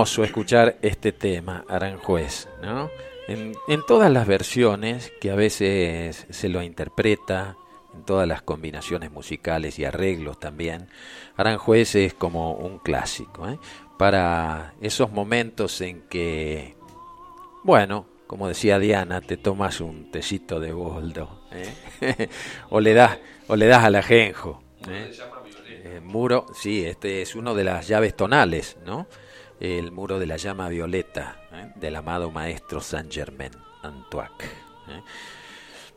hermoso 0.00 0.24
escuchar 0.24 0.78
este 0.80 1.12
tema, 1.12 1.62
Aranjuez, 1.68 2.48
¿no? 2.62 2.88
En, 3.28 3.52
todas 3.86 4.10
las 4.10 4.26
versiones 4.26 5.12
que 5.20 5.30
a 5.30 5.34
veces 5.34 6.26
se 6.30 6.48
lo 6.48 6.62
interpreta, 6.62 7.58
en 7.92 8.04
todas 8.04 8.26
las 8.26 8.40
combinaciones 8.40 9.10
musicales 9.10 9.78
y 9.78 9.84
arreglos 9.84 10.40
también, 10.40 10.88
Aranjuez 11.36 11.96
es 11.96 12.14
como 12.14 12.54
un 12.54 12.78
clásico, 12.78 13.46
¿eh? 13.46 13.58
para 13.98 14.72
esos 14.80 15.12
momentos 15.12 15.78
en 15.82 16.00
que, 16.08 16.76
bueno, 17.62 18.06
como 18.26 18.48
decía 18.48 18.78
Diana, 18.78 19.20
te 19.20 19.36
tomas 19.36 19.82
un 19.82 20.10
tecito 20.10 20.60
de 20.60 20.72
boldo, 20.72 21.42
¿eh? 21.52 22.30
o 22.70 22.80
le 22.80 22.94
das, 22.94 23.18
o 23.48 23.54
le 23.54 23.66
das 23.66 23.84
al 23.84 23.96
ajenjo. 23.96 24.62
¿eh? 24.88 26.00
muro, 26.02 26.46
sí, 26.54 26.86
este 26.86 27.20
es 27.20 27.34
uno 27.34 27.54
de 27.54 27.64
las 27.64 27.86
llaves 27.86 28.16
tonales, 28.16 28.78
¿no? 28.86 29.06
El 29.60 29.92
muro 29.92 30.18
de 30.18 30.26
la 30.26 30.38
llama 30.38 30.68
violeta 30.68 31.36
¿eh? 31.52 31.70
del 31.76 31.94
amado 31.94 32.30
maestro 32.30 32.80
Saint 32.80 33.12
Germain 33.12 33.52
Antoine. 33.82 34.30
¿eh? 34.88 35.02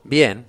Bien, 0.03 0.46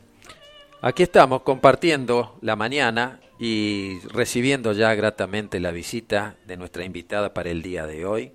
aquí 0.83 1.05
estamos 1.05 1.43
compartiendo 1.43 2.37
la 2.41 2.57
mañana 2.57 3.21
y 3.39 4.01
recibiendo 4.09 4.73
ya 4.73 4.93
gratamente 4.95 5.61
la 5.61 5.71
visita 5.71 6.35
de 6.45 6.57
nuestra 6.57 6.85
invitada 6.85 7.33
para 7.33 7.51
el 7.51 7.63
día 7.63 7.87
de 7.87 8.05
hoy, 8.05 8.33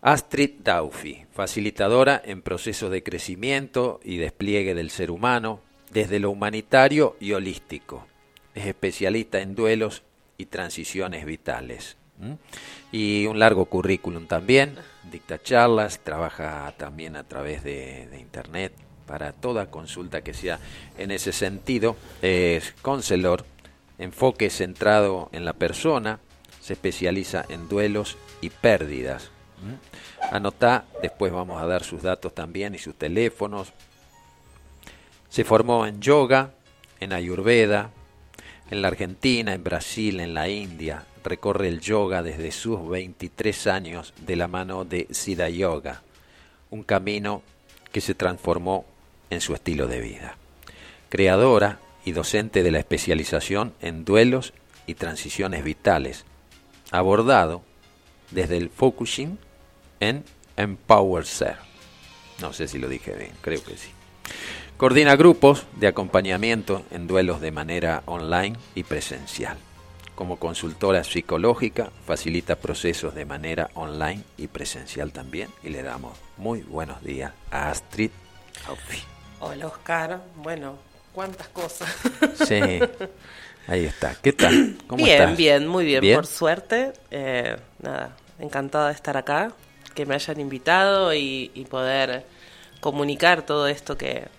Astrid 0.00 0.60
Daufi, 0.64 1.26
facilitadora 1.32 2.22
en 2.24 2.40
procesos 2.40 2.90
de 2.90 3.02
crecimiento 3.02 4.00
y 4.02 4.16
despliegue 4.16 4.74
del 4.74 4.88
ser 4.88 5.10
humano 5.10 5.60
desde 5.90 6.18
lo 6.18 6.30
humanitario 6.30 7.16
y 7.20 7.32
holístico. 7.32 8.06
Es 8.54 8.64
especialista 8.66 9.40
en 9.40 9.54
duelos 9.54 10.02
y 10.38 10.46
transiciones 10.46 11.26
vitales. 11.26 11.97
Y 12.90 13.26
un 13.26 13.38
largo 13.38 13.66
currículum 13.66 14.26
también, 14.26 14.76
dicta 15.10 15.42
charlas, 15.42 16.00
trabaja 16.00 16.72
también 16.76 17.16
a 17.16 17.24
través 17.24 17.62
de, 17.62 18.08
internet 18.18 18.72
para 19.06 19.32
toda 19.32 19.70
consulta 19.70 20.22
que 20.22 20.34
sea 20.34 20.58
en 20.98 21.10
ese 21.10 21.32
sentido. 21.32 21.96
Es 22.22 22.74
counselor, 22.82 23.44
enfoque 23.98 24.50
centrado 24.50 25.28
en 25.32 25.44
la 25.44 25.52
persona, 25.52 26.20
se 26.60 26.74
especializa 26.74 27.44
en 27.48 27.68
duelos 27.68 28.16
y 28.40 28.50
pérdidas. 28.50 29.30
Anota, 30.30 30.84
después 31.02 31.32
vamos 31.32 31.60
a 31.60 31.66
dar 31.66 31.82
sus 31.82 32.02
datos 32.02 32.34
también 32.34 32.74
y 32.74 32.78
sus 32.78 32.94
teléfonos. 32.94 33.72
Se 35.28 35.44
formó 35.44 35.86
en 35.86 36.00
yoga, 36.00 36.52
en 37.00 37.12
ayurveda, 37.12 37.90
en 38.70 38.82
la 38.82 38.88
Argentina, 38.88 39.54
en 39.54 39.64
Brasil, 39.64 40.20
en 40.20 40.34
la 40.34 40.48
India, 40.48 41.04
recorre 41.24 41.68
el 41.68 41.80
yoga 41.80 42.22
desde 42.22 42.50
sus 42.52 42.88
23 42.88 43.66
años 43.66 44.14
de 44.26 44.36
la 44.36 44.48
mano 44.48 44.84
de 44.84 45.06
Siddha 45.10 45.48
Yoga, 45.48 46.02
un 46.70 46.82
camino 46.82 47.42
que 47.92 48.00
se 48.00 48.14
transformó 48.14 48.84
en 49.30 49.40
su 49.40 49.54
estilo 49.54 49.86
de 49.86 50.00
vida. 50.00 50.36
Creadora 51.08 51.80
y 52.04 52.12
docente 52.12 52.62
de 52.62 52.70
la 52.70 52.78
especialización 52.78 53.74
en 53.80 54.04
duelos 54.04 54.52
y 54.86 54.94
transiciones 54.94 55.64
vitales, 55.64 56.24
abordado 56.90 57.62
desde 58.30 58.56
el 58.56 58.70
focusing 58.70 59.38
en 60.00 60.24
Empower 60.56 61.24
Ser. 61.24 61.56
No 62.40 62.52
sé 62.52 62.68
si 62.68 62.78
lo 62.78 62.88
dije 62.88 63.12
bien, 63.14 63.32
creo 63.40 63.62
que 63.62 63.76
sí. 63.76 63.90
Coordina 64.78 65.16
grupos 65.16 65.66
de 65.74 65.88
acompañamiento 65.88 66.84
en 66.92 67.08
duelos 67.08 67.40
de 67.40 67.50
manera 67.50 68.04
online 68.06 68.56
y 68.76 68.84
presencial. 68.84 69.56
Como 70.14 70.36
consultora 70.38 71.02
psicológica, 71.02 71.90
facilita 72.06 72.54
procesos 72.54 73.12
de 73.12 73.24
manera 73.24 73.70
online 73.74 74.22
y 74.36 74.46
presencial 74.46 75.10
también. 75.10 75.48
Y 75.64 75.70
le 75.70 75.82
damos 75.82 76.16
muy 76.36 76.60
buenos 76.60 77.02
días 77.02 77.32
a 77.50 77.70
Astrid 77.70 78.12
Hola 79.40 79.66
Oscar, 79.66 80.20
bueno, 80.36 80.76
cuántas 81.12 81.48
cosas. 81.48 81.92
Sí, 82.46 82.60
ahí 83.66 83.84
está. 83.84 84.14
¿Qué 84.22 84.32
tal? 84.32 84.78
¿Cómo 84.86 85.02
bien, 85.02 85.34
bien, 85.34 85.66
muy 85.66 85.86
bien, 85.86 86.14
por 86.14 86.26
suerte. 86.26 86.92
Eh, 87.10 87.56
nada, 87.80 88.16
encantada 88.38 88.90
de 88.90 88.94
estar 88.94 89.16
acá, 89.16 89.50
que 89.96 90.06
me 90.06 90.14
hayan 90.14 90.38
invitado 90.38 91.12
y 91.12 91.66
poder 91.68 92.24
comunicar 92.80 93.42
todo 93.42 93.66
esto 93.66 93.98
que, 93.98 94.37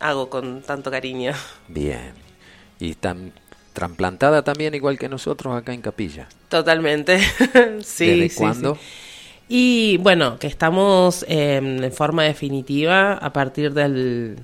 hago 0.00 0.28
con 0.30 0.62
tanto 0.62 0.90
cariño. 0.90 1.32
Bien. 1.68 2.12
¿Y 2.78 2.94
tan 2.94 3.32
trasplantada 3.72 4.42
también 4.42 4.74
igual 4.74 4.98
que 4.98 5.08
nosotros 5.08 5.54
acá 5.56 5.72
en 5.72 5.82
Capilla? 5.82 6.28
Totalmente. 6.48 7.18
sí, 7.82 8.20
¿Desde 8.20 8.34
cuándo? 8.34 8.78
Y 9.48 9.98
bueno, 9.98 10.38
que 10.38 10.46
estamos 10.46 11.24
en 11.28 11.92
forma 11.92 12.24
definitiva 12.24 13.12
a 13.12 13.32
partir 13.32 13.72
del 13.72 14.38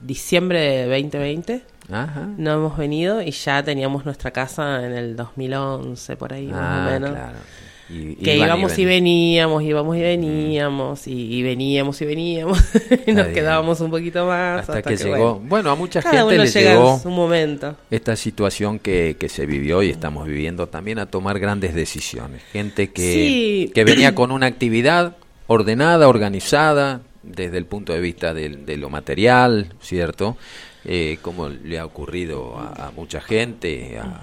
diciembre 0.00 0.60
de 0.60 0.84
2020. 0.86 1.62
Ajá. 1.90 2.28
No 2.38 2.52
hemos 2.54 2.78
venido 2.78 3.20
y 3.20 3.30
ya 3.32 3.62
teníamos 3.62 4.04
nuestra 4.04 4.30
casa 4.30 4.86
en 4.86 4.92
el 4.92 5.16
2011, 5.16 6.16
por 6.16 6.32
ahí 6.32 6.46
más 6.46 6.60
o 6.60 6.62
ah, 6.62 6.90
menos. 6.90 7.10
Claro 7.10 7.63
que 7.88 8.36
íbamos 8.36 8.78
y, 8.78 8.84
veníamos, 8.84 9.62
íbamos 9.62 9.96
y 9.96 10.00
veníamos, 10.00 11.06
y, 11.06 11.42
veníamos 11.42 12.00
y 12.00 12.04
veníamos, 12.06 12.58
y 13.06 13.12
nos 13.12 13.26
quedábamos 13.28 13.80
un 13.80 13.90
poquito 13.90 14.26
más. 14.26 14.60
Hasta, 14.60 14.82
que, 14.82 14.96
llegó. 14.96 15.40
Bueno, 15.40 15.70
a 15.70 15.76
mucha 15.76 16.00
gente 16.00 16.38
le 16.38 16.46
llegó 16.46 17.00
un 17.04 17.14
momento. 17.14 17.76
esta 17.90 18.16
situación 18.16 18.78
que, 18.78 19.16
que, 19.18 19.28
se 19.28 19.44
vivió 19.46 19.82
y 19.82 19.90
estamos 19.90 20.26
viviendo 20.26 20.66
también 20.68 20.98
a 20.98 21.06
tomar 21.06 21.38
grandes 21.38 21.74
decisiones. 21.74 22.42
Gente 22.52 22.90
que, 22.90 23.70
que 23.74 23.84
venía 23.84 24.14
con 24.14 24.30
una 24.30 24.46
actividad 24.46 25.16
ordenada, 25.46 26.08
organizada, 26.08 27.02
desde 27.22 27.58
el 27.58 27.66
punto 27.66 27.92
de 27.92 28.00
vista 28.00 28.32
de, 28.32 28.76
lo 28.76 28.88
material, 28.88 29.74
¿cierto? 29.80 30.36
Eh, 30.84 31.18
como 31.22 31.48
le 31.48 31.78
ha 31.78 31.86
ocurrido 31.86 32.56
a, 32.56 32.92
mucha 32.94 33.20
gente, 33.20 33.98
a 33.98 34.20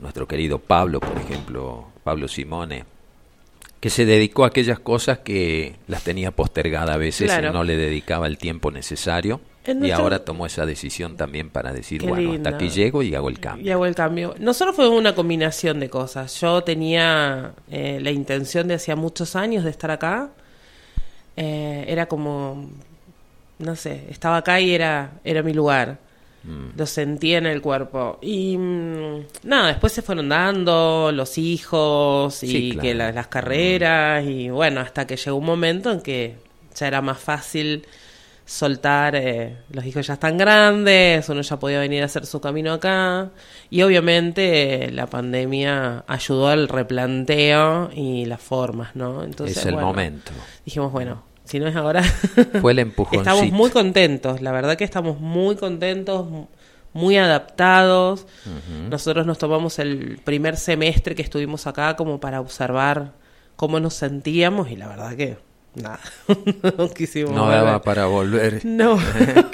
nuestro 0.00 0.26
querido 0.26 0.58
Pablo, 0.58 1.00
por 1.00 1.16
ejemplo, 1.18 1.93
Pablo 2.04 2.28
Simone, 2.28 2.84
que 3.80 3.90
se 3.90 4.04
dedicó 4.04 4.44
a 4.44 4.48
aquellas 4.48 4.78
cosas 4.78 5.18
que 5.18 5.76
las 5.88 6.04
tenía 6.04 6.30
postergadas 6.30 6.94
a 6.94 6.96
veces 6.98 7.32
y 7.36 7.42
no 7.52 7.64
le 7.64 7.76
dedicaba 7.76 8.26
el 8.26 8.38
tiempo 8.38 8.70
necesario. 8.70 9.40
Y 9.66 9.90
ahora 9.90 10.24
tomó 10.24 10.44
esa 10.44 10.66
decisión 10.66 11.16
también 11.16 11.48
para 11.48 11.72
decir, 11.72 12.06
bueno, 12.06 12.34
hasta 12.34 12.50
aquí 12.50 12.68
llego 12.68 13.02
y 13.02 13.14
hago 13.14 13.30
el 13.30 13.40
cambio. 13.40 13.66
Y 13.66 13.70
hago 13.70 13.86
el 13.86 13.94
cambio. 13.94 14.34
Nosotros 14.38 14.76
fue 14.76 14.88
una 14.88 15.14
combinación 15.14 15.80
de 15.80 15.88
cosas. 15.88 16.38
Yo 16.38 16.62
tenía 16.62 17.54
eh, 17.70 17.98
la 18.02 18.10
intención 18.10 18.68
de 18.68 18.74
hacía 18.74 18.94
muchos 18.94 19.36
años 19.36 19.64
de 19.64 19.70
estar 19.70 19.90
acá. 19.90 20.28
Eh, 21.36 21.86
era 21.88 22.06
como, 22.06 22.68
no 23.58 23.74
sé, 23.74 24.04
estaba 24.10 24.38
acá 24.38 24.60
y 24.60 24.74
era, 24.74 25.12
era 25.24 25.42
mi 25.42 25.54
lugar. 25.54 25.98
Mm. 26.44 26.76
Lo 26.76 26.86
sentía 26.86 27.38
en 27.38 27.46
el 27.46 27.62
cuerpo. 27.62 28.18
Y 28.20 28.56
mm, 28.56 29.26
nada, 29.44 29.68
después 29.68 29.92
se 29.92 30.02
fueron 30.02 30.28
dando 30.28 31.10
los 31.12 31.38
hijos 31.38 32.42
y 32.42 32.76
que 32.76 32.94
las 32.94 33.26
carreras. 33.28 34.24
Y 34.24 34.50
bueno, 34.50 34.80
hasta 34.80 35.06
que 35.06 35.16
llegó 35.16 35.36
un 35.36 35.46
momento 35.46 35.90
en 35.90 36.00
que 36.00 36.36
ya 36.74 36.86
era 36.86 37.00
más 37.00 37.18
fácil 37.18 37.86
soltar. 38.44 39.16
Eh, 39.16 39.56
los 39.70 39.86
hijos 39.86 40.06
ya 40.06 40.14
están 40.14 40.36
grandes, 40.36 41.26
uno 41.30 41.40
ya 41.40 41.58
podía 41.58 41.80
venir 41.80 42.02
a 42.02 42.06
hacer 42.06 42.26
su 42.26 42.40
camino 42.40 42.74
acá. 42.74 43.30
Y 43.70 43.82
obviamente 43.82 44.90
la 44.92 45.06
pandemia 45.06 46.04
ayudó 46.06 46.48
al 46.48 46.68
replanteo 46.68 47.90
y 47.94 48.26
las 48.26 48.42
formas, 48.42 48.94
¿no? 48.94 49.24
Entonces, 49.24 49.56
es 49.56 49.66
el 49.66 49.76
momento. 49.76 50.32
Dijimos, 50.64 50.92
bueno 50.92 51.33
si 51.44 51.58
no 51.58 51.66
es 51.66 51.76
ahora. 51.76 52.02
Fue 52.60 52.72
el 52.72 52.78
empujoncito. 52.78 53.30
estamos 53.30 53.52
muy 53.52 53.70
contentos, 53.70 54.40
la 54.40 54.52
verdad 54.52 54.76
que 54.76 54.84
estamos 54.84 55.20
muy 55.20 55.56
contentos, 55.56 56.26
muy 56.92 57.16
adaptados. 57.16 58.26
Nosotros 58.88 59.26
nos 59.26 59.38
tomamos 59.38 59.78
el 59.78 60.20
primer 60.24 60.56
semestre 60.56 61.14
que 61.14 61.22
estuvimos 61.22 61.66
acá 61.66 61.96
como 61.96 62.20
para 62.20 62.40
observar 62.40 63.12
cómo 63.56 63.80
nos 63.80 63.94
sentíamos 63.94 64.70
y 64.70 64.76
la 64.76 64.88
verdad 64.88 65.16
que 65.16 65.36
nada, 65.74 66.00
no 66.78 66.88
quisimos 66.90 67.32
No 67.32 67.48
daba 67.48 67.82
para 67.82 68.06
volver. 68.06 68.64
No. 68.64 68.98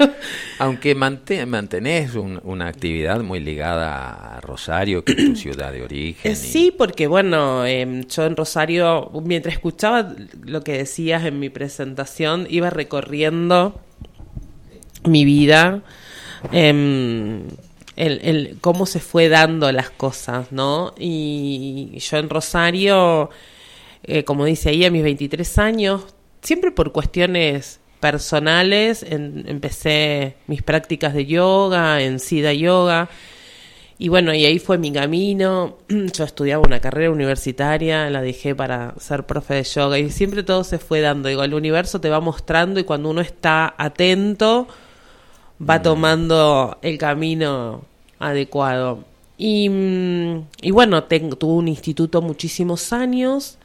Aunque 0.59 0.95
mantenés 0.95 2.15
una 2.15 2.67
actividad 2.67 3.21
muy 3.21 3.41
ligada 3.41 4.37
a 4.37 4.41
Rosario, 4.41 5.05
que 5.05 5.13
es 5.13 5.25
tu 5.25 5.37
ciudad 5.37 5.73
de 5.73 5.83
origen. 5.83 6.33
Eh, 6.33 6.37
sí, 6.37 6.75
porque 6.77 7.07
bueno, 7.07 7.65
em, 7.65 8.07
yo 8.07 8.27
en 8.27 8.37
Rosario, 8.37 9.11
mientras 9.25 9.55
escuchaba 9.55 10.15
lo 10.45 10.63
que 10.63 10.73
decías 10.73 11.25
en 11.25 11.39
mi 11.39 11.49
presentación, 11.49 12.47
iba 12.49 12.71
recorriendo 12.71 13.81
mi 15.05 15.25
vida. 15.25 15.83
Em, 16.53 17.43
el, 17.97 18.57
cómo 18.61 18.87
se 18.87 19.01
fue 19.01 19.29
dando 19.29 19.71
las 19.73 19.91
cosas, 19.91 20.53
¿no? 20.53 20.95
Y 20.99 21.99
yo 21.99 22.17
en 22.17 22.31
Rosario 22.31 23.31
eh, 24.03 24.25
como 24.25 24.45
dice 24.45 24.71
ahí, 24.71 24.85
a 24.85 24.91
mis 24.91 25.03
23 25.03 25.59
años, 25.59 26.07
siempre 26.43 26.71
por 26.71 26.93
cuestiones 26.93 27.81
personales, 28.01 29.05
empecé 29.09 30.37
mis 30.47 30.63
prácticas 30.63 31.13
de 31.15 31.27
yoga, 31.27 32.03
en 32.03 32.19
SIDA 32.19 32.53
Yoga, 32.55 33.11
y 33.99 34.09
bueno, 34.09 34.33
y 34.33 34.47
ahí 34.47 34.59
fue 34.59 34.79
mi 34.79 34.91
camino. 34.91 35.77
Yo 35.89 36.25
estudiaba 36.25 36.63
una 36.67 36.81
carrera 36.81 37.11
universitaria, 37.11 38.09
la 38.09 38.23
dejé 38.23 38.55
para 38.55 38.95
ser 38.99 39.27
profe 39.27 39.53
de 39.53 39.65
yoga, 39.65 39.99
y 39.99 40.11
siempre 40.11 40.43
todo 40.43 40.65
se 40.65 40.79
fue 40.79 41.03
dando. 41.03 41.29
Digo, 41.29 41.45
el 41.45 41.53
universo 41.53 42.01
te 42.01 42.09
va 42.09 42.19
mostrando, 42.19 42.81
y 42.81 42.85
cuando 42.85 43.11
uno 43.11 43.21
está 43.21 43.75
atento, 43.77 44.67
va 45.61 45.81
mm. 45.81 45.83
tomando 45.83 46.79
el 46.81 46.97
camino 46.97 47.83
adecuado. 48.19 49.05
Y, 49.37 49.69
mm, 49.69 50.47
y 50.63 50.71
bueno, 50.71 51.05
tengo, 51.05 51.37
tuve 51.37 51.53
un 51.53 51.69
instituto 51.69 52.23
muchísimos 52.23 52.95
años 52.95 53.59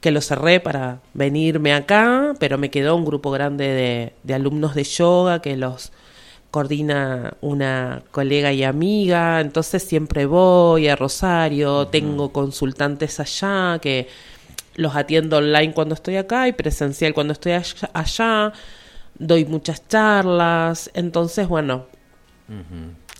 que 0.00 0.10
lo 0.10 0.20
cerré 0.20 0.60
para 0.60 1.00
venirme 1.14 1.74
acá, 1.74 2.34
pero 2.38 2.58
me 2.58 2.70
quedó 2.70 2.94
un 2.96 3.04
grupo 3.04 3.30
grande 3.30 4.12
de, 4.24 4.34
alumnos 4.34 4.74
de 4.74 4.84
yoga 4.84 5.42
que 5.42 5.56
los 5.56 5.92
coordina 6.50 7.34
una 7.42 8.02
colega 8.10 8.52
y 8.52 8.64
amiga, 8.64 9.40
entonces 9.40 9.82
siempre 9.82 10.24
voy 10.24 10.88
a 10.88 10.96
Rosario, 10.96 11.88
tengo 11.88 12.32
consultantes 12.32 13.20
allá 13.20 13.78
que 13.82 14.08
los 14.76 14.96
atiendo 14.96 15.38
online 15.38 15.74
cuando 15.74 15.94
estoy 15.94 16.16
acá 16.16 16.48
y 16.48 16.52
presencial 16.52 17.12
cuando 17.12 17.32
estoy 17.32 17.52
allá, 17.92 18.52
doy 19.18 19.44
muchas 19.44 19.86
charlas, 19.88 20.90
entonces 20.94 21.48
bueno. 21.48 21.86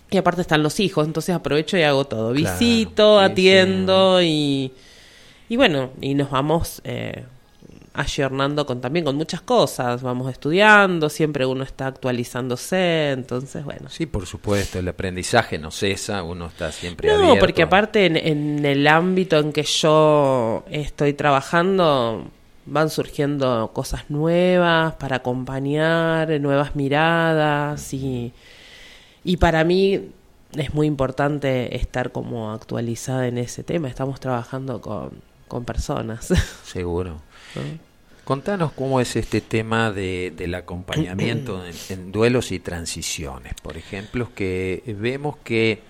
Y 0.09 0.17
aparte 0.17 0.41
están 0.41 0.63
los 0.63 0.79
hijos, 0.79 1.05
entonces 1.05 1.35
aprovecho 1.35 1.77
y 1.77 1.83
hago 1.83 2.05
todo. 2.05 2.31
Visito, 2.31 3.19
atiendo 3.19 4.23
y 4.23 4.73
y 5.49 5.57
bueno, 5.57 5.89
y 5.99 6.13
nos 6.13 6.29
vamos 6.29 6.81
eh, 6.83 7.25
ayornando 7.93 8.65
con, 8.65 8.79
también 8.81 9.03
con 9.03 9.15
muchas 9.15 9.41
cosas, 9.41 10.01
vamos 10.01 10.31
estudiando, 10.31 11.09
siempre 11.09 11.45
uno 11.45 11.63
está 11.63 11.87
actualizándose, 11.87 13.11
entonces 13.11 13.65
bueno. 13.65 13.89
Sí, 13.89 14.05
por 14.05 14.25
supuesto, 14.25 14.79
el 14.79 14.87
aprendizaje 14.87 15.57
no 15.57 15.71
cesa, 15.71 16.23
uno 16.23 16.45
está 16.47 16.71
siempre 16.71 17.09
No, 17.09 17.35
porque 17.37 17.63
aparte 17.63 18.05
en, 18.05 18.15
en 18.15 18.65
el 18.65 18.87
ámbito 18.87 19.39
en 19.39 19.51
que 19.51 19.63
yo 19.63 20.63
estoy 20.69 21.13
trabajando 21.13 22.29
van 22.65 22.89
surgiendo 22.91 23.71
cosas 23.73 24.09
nuevas 24.09 24.93
para 24.95 25.17
acompañar, 25.17 26.39
nuevas 26.39 26.75
miradas 26.75 27.91
y, 27.93 28.31
y 29.23 29.37
para 29.37 29.63
mí 29.63 30.11
es 30.53 30.73
muy 30.73 30.87
importante 30.87 31.75
estar 31.75 32.11
como 32.11 32.51
actualizada 32.51 33.27
en 33.27 33.37
ese 33.39 33.63
tema. 33.63 33.87
Estamos 33.87 34.19
trabajando 34.19 34.81
con 34.81 35.28
con 35.49 35.65
personas. 35.65 36.29
Seguro. 36.63 37.19
Contanos 38.23 38.71
cómo 38.73 39.01
es 39.01 39.15
este 39.15 39.41
tema 39.41 39.91
de, 39.91 40.31
del 40.37 40.53
acompañamiento 40.53 41.63
en, 41.89 42.11
duelos 42.11 42.51
y 42.51 42.59
transiciones, 42.59 43.55
por 43.55 43.75
ejemplo, 43.75 44.29
que 44.35 44.83
vemos 44.99 45.37
que 45.43 45.81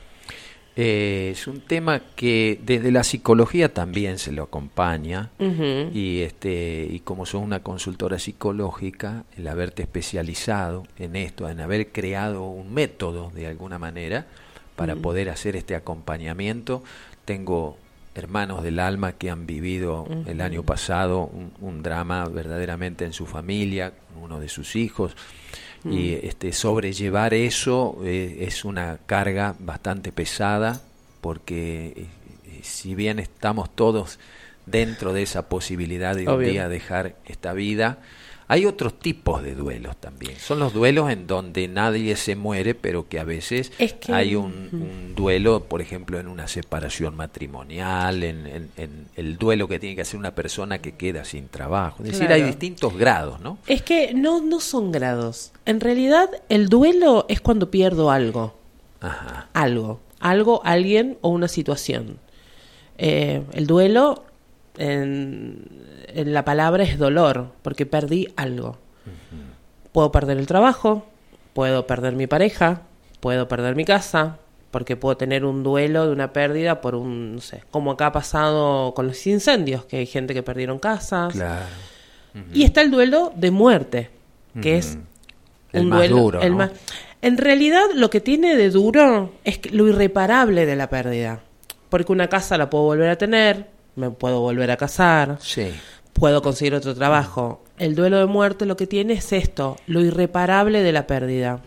eh, 0.77 1.31
es 1.33 1.47
un 1.47 1.59
tema 1.59 2.01
que 2.15 2.57
desde 2.63 2.93
la 2.93 3.03
psicología 3.03 3.73
también 3.73 4.17
se 4.19 4.31
lo 4.31 4.43
acompaña 4.43 5.31
y 5.93 6.21
este 6.21 6.87
y 6.89 7.01
como 7.01 7.25
sos 7.25 7.43
una 7.43 7.61
consultora 7.61 8.17
psicológica, 8.19 9.25
el 9.35 9.49
haberte 9.49 9.81
especializado 9.81 10.87
en 10.97 11.17
esto, 11.17 11.49
en 11.49 11.59
haber 11.59 11.91
creado 11.91 12.45
un 12.45 12.73
método 12.73 13.31
de 13.35 13.47
alguna 13.47 13.79
manera 13.79 14.27
para 14.77 14.95
poder 14.95 15.29
hacer 15.29 15.57
este 15.57 15.75
acompañamiento, 15.75 16.85
tengo 17.25 17.77
hermanos 18.15 18.63
del 18.63 18.79
alma 18.79 19.13
que 19.13 19.29
han 19.29 19.45
vivido 19.45 20.07
el 20.25 20.41
año 20.41 20.63
pasado 20.63 21.29
un, 21.61 21.83
drama 21.83 22.25
verdaderamente 22.25 23.05
en 23.05 23.13
su 23.13 23.25
familia, 23.25 23.93
uno 24.21 24.39
de 24.39 24.49
sus 24.49 24.75
hijos, 24.75 25.15
y 25.85 26.13
este, 26.13 26.51
sobrellevar 26.51 27.33
eso 27.33 27.99
eh, 28.03 28.39
es 28.41 28.65
una 28.65 28.99
carga 29.05 29.55
bastante 29.59 30.11
pesada, 30.11 30.81
porque 31.21 31.93
eh, 31.95 32.05
eh, 32.45 32.59
si 32.63 32.95
bien 32.95 33.19
estamos 33.19 33.73
todos 33.73 34.19
dentro 34.65 35.13
de 35.13 35.23
esa 35.23 35.47
posibilidad 35.47 36.15
de 36.15 36.27
un 36.27 36.43
día 36.43 36.67
dejar 36.67 37.15
esta 37.25 37.53
vida, 37.53 37.99
hay 38.51 38.65
otros 38.65 38.97
tipos 38.97 39.43
de 39.43 39.53
duelos 39.53 39.95
también. 39.97 40.35
Son 40.39 40.57
los 40.57 40.73
duelos 40.73 41.11
en 41.11 41.27
donde 41.27 41.67
nadie 41.67 42.15
se 42.15 42.35
muere, 42.35 42.73
pero 42.73 43.07
que 43.07 43.19
a 43.19 43.23
veces 43.23 43.71
hay 44.11 44.35
un, 44.35 45.13
duelo, 45.15 45.65
por 45.65 45.81
ejemplo, 45.81 46.19
en 46.19 46.27
una 46.27 46.47
separación 46.47 47.15
matrimonial, 47.15 48.23
en, 48.23 48.71
el 49.15 49.37
duelo 49.37 49.67
que 49.67 49.77
tiene 49.77 49.95
que 49.95 50.01
hacer 50.01 50.19
una 50.19 50.33
persona 50.33 50.79
que 50.79 50.93
queda 50.93 51.25
sin 51.25 51.47
trabajo. 51.47 52.03
Es 52.03 52.13
decir, 52.13 52.33
hay 52.33 52.41
distintos 52.41 52.97
grados, 52.97 53.39
¿no? 53.39 53.59
Es 53.67 53.83
que 53.83 54.15
no, 54.15 54.41
no 54.41 54.59
son 54.59 54.91
grados. 54.91 55.51
En 55.67 55.79
realidad, 55.79 56.27
el 56.49 56.69
duelo 56.69 57.27
es 57.29 57.41
cuando 57.41 57.69
pierdo 57.69 58.09
algo. 58.09 58.55
Ajá. 58.99 59.47
Algo. 59.53 59.99
Algo, 60.19 60.61
alguien 60.65 61.19
o 61.21 61.29
una 61.29 61.47
situación. 61.47 62.17
Eh, 62.97 63.43
el 63.53 63.67
duelo 63.67 64.23
en, 64.79 65.67
la 66.13 66.45
palabra 66.45 66.83
es 66.83 66.97
dolor, 66.97 67.51
porque 67.61 67.85
perdí 67.85 68.29
algo. 68.35 68.77
Puedo 69.91 70.11
perder 70.11 70.37
el 70.37 70.47
trabajo, 70.47 71.05
puedo 71.53 71.85
perder 71.85 72.15
mi 72.15 72.27
pareja, 72.27 72.83
puedo 73.19 73.47
perder 73.47 73.75
mi 73.75 73.85
casa, 73.85 74.37
porque 74.71 74.95
puedo 74.95 75.17
tener 75.17 75.45
un 75.45 75.63
duelo 75.63 76.05
de 76.05 76.13
una 76.13 76.31
pérdida 76.31 76.79
por 76.79 76.95
un, 76.95 77.35
no 77.35 77.41
sé, 77.41 77.63
como 77.71 77.91
acá 77.91 78.07
ha 78.07 78.11
pasado 78.11 78.93
con 78.93 79.07
los 79.07 79.27
incendios, 79.27 79.85
que 79.85 79.97
hay 79.97 80.05
gente 80.05 80.33
que 80.33 80.43
perdieron 80.43 80.79
casas. 80.79 81.33
Claro. 81.33 81.65
Y 82.53 82.63
está 82.63 82.81
el 82.81 82.91
duelo 82.91 83.33
de 83.35 83.51
muerte, 83.51 84.09
que 84.61 84.77
es 84.77 84.97
el 85.73 85.83
un 85.83 85.89
más 85.89 85.99
duelo, 85.99 86.15
duro. 86.17 86.41
El 86.41 86.55
más... 86.55 86.71
En 87.21 87.37
realidad 87.37 87.83
lo 87.95 88.09
que 88.09 88.21
tiene 88.21 88.55
de 88.55 88.69
duro 88.69 89.33
es 89.43 89.59
lo 89.73 89.87
irreparable 89.87 90.65
de 90.65 90.75
la 90.77 90.89
pérdida, 90.89 91.41
porque 91.89 92.13
una 92.13 92.27
casa 92.27 92.57
la 92.57 92.69
puedo 92.69 92.85
volver 92.85 93.09
a 93.09 93.17
tener, 93.17 93.67
me 93.99 94.09
puedo 94.09 94.39
volver 94.39 94.71
a 94.71 94.77
casar, 94.77 95.37
sí. 95.41 95.71
puedo 96.13 96.41
conseguir 96.41 96.73
otro 96.73 96.95
trabajo. 96.95 97.63
El 97.77 97.95
duelo 97.95 98.17
de 98.17 98.25
muerte 98.25 98.65
lo 98.65 98.77
que 98.77 98.87
tiene 98.87 99.13
es 99.13 99.31
esto, 99.31 99.77
lo 99.87 100.01
irreparable 100.01 100.81
de 100.81 100.91
la 100.91 101.05
pérdida. 101.05 101.61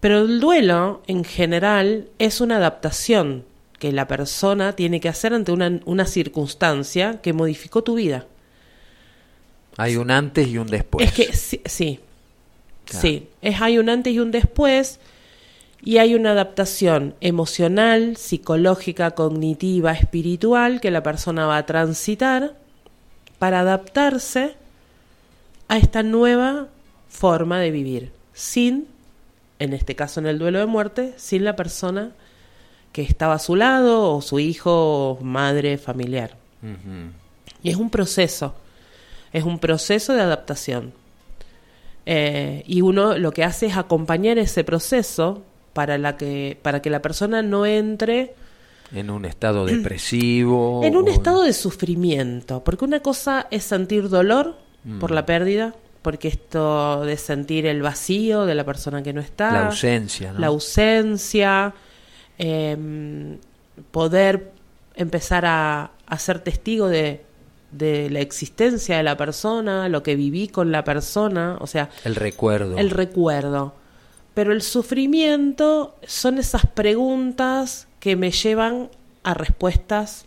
Pero 0.00 0.20
el 0.20 0.40
duelo, 0.40 1.02
en 1.06 1.24
general, 1.24 2.08
es 2.18 2.40
una 2.40 2.56
adaptación 2.56 3.44
que 3.78 3.92
la 3.92 4.08
persona 4.08 4.74
tiene 4.74 5.00
que 5.00 5.08
hacer 5.08 5.34
ante 5.34 5.52
una, 5.52 5.80
una 5.84 6.06
circunstancia 6.06 7.20
que 7.20 7.32
modificó 7.32 7.82
tu 7.82 7.96
vida. 7.96 8.26
Hay 9.76 9.96
un 9.96 10.10
antes 10.10 10.48
y 10.48 10.58
un 10.58 10.66
después. 10.66 11.06
Es 11.06 11.12
que 11.12 11.32
sí, 11.32 11.60
sí, 11.64 12.00
sí, 12.86 13.28
es 13.40 13.60
hay 13.60 13.78
un 13.78 13.88
antes 13.88 14.12
y 14.12 14.18
un 14.18 14.30
después 14.30 15.00
y 15.84 15.98
hay 15.98 16.14
una 16.14 16.30
adaptación 16.30 17.16
emocional, 17.20 18.16
psicológica, 18.16 19.10
cognitiva, 19.10 19.92
espiritual 19.92 20.80
que 20.80 20.92
la 20.92 21.02
persona 21.02 21.46
va 21.46 21.56
a 21.56 21.66
transitar 21.66 22.54
para 23.40 23.60
adaptarse 23.60 24.54
a 25.66 25.76
esta 25.76 26.04
nueva 26.04 26.68
forma 27.08 27.58
de 27.58 27.72
vivir, 27.72 28.12
sin, 28.32 28.86
en 29.58 29.72
este 29.72 29.96
caso 29.96 30.20
en 30.20 30.26
el 30.26 30.38
duelo 30.38 30.60
de 30.60 30.66
muerte, 30.66 31.14
sin 31.16 31.44
la 31.44 31.56
persona 31.56 32.12
que 32.92 33.02
estaba 33.02 33.34
a 33.34 33.40
su 33.40 33.56
lado 33.56 34.14
o 34.14 34.22
su 34.22 34.38
hijo, 34.38 35.18
madre, 35.20 35.78
familiar. 35.78 36.36
Y 37.60 37.70
es 37.70 37.76
un 37.76 37.90
proceso, 37.90 38.54
es 39.32 39.42
un 39.42 39.58
proceso 39.58 40.12
de 40.12 40.20
adaptación. 40.20 40.92
Eh, 42.06 42.62
y 42.66 42.82
uno 42.82 43.18
lo 43.18 43.32
que 43.32 43.42
hace 43.42 43.66
es 43.66 43.76
acompañar 43.76 44.38
ese 44.38 44.62
proceso 44.62 45.42
para, 45.72 45.98
la 45.98 46.16
que, 46.16 46.58
para 46.62 46.82
que 46.82 46.90
la 46.90 47.02
persona 47.02 47.42
no 47.42 47.66
entre 47.66 48.34
en 48.94 49.10
un 49.10 49.24
estado 49.24 49.66
depresivo. 49.66 50.82
En 50.84 50.96
un 50.96 51.08
estado 51.08 51.42
de 51.42 51.52
sufrimiento, 51.52 52.62
porque 52.64 52.84
una 52.84 53.00
cosa 53.00 53.46
es 53.50 53.64
sentir 53.64 54.08
dolor 54.08 54.56
por 55.00 55.10
la 55.10 55.22
mm. 55.22 55.26
pérdida, 55.26 55.74
porque 56.02 56.28
esto 56.28 57.04
de 57.04 57.16
sentir 57.16 57.66
el 57.66 57.82
vacío 57.82 58.44
de 58.46 58.54
la 58.54 58.64
persona 58.64 59.02
que 59.02 59.12
no 59.12 59.20
está, 59.20 59.52
La 59.52 59.66
ausencia, 59.66 60.32
¿no? 60.32 60.40
la 60.40 60.48
ausencia, 60.48 61.74
em, 62.38 63.38
poder 63.90 64.52
empezar 64.96 65.46
a, 65.46 65.92
a 66.06 66.18
ser 66.18 66.40
testigo 66.40 66.88
de, 66.88 67.24
de 67.70 68.10
la 68.10 68.20
existencia 68.20 68.96
de 68.96 69.02
la 69.02 69.16
persona, 69.16 69.88
lo 69.88 70.02
que 70.02 70.16
viví 70.16 70.48
con 70.48 70.72
la 70.72 70.84
persona, 70.84 71.56
o 71.60 71.66
sea, 71.66 71.88
El 72.04 72.16
recuerdo. 72.16 72.76
el 72.76 72.90
recuerdo. 72.90 73.74
Pero 74.34 74.52
el 74.52 74.62
sufrimiento 74.62 75.94
son 76.06 76.38
esas 76.38 76.66
preguntas 76.66 77.86
que 78.00 78.16
me 78.16 78.30
llevan 78.30 78.88
a 79.24 79.34
respuestas 79.34 80.24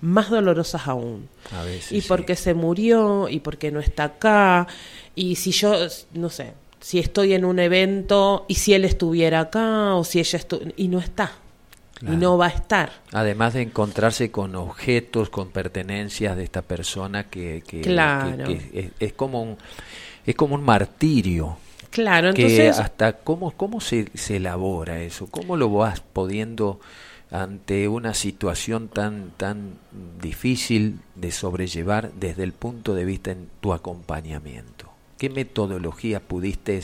más 0.00 0.30
dolorosas 0.30 0.88
aún. 0.88 1.28
A 1.52 1.62
veces, 1.62 1.92
y 1.92 2.00
sí. 2.00 2.08
porque 2.08 2.34
se 2.36 2.54
murió, 2.54 3.28
y 3.28 3.40
porque 3.40 3.70
no 3.70 3.80
está 3.80 4.04
acá, 4.04 4.66
y 5.14 5.36
si 5.36 5.52
yo, 5.52 5.74
no 6.14 6.30
sé, 6.30 6.54
si 6.80 6.98
estoy 6.98 7.34
en 7.34 7.44
un 7.44 7.58
evento 7.58 8.46
y 8.48 8.54
si 8.54 8.72
él 8.72 8.86
estuviera 8.86 9.40
acá, 9.40 9.94
o 9.94 10.04
si 10.04 10.18
ella 10.20 10.38
estuviera, 10.38 10.72
y 10.76 10.88
no 10.88 10.98
está, 10.98 11.32
Claro. 11.94 12.14
y 12.14 12.16
no 12.16 12.38
va 12.38 12.46
a 12.46 12.48
estar. 12.48 12.90
Además 13.12 13.52
de 13.52 13.60
encontrarse 13.60 14.30
con 14.30 14.54
objetos, 14.56 15.28
con 15.28 15.50
pertenencias 15.50 16.34
de 16.34 16.44
esta 16.44 16.62
persona 16.62 17.24
que, 17.24 17.62
que- 17.66 17.82
Claro. 17.82 18.46
que- 18.46 18.56
que 18.70 18.80
es, 18.80 18.90
es 19.00 19.12
como 19.12 19.42
un 19.42 19.58
es 20.24 20.34
como 20.34 20.54
un 20.54 20.62
martirio. 20.62 21.58
Claro, 21.90 22.32
que 22.34 22.42
entonces, 22.42 22.78
hasta 22.78 23.14
cómo 23.14 23.50
cómo 23.52 23.80
se, 23.80 24.08
se 24.14 24.36
elabora 24.36 25.00
eso, 25.02 25.26
cómo 25.26 25.56
lo 25.56 25.70
vas 25.70 26.00
pudiendo 26.00 26.80
ante 27.30 27.88
una 27.88 28.14
situación 28.14 28.88
tan 28.88 29.30
tan 29.36 29.74
difícil 30.20 31.00
de 31.14 31.32
sobrellevar 31.32 32.12
desde 32.12 32.44
el 32.44 32.52
punto 32.52 32.94
de 32.94 33.04
vista 33.04 33.32
en 33.32 33.48
tu 33.60 33.72
acompañamiento. 33.72 34.90
¿Qué 35.18 35.30
metodología 35.30 36.20
pudiste 36.20 36.82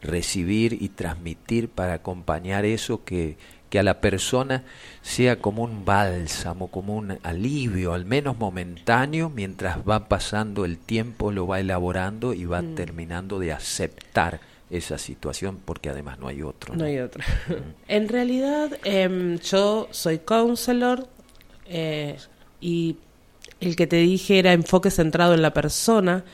recibir 0.00 0.80
y 0.80 0.90
transmitir 0.90 1.68
para 1.68 1.94
acompañar 1.94 2.64
eso 2.64 3.04
que, 3.04 3.36
que 3.70 3.78
a 3.78 3.82
la 3.82 4.00
persona 4.00 4.62
sea 5.02 5.36
como 5.36 5.62
un 5.62 5.84
bálsamo, 5.84 6.68
como 6.68 6.96
un 6.96 7.18
alivio, 7.22 7.94
al 7.94 8.04
menos 8.04 8.38
momentáneo, 8.38 9.30
mientras 9.30 9.78
va 9.88 10.08
pasando 10.08 10.64
el 10.64 10.78
tiempo, 10.78 11.32
lo 11.32 11.46
va 11.46 11.60
elaborando 11.60 12.34
y 12.34 12.44
va 12.44 12.62
terminando 12.74 13.38
de 13.38 13.52
aceptar 13.52 14.40
esa 14.70 14.98
situación, 14.98 15.58
porque 15.64 15.90
además 15.90 16.18
no 16.18 16.28
hay 16.28 16.42
otro. 16.42 16.74
no 16.74 16.84
hay 16.84 16.98
otra. 16.98 17.24
en 17.88 18.08
realidad, 18.08 18.78
em, 18.84 19.38
yo 19.38 19.88
soy 19.90 20.18
counselor 20.18 21.06
eh, 21.68 22.16
y 22.60 22.96
el 23.60 23.76
que 23.76 23.86
te 23.86 23.96
dije 23.96 24.38
era 24.38 24.52
enfoque 24.52 24.90
centrado 24.90 25.34
en 25.34 25.42
la 25.42 25.52
persona. 25.52 26.24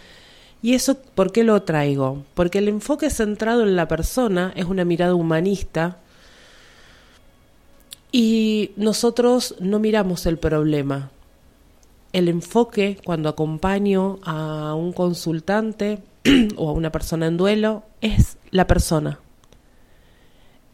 ¿Y 0.63 0.75
eso 0.75 0.97
por 0.97 1.33
qué 1.33 1.45
lo 1.45 1.63
traigo? 1.63 2.25
Porque 2.35 2.59
el 2.59 2.69
enfoque 2.69 3.11
centrado 3.11 3.63
en 3.63 3.77
la 3.77 3.89
persona 3.89 4.53
es 4.55 4.65
una 4.65 4.85
mirada 4.85 5.15
humanista 5.15 5.99
y 8.13 8.73
nosotros 8.77 9.57
no 9.59 9.79
miramos 9.79 10.27
el 10.27 10.39
problema. 10.39 11.11
El 12.13 12.29
enfoque 12.29 12.99
cuando 13.03 13.31
acompaño 13.31 14.19
a 14.23 14.75
un 14.75 14.93
consultante 14.93 16.03
o 16.57 16.69
a 16.69 16.73
una 16.73 16.93
persona 16.93 17.27
en 17.27 17.39
duelo 17.39 17.85
es 18.03 18.37
la 18.51 18.67
persona. 18.67 19.19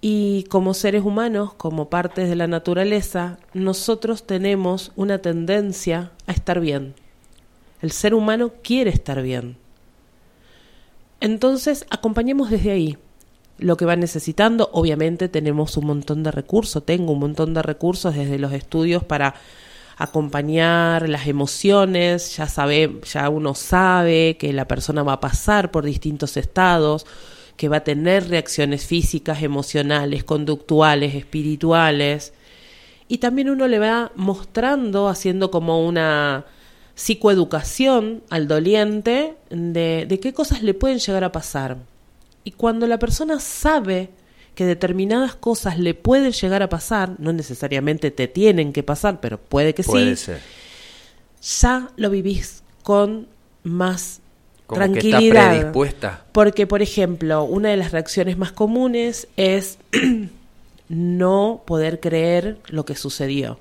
Y 0.00 0.45
como 0.45 0.75
seres 0.75 1.04
humanos, 1.04 1.54
como 1.54 1.88
partes 1.88 2.28
de 2.28 2.37
la 2.37 2.49
naturaleza, 2.49 3.38
nosotros 3.54 4.26
tenemos 4.26 4.92
una 4.97 5.18
tendencia 5.18 6.11
a 6.26 6.33
estar 6.33 6.61
bien. 6.61 6.95
El 7.80 7.92
ser 7.92 8.14
humano 8.14 8.52
quiere 8.62 8.90
estar 8.90 9.23
bien. 9.23 9.57
Entonces, 11.21 11.87
acompañemos 11.90 12.50
desde 12.50 12.73
ahí 12.73 12.99
lo 13.58 13.76
que 13.76 13.84
va 13.84 13.96
necesitando. 13.96 14.70
Obviamente 14.72 15.28
tenemos 15.28 15.76
un 15.76 15.86
montón 15.86 16.22
de 16.22 16.30
recursos, 16.30 16.84
tengo 16.84 17.12
un 17.12 17.20
montón 17.20 17.54
de 17.54 17.62
recursos 17.62 18.14
desde 18.14 18.38
los 18.38 18.52
estudios 18.52 19.04
para 19.04 19.34
acompañar 19.98 21.08
las 21.08 21.26
emociones, 21.26 22.36
ya 22.36 22.46
sabe, 22.46 23.00
ya 23.12 23.28
uno 23.28 23.54
sabe 23.54 24.36
que 24.38 24.52
la 24.52 24.68
persona 24.68 25.02
va 25.02 25.14
a 25.14 25.20
pasar 25.20 25.72
por 25.72 25.84
distintos 25.84 26.36
estados, 26.36 27.04
que 27.56 27.68
va 27.68 27.78
a 27.78 27.84
tener 27.84 28.28
reacciones 28.28 28.86
físicas, 28.86 29.42
emocionales, 29.42 30.22
conductuales, 30.22 31.16
espirituales. 31.16 32.32
Y 33.08 33.18
también 33.18 33.50
uno 33.50 33.66
le 33.66 33.80
va 33.80 34.12
mostrando, 34.14 35.08
haciendo 35.08 35.50
como 35.50 35.84
una 35.84 36.44
psicoeducación 36.94 38.22
al 38.30 38.46
doliente 38.46 39.34
de, 39.50 40.06
de 40.08 40.20
qué 40.20 40.32
cosas 40.32 40.62
le 40.62 40.74
pueden 40.74 40.98
llegar 40.98 41.24
a 41.24 41.32
pasar. 41.32 41.78
Y 42.49 42.52
cuando 42.52 42.87
la 42.87 42.99
persona 42.99 43.40
sabe 43.40 44.09
que 44.55 44.64
determinadas 44.64 45.35
cosas 45.35 45.78
le 45.78 45.93
pueden 45.93 46.33
llegar 46.33 46.62
a 46.62 46.71
pasar, 46.71 47.11
no 47.19 47.31
necesariamente 47.35 48.11
te 48.11 48.26
tienen 48.26 48.73
que 48.73 48.83
pasar, 48.83 49.21
pero 49.21 49.37
puede 49.38 49.75
que 49.75 49.83
Puede 49.83 50.17
sí, 50.17 50.25
ser. 50.25 50.40
ya 51.61 51.90
lo 51.97 52.09
vivís 52.09 52.62
con 52.83 53.26
más 53.64 54.21
Como 54.67 54.81
que 54.81 54.85
está 54.87 54.93
tranquilidad. 55.11 55.50
predispuesta. 55.59 56.25
Porque, 56.33 56.67
por 56.67 56.81
ejemplo, 56.81 57.45
una 57.45 57.69
de 57.69 57.76
las 57.76 57.93
reacciones 57.93 58.38
más 58.38 58.52
comunes 58.52 59.28
es 59.37 59.76
no 60.88 61.62
poder 61.67 62.00
creer 62.00 62.57
lo 62.69 62.87
que 62.87 62.95
sucedió. 62.95 63.61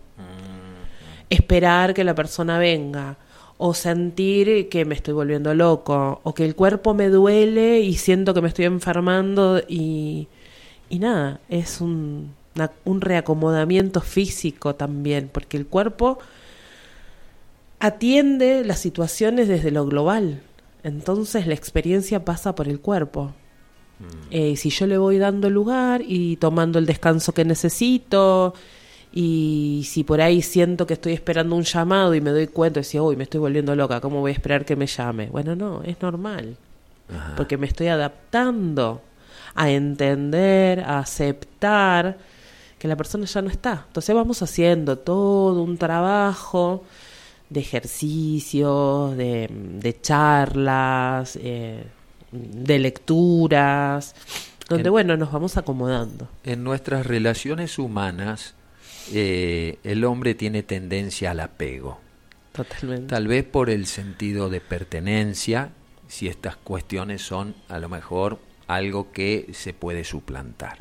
Esperar 1.29 1.93
que 1.93 2.05
la 2.05 2.15
persona 2.15 2.57
venga. 2.57 3.17
O 3.59 3.73
sentir 3.73 4.69
que 4.69 4.85
me 4.85 4.95
estoy 4.95 5.13
volviendo 5.13 5.53
loco. 5.53 6.21
O 6.23 6.33
que 6.33 6.45
el 6.45 6.55
cuerpo 6.55 6.93
me 6.93 7.09
duele 7.09 7.79
y 7.81 7.95
siento 7.95 8.33
que 8.33 8.41
me 8.41 8.47
estoy 8.49 8.65
enfermando. 8.65 9.61
Y, 9.67 10.27
y 10.89 10.99
nada, 10.99 11.39
es 11.49 11.81
un, 11.81 12.33
una- 12.55 12.71
un 12.85 13.01
reacomodamiento 13.01 14.01
físico 14.01 14.75
también. 14.75 15.29
Porque 15.33 15.57
el 15.57 15.65
cuerpo 15.67 16.19
atiende 17.79 18.63
las 18.65 18.79
situaciones 18.79 19.47
desde 19.47 19.71
lo 19.71 19.85
global. 19.85 20.41
Entonces 20.83 21.47
la 21.47 21.53
experiencia 21.53 22.25
pasa 22.25 22.55
por 22.55 22.67
el 22.67 22.79
cuerpo. 22.79 23.33
Eh, 24.29 24.55
si 24.57 24.69
yo 24.69 24.85
le 24.85 24.99
voy 24.99 25.17
dando 25.17 25.49
lugar 25.49 26.03
y 26.07 26.35
tomando 26.37 26.77
el 26.77 26.85
descanso 26.85 27.33
que 27.33 27.45
necesito, 27.45 28.53
y 29.19 29.83
si 29.85 30.03
por 30.03 30.21
ahí 30.21 30.41
siento 30.43 30.85
que 30.85 30.93
estoy 30.93 31.13
esperando 31.13 31.55
un 31.55 31.63
llamado 31.63 32.13
y 32.13 32.21
me 32.21 32.29
doy 32.29 32.45
cuenta 32.47 32.79
y 32.79 32.83
decía, 32.83 33.01
uy, 33.01 33.15
me 33.15 33.23
estoy 33.23 33.39
volviendo 33.39 33.75
loca, 33.75 33.99
¿cómo 33.99 34.19
voy 34.19 34.29
a 34.31 34.33
esperar 34.33 34.63
que 34.63 34.75
me 34.75 34.85
llame? 34.85 35.27
Bueno, 35.27 35.55
no, 35.55 35.81
es 35.83 35.99
normal, 36.01 36.55
Ajá. 37.09 37.33
porque 37.35 37.57
me 37.57 37.65
estoy 37.65 37.87
adaptando 37.87 39.01
a 39.55 39.71
entender, 39.71 40.81
a 40.81 40.99
aceptar 40.99 42.17
que 42.77 42.87
la 42.87 42.95
persona 42.95 43.25
ya 43.25 43.41
no 43.41 43.49
está. 43.49 43.85
Entonces 43.87 44.13
vamos 44.15 44.43
haciendo 44.43 44.99
todo 44.99 45.63
un 45.63 45.77
trabajo 45.79 46.83
de 47.49 47.61
ejercicios, 47.61 49.17
de, 49.17 49.49
de 49.51 50.01
charlas, 50.01 51.39
eh, 51.41 51.83
de 52.31 52.77
lecturas, 52.79 54.13
donde, 54.69 54.89
En- 54.89 54.91
bueno, 54.91 55.17
nos 55.17 55.31
vamos 55.31 55.57
acomodando. 55.57 56.27
En 56.43 56.63
nuestras 56.63 57.05
relaciones 57.07 57.79
humanas, 57.79 58.53
eh, 59.13 59.79
el 59.83 60.03
hombre 60.05 60.35
tiene 60.35 60.63
tendencia 60.63 61.31
al 61.31 61.39
apego. 61.39 61.99
Totalmente. 62.51 63.07
Tal 63.07 63.27
vez 63.27 63.43
por 63.43 63.69
el 63.69 63.85
sentido 63.85 64.49
de 64.49 64.61
pertenencia, 64.61 65.69
si 66.07 66.27
estas 66.27 66.55
cuestiones 66.55 67.21
son 67.21 67.55
a 67.69 67.79
lo 67.79 67.89
mejor 67.89 68.39
algo 68.67 69.11
que 69.11 69.49
se 69.53 69.73
puede 69.73 70.03
suplantar. 70.03 70.77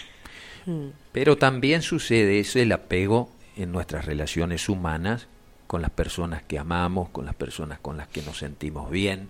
Mm. 0.66 0.88
Pero 1.12 1.36
también 1.36 1.82
sucede 1.82 2.40
eso, 2.40 2.58
el 2.58 2.72
apego 2.72 3.30
en 3.56 3.72
nuestras 3.72 4.04
relaciones 4.04 4.68
humanas 4.68 5.28
con 5.66 5.82
las 5.82 5.90
personas 5.90 6.42
que 6.42 6.58
amamos, 6.58 7.08
con 7.10 7.26
las 7.26 7.34
personas 7.34 7.78
con 7.80 7.96
las 7.96 8.08
que 8.08 8.22
nos 8.22 8.38
sentimos 8.38 8.90
bien, 8.90 9.28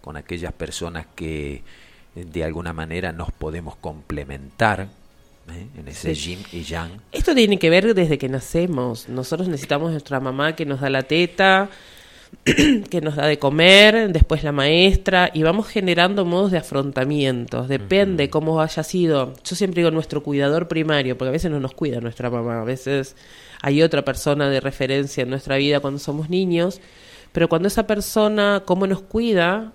con 0.00 0.16
aquellas 0.16 0.52
personas 0.52 1.06
que 1.14 1.62
de 2.14 2.44
alguna 2.44 2.72
manera 2.72 3.12
nos 3.12 3.32
podemos 3.32 3.76
complementar 3.76 4.88
¿eh? 5.56 5.66
en 5.78 5.88
ese 5.88 6.14
Sí. 6.14 6.30
yin 6.36 6.38
y 6.52 6.62
yang. 6.64 6.90
Esto 7.12 7.34
tiene 7.34 7.58
que 7.58 7.70
ver 7.70 7.94
desde 7.94 8.18
que 8.18 8.28
nacemos. 8.28 9.08
Nosotros 9.08 9.48
necesitamos 9.48 9.90
nuestra 9.92 10.20
mamá 10.20 10.54
que 10.56 10.64
nos 10.66 10.80
da 10.80 10.90
la 10.90 11.02
teta, 11.02 11.70
que 12.44 13.00
nos 13.02 13.16
da 13.16 13.26
de 13.26 13.38
comer, 13.38 14.10
después 14.10 14.42
la 14.42 14.52
maestra, 14.52 15.30
y 15.34 15.42
vamos 15.42 15.68
generando 15.68 16.24
modos 16.24 16.50
de 16.50 16.58
afrontamientos. 16.58 17.68
Depende 17.68 18.30
cómo 18.30 18.60
haya 18.60 18.82
sido. 18.82 19.34
Yo 19.44 19.54
siempre 19.56 19.80
digo 19.82 19.90
nuestro 19.90 20.22
cuidador 20.22 20.66
primario, 20.68 21.16
porque 21.18 21.28
a 21.28 21.32
veces 21.32 21.50
no 21.50 21.60
nos 21.60 21.74
cuida 21.74 22.00
nuestra 22.00 22.30
mamá, 22.30 22.62
a 22.62 22.64
veces 22.64 23.16
hay 23.60 23.82
otra 23.82 24.04
persona 24.04 24.48
de 24.48 24.60
referencia 24.60 25.22
en 25.22 25.30
nuestra 25.30 25.56
vida 25.56 25.80
cuando 25.80 25.98
somos 26.00 26.30
niños, 26.30 26.80
pero 27.32 27.48
cuando 27.48 27.68
esa 27.68 27.86
persona, 27.86 28.62
cómo 28.64 28.86
nos 28.86 29.02
cuida, 29.02 29.72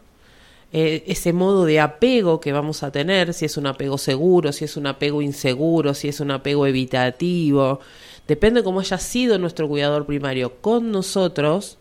eh, 0.73 1.03
ese 1.07 1.31
modo 1.31 1.65
de 1.65 1.79
apego 1.79 2.41
que 2.41 2.51
vamos 2.51 2.83
a 2.83 2.91
tener, 2.91 3.33
si 3.33 3.45
es 3.45 3.55
un 3.55 3.67
apego 3.67 3.97
seguro, 3.97 4.51
si 4.51 4.65
es 4.65 4.75
un 4.75 4.87
apego 4.87 5.21
inseguro, 5.21 5.93
si 5.93 6.09
es 6.09 6.19
un 6.19 6.31
apego 6.31 6.67
evitativo, 6.67 7.79
depende 8.27 8.63
cómo 8.63 8.81
haya 8.81 8.97
sido 8.97 9.37
nuestro 9.39 9.67
cuidador 9.67 10.05
primario 10.05 10.55
con 10.59 10.91
nosotros, 10.91 11.77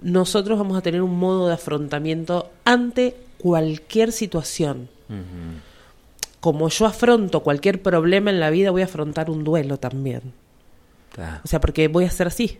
nosotros 0.00 0.58
vamos 0.58 0.78
a 0.78 0.80
tener 0.80 1.02
un 1.02 1.18
modo 1.18 1.48
de 1.48 1.54
afrontamiento 1.54 2.50
ante 2.64 3.16
cualquier 3.38 4.12
situación. 4.12 4.88
Como 6.40 6.68
yo 6.70 6.86
afronto 6.86 7.40
cualquier 7.40 7.82
problema 7.82 8.30
en 8.30 8.40
la 8.40 8.50
vida, 8.50 8.70
voy 8.70 8.82
a 8.82 8.86
afrontar 8.86 9.30
un 9.30 9.44
duelo 9.44 9.76
también. 9.76 10.32
O 11.44 11.46
sea, 11.46 11.60
porque 11.60 11.88
voy 11.88 12.06
a 12.06 12.10
ser 12.10 12.28
así. 12.28 12.58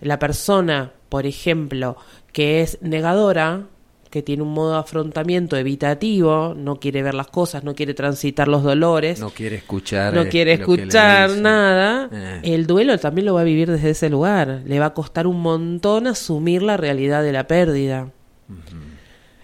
La 0.00 0.18
persona, 0.18 0.92
por 1.08 1.26
ejemplo, 1.26 1.96
que 2.32 2.62
es 2.62 2.78
negadora, 2.80 3.66
que 4.12 4.22
tiene 4.22 4.42
un 4.42 4.52
modo 4.52 4.72
de 4.72 4.78
afrontamiento 4.78 5.56
evitativo, 5.56 6.54
no 6.54 6.78
quiere 6.78 7.02
ver 7.02 7.14
las 7.14 7.28
cosas, 7.28 7.64
no 7.64 7.74
quiere 7.74 7.94
transitar 7.94 8.46
los 8.46 8.62
dolores, 8.62 9.18
no 9.18 9.30
quiere 9.30 9.56
escuchar, 9.56 10.12
no 10.12 10.28
quiere 10.28 10.52
escuchar 10.52 11.30
nada, 11.38 12.10
eh. 12.12 12.40
el 12.44 12.66
duelo 12.66 12.98
también 12.98 13.24
lo 13.24 13.32
va 13.32 13.40
a 13.40 13.44
vivir 13.44 13.70
desde 13.70 13.88
ese 13.88 14.10
lugar. 14.10 14.62
Le 14.66 14.78
va 14.78 14.86
a 14.86 14.94
costar 14.94 15.26
un 15.26 15.40
montón 15.40 16.06
asumir 16.06 16.62
la 16.62 16.76
realidad 16.76 17.22
de 17.22 17.32
la 17.32 17.46
pérdida. 17.46 18.10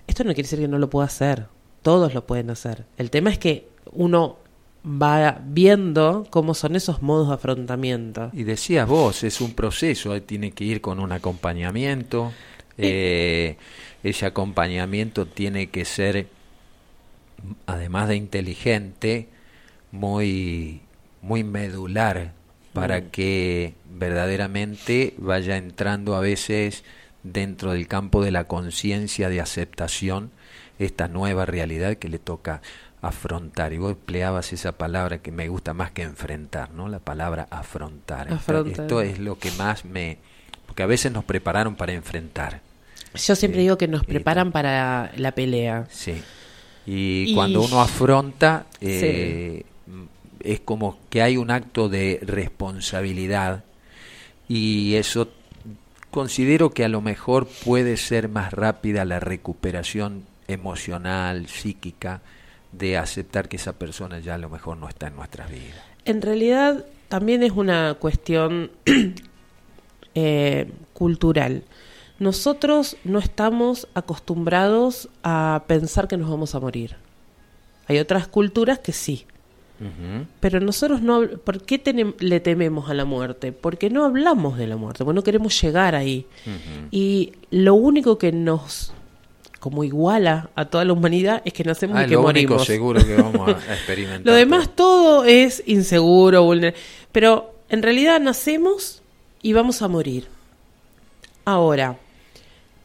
Esto 0.06 0.22
no 0.24 0.34
quiere 0.34 0.42
decir 0.42 0.58
que 0.58 0.68
no 0.68 0.78
lo 0.78 0.90
pueda 0.90 1.06
hacer, 1.06 1.46
todos 1.80 2.12
lo 2.12 2.26
pueden 2.26 2.50
hacer. 2.50 2.84
El 2.98 3.10
tema 3.10 3.30
es 3.30 3.38
que 3.38 3.68
uno 3.92 4.36
va 4.84 5.40
viendo 5.46 6.26
cómo 6.28 6.52
son 6.52 6.76
esos 6.76 7.00
modos 7.00 7.28
de 7.28 7.34
afrontamiento. 7.34 8.30
Y 8.34 8.44
decías 8.44 8.86
vos, 8.86 9.24
es 9.24 9.40
un 9.40 9.54
proceso, 9.54 10.20
tiene 10.20 10.50
que 10.50 10.64
ir 10.64 10.82
con 10.82 11.00
un 11.00 11.12
acompañamiento. 11.12 12.32
Eh, 12.80 13.56
ese 14.02 14.26
acompañamiento 14.26 15.26
tiene 15.26 15.68
que 15.70 15.84
ser, 15.84 16.28
además 17.66 18.08
de 18.08 18.16
inteligente, 18.16 19.28
muy, 19.90 20.82
muy 21.22 21.44
medular 21.44 22.32
para 22.72 23.00
mm. 23.00 23.04
que 23.10 23.74
verdaderamente 23.90 25.14
vaya 25.18 25.56
entrando 25.56 26.14
a 26.14 26.20
veces 26.20 26.84
dentro 27.22 27.72
del 27.72 27.88
campo 27.88 28.22
de 28.22 28.30
la 28.30 28.44
conciencia 28.44 29.28
de 29.28 29.40
aceptación 29.40 30.30
esta 30.78 31.08
nueva 31.08 31.44
realidad 31.44 31.96
que 31.96 32.08
le 32.08 32.18
toca 32.18 32.62
afrontar. 33.02 33.72
Y 33.72 33.78
vos 33.78 33.92
empleabas 33.92 34.52
esa 34.52 34.72
palabra 34.72 35.18
que 35.18 35.32
me 35.32 35.48
gusta 35.48 35.74
más 35.74 35.90
que 35.90 36.02
enfrentar, 36.02 36.70
¿no? 36.72 36.88
La 36.88 37.00
palabra 37.00 37.48
afrontar. 37.50 38.28
Esto 38.32 39.00
es 39.00 39.18
lo 39.18 39.38
que 39.38 39.50
más 39.52 39.84
me... 39.84 40.18
Porque 40.66 40.82
a 40.82 40.86
veces 40.86 41.10
nos 41.10 41.24
prepararon 41.24 41.74
para 41.76 41.92
enfrentar. 41.92 42.60
Yo 43.14 43.34
siempre 43.34 43.60
digo 43.62 43.78
que 43.78 43.88
nos 43.88 44.04
preparan 44.04 44.52
para 44.52 45.12
la 45.16 45.32
pelea. 45.32 45.86
Sí. 45.90 46.22
Y, 46.86 47.34
cuando 47.34 47.62
uno 47.62 47.80
afronta, 47.80 48.66
eh, 48.80 49.64
es 50.40 50.60
como 50.60 50.98
que 51.10 51.22
hay 51.22 51.36
un 51.36 51.50
acto 51.50 51.88
de 51.88 52.20
responsabilidad 52.22 53.64
y 54.48 54.94
eso 54.94 55.28
considero 56.10 56.70
que 56.70 56.84
a 56.84 56.88
lo 56.88 57.00
mejor 57.00 57.46
puede 57.64 57.96
ser 57.96 58.28
más 58.28 58.52
rápida 58.52 59.04
la 59.04 59.20
recuperación 59.20 60.24
emocional, 60.46 61.46
psíquica, 61.48 62.22
de 62.72 62.96
aceptar 62.96 63.48
que 63.48 63.56
esa 63.56 63.74
persona 63.74 64.18
ya 64.20 64.34
a 64.34 64.38
lo 64.38 64.48
mejor 64.48 64.76
no 64.78 64.88
está 64.88 65.08
en 65.08 65.16
nuestras 65.16 65.50
vidas. 65.50 65.82
En 66.04 66.22
realidad 66.22 66.86
también 67.08 67.42
es 67.42 67.52
una 67.52 67.96
cuestión 67.98 68.70
eh, 70.14 70.70
cultural. 70.92 71.64
Nosotros 72.18 72.96
no 73.04 73.18
estamos 73.18 73.86
acostumbrados 73.94 75.08
a 75.22 75.64
pensar 75.66 76.08
que 76.08 76.16
nos 76.16 76.28
vamos 76.28 76.54
a 76.54 76.60
morir. 76.60 76.96
Hay 77.86 77.98
otras 77.98 78.26
culturas 78.28 78.78
que 78.80 78.92
sí. 78.92 79.26
Pero 80.40 80.58
nosotros 80.58 81.02
no... 81.02 81.28
¿Por 81.28 81.62
qué 81.62 81.80
le 82.18 82.40
tememos 82.40 82.90
a 82.90 82.94
la 82.94 83.04
muerte? 83.04 83.52
Porque 83.52 83.90
no 83.90 84.04
hablamos 84.04 84.58
de 84.58 84.66
la 84.66 84.76
muerte, 84.76 85.04
porque 85.04 85.14
no 85.14 85.22
queremos 85.22 85.60
llegar 85.60 85.94
ahí. 85.94 86.26
Y 86.90 87.32
lo 87.50 87.74
único 87.74 88.18
que 88.18 88.32
nos 88.32 88.92
como 89.60 89.82
iguala 89.82 90.50
a 90.54 90.66
toda 90.66 90.84
la 90.84 90.92
humanidad 90.92 91.42
es 91.44 91.52
que 91.52 91.64
nacemos 91.64 91.96
ah, 91.98 92.04
y 92.04 92.08
que 92.08 92.14
lo 92.14 92.22
Único 92.22 92.60
seguro 92.60 93.04
que 93.04 93.16
vamos 93.16 93.48
a 93.48 93.50
experimentar. 93.74 94.24
lo 94.24 94.32
demás 94.32 94.70
todo 94.74 95.24
es 95.24 95.64
inseguro, 95.66 96.44
vulnerable. 96.44 96.78
Pero 97.10 97.54
en 97.68 97.82
realidad 97.82 98.20
nacemos 98.20 99.02
y 99.42 99.52
vamos 99.52 99.82
a 99.82 99.88
morir. 99.88 100.28
Ahora, 101.44 101.98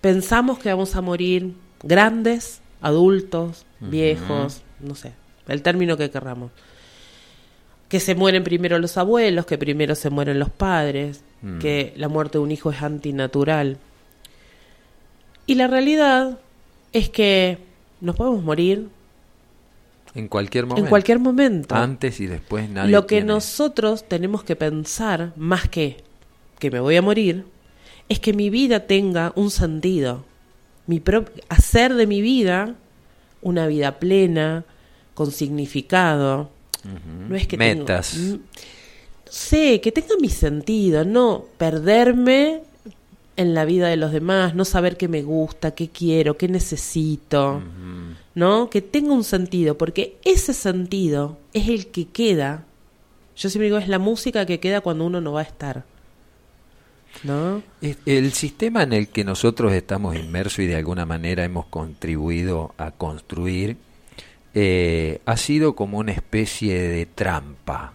pensamos 0.04 0.60
que 0.60 0.68
vamos 0.68 0.98
a 0.98 1.02
morir 1.02 1.54
grandes, 1.82 2.60
adultos, 2.82 3.66
viejos, 3.80 4.62
no 4.82 4.96
sé, 4.96 5.14
el 5.48 5.62
término 5.62 5.96
que 5.96 6.12
querramos. 6.12 6.52
Que 7.88 8.02
se 8.02 8.14
mueren 8.14 8.44
primero 8.44 8.78
los 8.80 8.98
abuelos, 8.98 9.46
que 9.46 9.58
primero 9.58 9.96
se 9.96 10.10
mueren 10.10 10.40
los 10.40 10.50
padres, 10.50 11.24
mm. 11.42 11.60
que 11.60 11.94
la 11.96 12.10
muerte 12.10 12.38
de 12.38 12.44
un 12.44 12.52
hijo 12.52 12.70
es 12.70 12.82
antinatural. 12.82 13.78
Y 15.46 15.56
la 15.56 15.68
realidad 15.68 16.38
es 16.92 17.10
que 17.10 17.60
nos 18.02 18.18
podemos 18.18 18.44
morir 18.44 18.90
en 20.16 20.28
cualquier 20.28 20.66
momento. 20.66 20.84
En 20.84 20.90
cualquier 20.90 21.20
momento. 21.20 21.76
Antes 21.76 22.20
y 22.20 22.28
después 22.28 22.70
nadie. 22.70 22.92
Lo 22.92 23.08
que 23.08 23.24
nosotros 23.24 24.04
tenemos 24.06 24.44
que 24.44 24.58
pensar, 24.58 25.32
más 25.38 25.70
que 25.70 26.04
que 26.60 26.72
me 26.72 26.82
voy 26.82 26.98
a 26.98 27.02
morir, 27.02 27.46
es 28.10 28.20
que 28.20 28.34
mi 28.34 28.50
vida 28.50 28.82
tenga 28.82 29.34
un 29.36 29.52
sentido. 29.52 30.26
Mi 30.88 31.02
hacer 31.50 31.94
de 31.94 32.08
mi 32.08 32.22
vida 32.22 32.76
una 33.44 33.68
vida 33.68 34.00
plena, 34.00 34.66
con 35.14 35.32
significado. 35.32 36.50
No 37.30 37.36
es 37.36 37.48
que 37.48 37.58
Metas. 37.58 38.18
no 38.18 38.40
sé, 39.26 39.80
que 39.82 39.92
tenga 39.92 40.16
mi 40.20 40.30
sentido, 40.30 41.06
no 41.06 41.46
perderme 41.58 42.64
en 43.36 43.54
la 43.54 43.66
vida 43.66 43.88
de 43.88 43.98
los 43.98 44.12
demás, 44.12 44.54
no 44.54 44.66
saber 44.66 44.98
qué 44.98 45.08
me 45.08 45.24
gusta, 45.24 45.72
qué 45.72 45.90
quiero, 45.90 46.38
qué 46.38 46.48
necesito, 46.48 47.62
¿no? 48.36 48.70
Que 48.70 48.82
tenga 48.82 49.14
un 49.14 49.24
sentido, 49.24 49.78
porque 49.78 50.18
ese 50.24 50.54
sentido 50.54 51.38
es 51.54 51.70
el 51.70 51.88
que 51.88 52.08
queda. 52.08 52.66
Yo 53.36 53.50
siempre 53.50 53.68
digo, 53.68 53.78
es 53.78 53.88
la 53.88 54.00
música 54.00 54.46
que 54.46 54.60
queda 54.60 54.82
cuando 54.82 55.06
uno 55.06 55.20
no 55.20 55.34
va 55.34 55.40
a 55.40 55.44
estar. 55.44 55.86
¿No? 57.24 57.64
El 57.82 58.34
sistema 58.34 58.84
en 58.84 58.94
el 58.94 59.08
que 59.08 59.24
nosotros 59.24 59.72
estamos 59.74 60.16
inmersos 60.16 60.60
y 60.60 60.68
de 60.68 60.76
alguna 60.76 61.06
manera 61.06 61.46
hemos 61.46 61.66
contribuido 61.68 62.74
a 62.78 62.92
construir 62.92 63.78
eh, 64.56 65.20
ha 65.26 65.36
sido 65.36 65.76
como 65.76 65.98
una 65.98 66.12
especie 66.12 66.80
de 66.80 67.08
trampa 67.08 67.94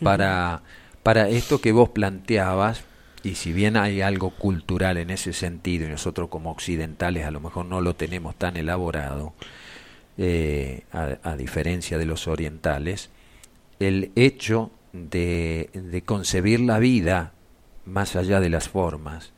para, 0.00 0.62
para 1.02 1.28
esto 1.28 1.60
que 1.60 1.72
vos 1.72 1.88
planteabas, 1.88 2.84
y 3.24 3.34
si 3.34 3.52
bien 3.52 3.76
hay 3.76 4.00
algo 4.00 4.30
cultural 4.30 4.98
en 4.98 5.10
ese 5.10 5.32
sentido 5.32 5.86
y 5.86 5.90
nosotros 5.90 6.28
como 6.28 6.52
occidentales 6.52 7.26
a 7.26 7.32
lo 7.32 7.40
mejor 7.40 7.66
no 7.66 7.80
lo 7.80 7.96
tenemos 7.96 8.36
tan 8.36 8.56
elaborado, 8.56 9.34
eh, 10.16 10.84
a, 10.92 11.36
diferencia 11.36 11.98
de 11.98 12.06
los 12.06 12.28
orientales, 12.28 13.10
el 13.80 14.12
hecho 14.14 14.70
de, 14.92 15.70
de 15.72 16.02
concebir 16.02 16.60
la 16.60 16.78
vida 16.78 17.32
más 17.84 18.16
allá 18.16 18.40
de 18.40 18.50
las 18.50 18.68
formas, 18.68 19.32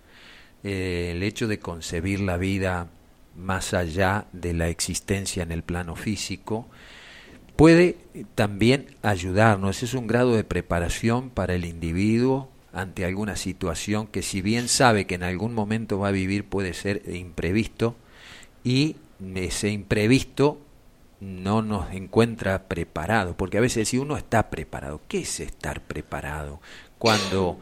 eh, 0.65 1.13
el 1.15 1.23
hecho 1.23 1.49
de 1.49 1.59
concebir 1.59 2.21
la 2.21 2.37
vida 2.37 2.89
más 3.37 3.75
allá 3.75 4.27
de 4.33 4.53
la 4.53 4.69
existencia 4.69 5.43
en 5.43 5.53
el 5.53 5.63
plano 5.63 5.97
físico, 5.97 6.69
puede 7.57 7.97
también 8.35 8.97
ayudarnos. 9.03 9.83
Es 9.83 9.95
un 9.95 10.07
grado 10.07 10.35
de 10.35 10.45
preparación 10.45 11.31
para 11.31 11.55
el 11.55 11.65
individuo 11.65 12.51
ante 12.73 13.05
alguna 13.05 13.37
situación 13.37 14.07
que 14.07 14.23
si 14.23 14.41
bien 14.41 14.69
sabe 14.69 15.07
que 15.07 15.15
en 15.15 15.23
algún 15.23 15.55
momento 15.55 15.99
va 15.99 16.09
a 16.09 16.13
vivir 16.13 16.45
puede 16.45 16.73
ser 16.73 17.03
imprevisto 17.07 17.97
y 18.65 18.97
ese 19.35 19.69
imprevisto 19.71 20.59
no 21.21 21.63
nos 21.63 21.93
encuentra 21.93 22.65
preparado, 22.65 23.37
porque 23.37 23.59
a 23.59 23.61
veces 23.61 23.89
si 23.89 23.99
uno 23.99 24.17
está 24.17 24.51
preparado, 24.51 25.01
¿qué 25.07 25.21
es 25.21 25.39
estar 25.39 25.81
preparado? 25.81 26.61
Cuando 26.99 27.61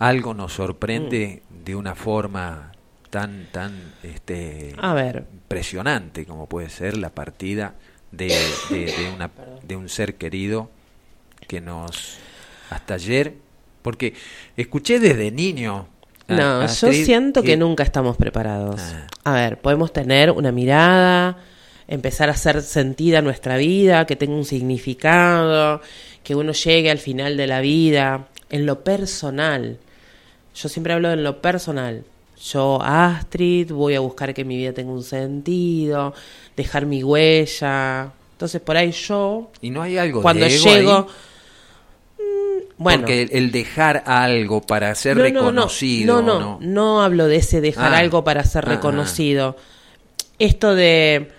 algo 0.00 0.34
nos 0.34 0.54
sorprende 0.54 1.42
mm. 1.48 1.64
de 1.64 1.76
una 1.76 1.94
forma 1.94 2.72
tan 3.10 3.46
tan 3.52 3.94
este 4.02 4.74
a 4.78 4.94
ver. 4.94 5.26
impresionante 5.32 6.26
como 6.26 6.48
puede 6.48 6.70
ser 6.70 6.96
la 6.96 7.10
partida 7.10 7.74
de, 8.10 8.28
de, 8.70 9.12
una, 9.14 9.30
de 9.62 9.76
un 9.76 9.88
ser 9.88 10.16
querido 10.16 10.70
que 11.46 11.60
nos 11.60 12.18
hasta 12.70 12.94
ayer 12.94 13.34
porque 13.82 14.14
escuché 14.56 14.98
desde 14.98 15.30
niño 15.30 15.86
no, 16.28 16.66
yo 16.66 16.92
siento 16.92 17.42
que, 17.42 17.56
nunca 17.56 17.82
estamos 17.82 18.16
preparados. 18.16 18.80
Ah. 18.80 19.06
A 19.24 19.34
ver, 19.34 19.58
podemos 19.58 19.92
tener 19.92 20.30
una 20.30 20.52
mirada, 20.52 21.38
empezar 21.88 22.28
a 22.28 22.32
hacer 22.32 22.62
sentida 22.62 23.20
nuestra 23.20 23.56
vida, 23.56 24.06
que 24.06 24.14
tenga 24.14 24.36
un 24.36 24.44
significado, 24.44 25.80
que 26.22 26.36
uno 26.36 26.52
llegue 26.52 26.88
al 26.88 26.98
final 26.98 27.36
de 27.36 27.48
la 27.48 27.60
vida, 27.60 28.28
en 28.48 28.64
lo 28.64 28.84
personal. 28.84 29.78
Yo 30.54 30.68
siempre 30.68 30.92
hablo 30.92 31.10
en 31.10 31.22
lo 31.22 31.40
personal. 31.40 32.04
Yo, 32.42 32.80
Astrid, 32.82 33.70
voy 33.70 33.94
a 33.94 34.00
buscar 34.00 34.32
que 34.32 34.44
mi 34.44 34.56
vida 34.56 34.72
tenga 34.72 34.92
un 34.92 35.02
sentido, 35.02 36.14
dejar 36.56 36.86
mi 36.86 37.04
huella. 37.04 38.12
Entonces, 38.32 38.60
por 38.62 38.76
ahí 38.76 38.92
yo. 38.92 39.50
Y 39.60 39.70
no 39.70 39.82
hay 39.82 39.98
algo 39.98 40.22
Cuando 40.22 40.46
llego. 40.48 41.06
Mm, 42.18 42.62
bueno, 42.78 43.00
Porque 43.00 43.28
el, 43.30 43.52
dejar 43.52 44.04
algo 44.06 44.62
para 44.62 44.94
ser 44.94 45.18
reconocido. 45.18 46.22
No, 46.22 46.26
no, 46.26 46.40
no, 46.40 46.58
no, 46.62 47.02
hablo 47.02 47.26
de 47.26 47.36
ese 47.36 47.60
dejar 47.60 47.92
ah. 47.92 47.98
algo 47.98 48.24
para 48.24 48.42
ser 48.44 48.64
ah, 48.64 48.68
ah. 48.68 48.74
reconocido. 48.76 49.56
Esto 50.38 50.74
de 50.74 51.30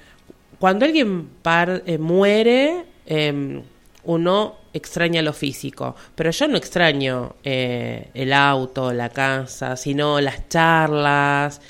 cuando 0.59 0.85
alguien 0.85 1.27
par, 1.41 1.81
eh, 1.87 1.97
muere, 1.97 2.85
em, 3.07 3.63
uno 4.03 4.60
extraña 4.73 5.21
lo 5.21 5.33
físico, 5.33 5.95
pero 6.15 6.31
yo 6.31 6.47
no 6.47 6.57
extraño 6.57 7.35
eh, 7.43 8.09
el 8.13 8.33
auto, 8.33 8.93
la 8.93 9.09
casa, 9.09 9.75
sino 9.77 10.19
las 10.21 10.47
charlas. 10.49 11.61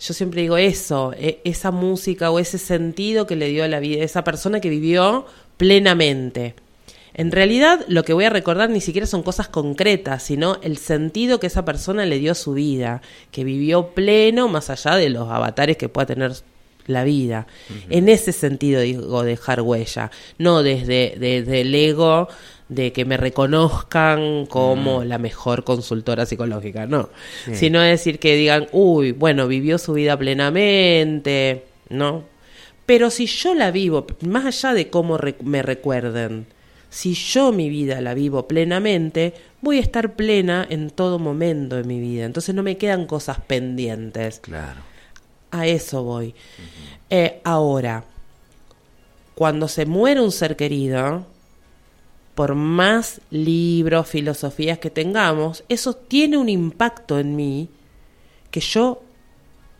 Yo 0.00 0.14
siempre 0.14 0.42
digo 0.42 0.56
eso, 0.56 1.12
e, 1.16 1.40
esa 1.44 1.70
música 1.70 2.30
o 2.30 2.38
ese 2.38 2.58
sentido 2.58 3.26
que 3.26 3.36
le 3.36 3.48
dio 3.48 3.64
a 3.64 3.68
la 3.68 3.80
vida, 3.80 4.02
esa 4.02 4.24
persona 4.24 4.60
que 4.60 4.70
vivió 4.70 5.26
plenamente. 5.56 6.54
En 7.12 7.32
realidad 7.32 7.84
lo 7.88 8.04
que 8.04 8.12
voy 8.12 8.24
a 8.24 8.30
recordar 8.30 8.70
ni 8.70 8.80
siquiera 8.80 9.06
son 9.06 9.22
cosas 9.22 9.48
concretas, 9.48 10.22
sino 10.22 10.58
el 10.62 10.78
sentido 10.78 11.40
que 11.40 11.48
esa 11.48 11.64
persona 11.64 12.06
le 12.06 12.18
dio 12.18 12.32
a 12.32 12.36
su 12.36 12.54
vida, 12.54 13.02
que 13.30 13.44
vivió 13.44 13.88
pleno 13.88 14.48
más 14.48 14.70
allá 14.70 14.96
de 14.96 15.10
los 15.10 15.28
avatares 15.28 15.76
que 15.76 15.88
pueda 15.88 16.06
tener 16.06 16.32
la 16.86 17.04
vida. 17.04 17.46
En 17.88 18.08
ese 18.08 18.32
sentido 18.32 18.80
digo 18.80 19.22
dejar 19.22 19.62
huella, 19.62 20.10
no 20.38 20.62
desde, 20.62 21.14
desde 21.18 21.62
el 21.62 21.74
ego 21.74 22.28
de 22.68 22.92
que 22.92 23.04
me 23.04 23.16
reconozcan 23.16 24.46
como 24.46 25.04
la 25.04 25.18
mejor 25.18 25.64
consultora 25.64 26.24
psicológica, 26.24 26.86
no, 26.86 27.10
sino 27.52 27.80
decir 27.80 28.18
que 28.20 28.36
digan, 28.36 28.68
uy, 28.72 29.12
bueno, 29.12 29.48
vivió 29.48 29.76
su 29.76 29.94
vida 29.94 30.16
plenamente, 30.16 31.64
¿no? 31.88 32.24
Pero 32.86 33.10
si 33.10 33.26
yo 33.26 33.54
la 33.54 33.70
vivo, 33.70 34.06
más 34.22 34.46
allá 34.46 34.74
de 34.74 34.88
cómo 34.88 35.18
me 35.42 35.62
recuerden, 35.62 36.46
si 36.90 37.14
yo 37.14 37.52
mi 37.52 37.68
vida 37.70 38.00
la 38.00 38.14
vivo 38.14 38.48
plenamente, 38.48 39.32
voy 39.60 39.78
a 39.78 39.80
estar 39.80 40.14
plena 40.14 40.66
en 40.68 40.90
todo 40.90 41.18
momento 41.18 41.76
de 41.76 41.84
mi 41.84 42.00
vida. 42.00 42.24
Entonces 42.24 42.54
no 42.54 42.62
me 42.62 42.76
quedan 42.76 43.06
cosas 43.06 43.38
pendientes. 43.40 44.40
Claro. 44.40 44.89
A 45.50 45.66
eso 45.66 46.02
voy. 46.02 46.34
Eh, 47.08 47.40
ahora, 47.44 48.04
cuando 49.34 49.68
se 49.68 49.86
muere 49.86 50.20
un 50.20 50.32
ser 50.32 50.56
querido, 50.56 51.26
por 52.34 52.54
más 52.54 53.20
libros, 53.30 54.08
filosofías 54.08 54.78
que 54.78 54.90
tengamos, 54.90 55.64
eso 55.68 55.94
tiene 55.94 56.38
un 56.38 56.48
impacto 56.48 57.18
en 57.18 57.36
mí 57.36 57.68
que 58.50 58.60
yo 58.60 59.02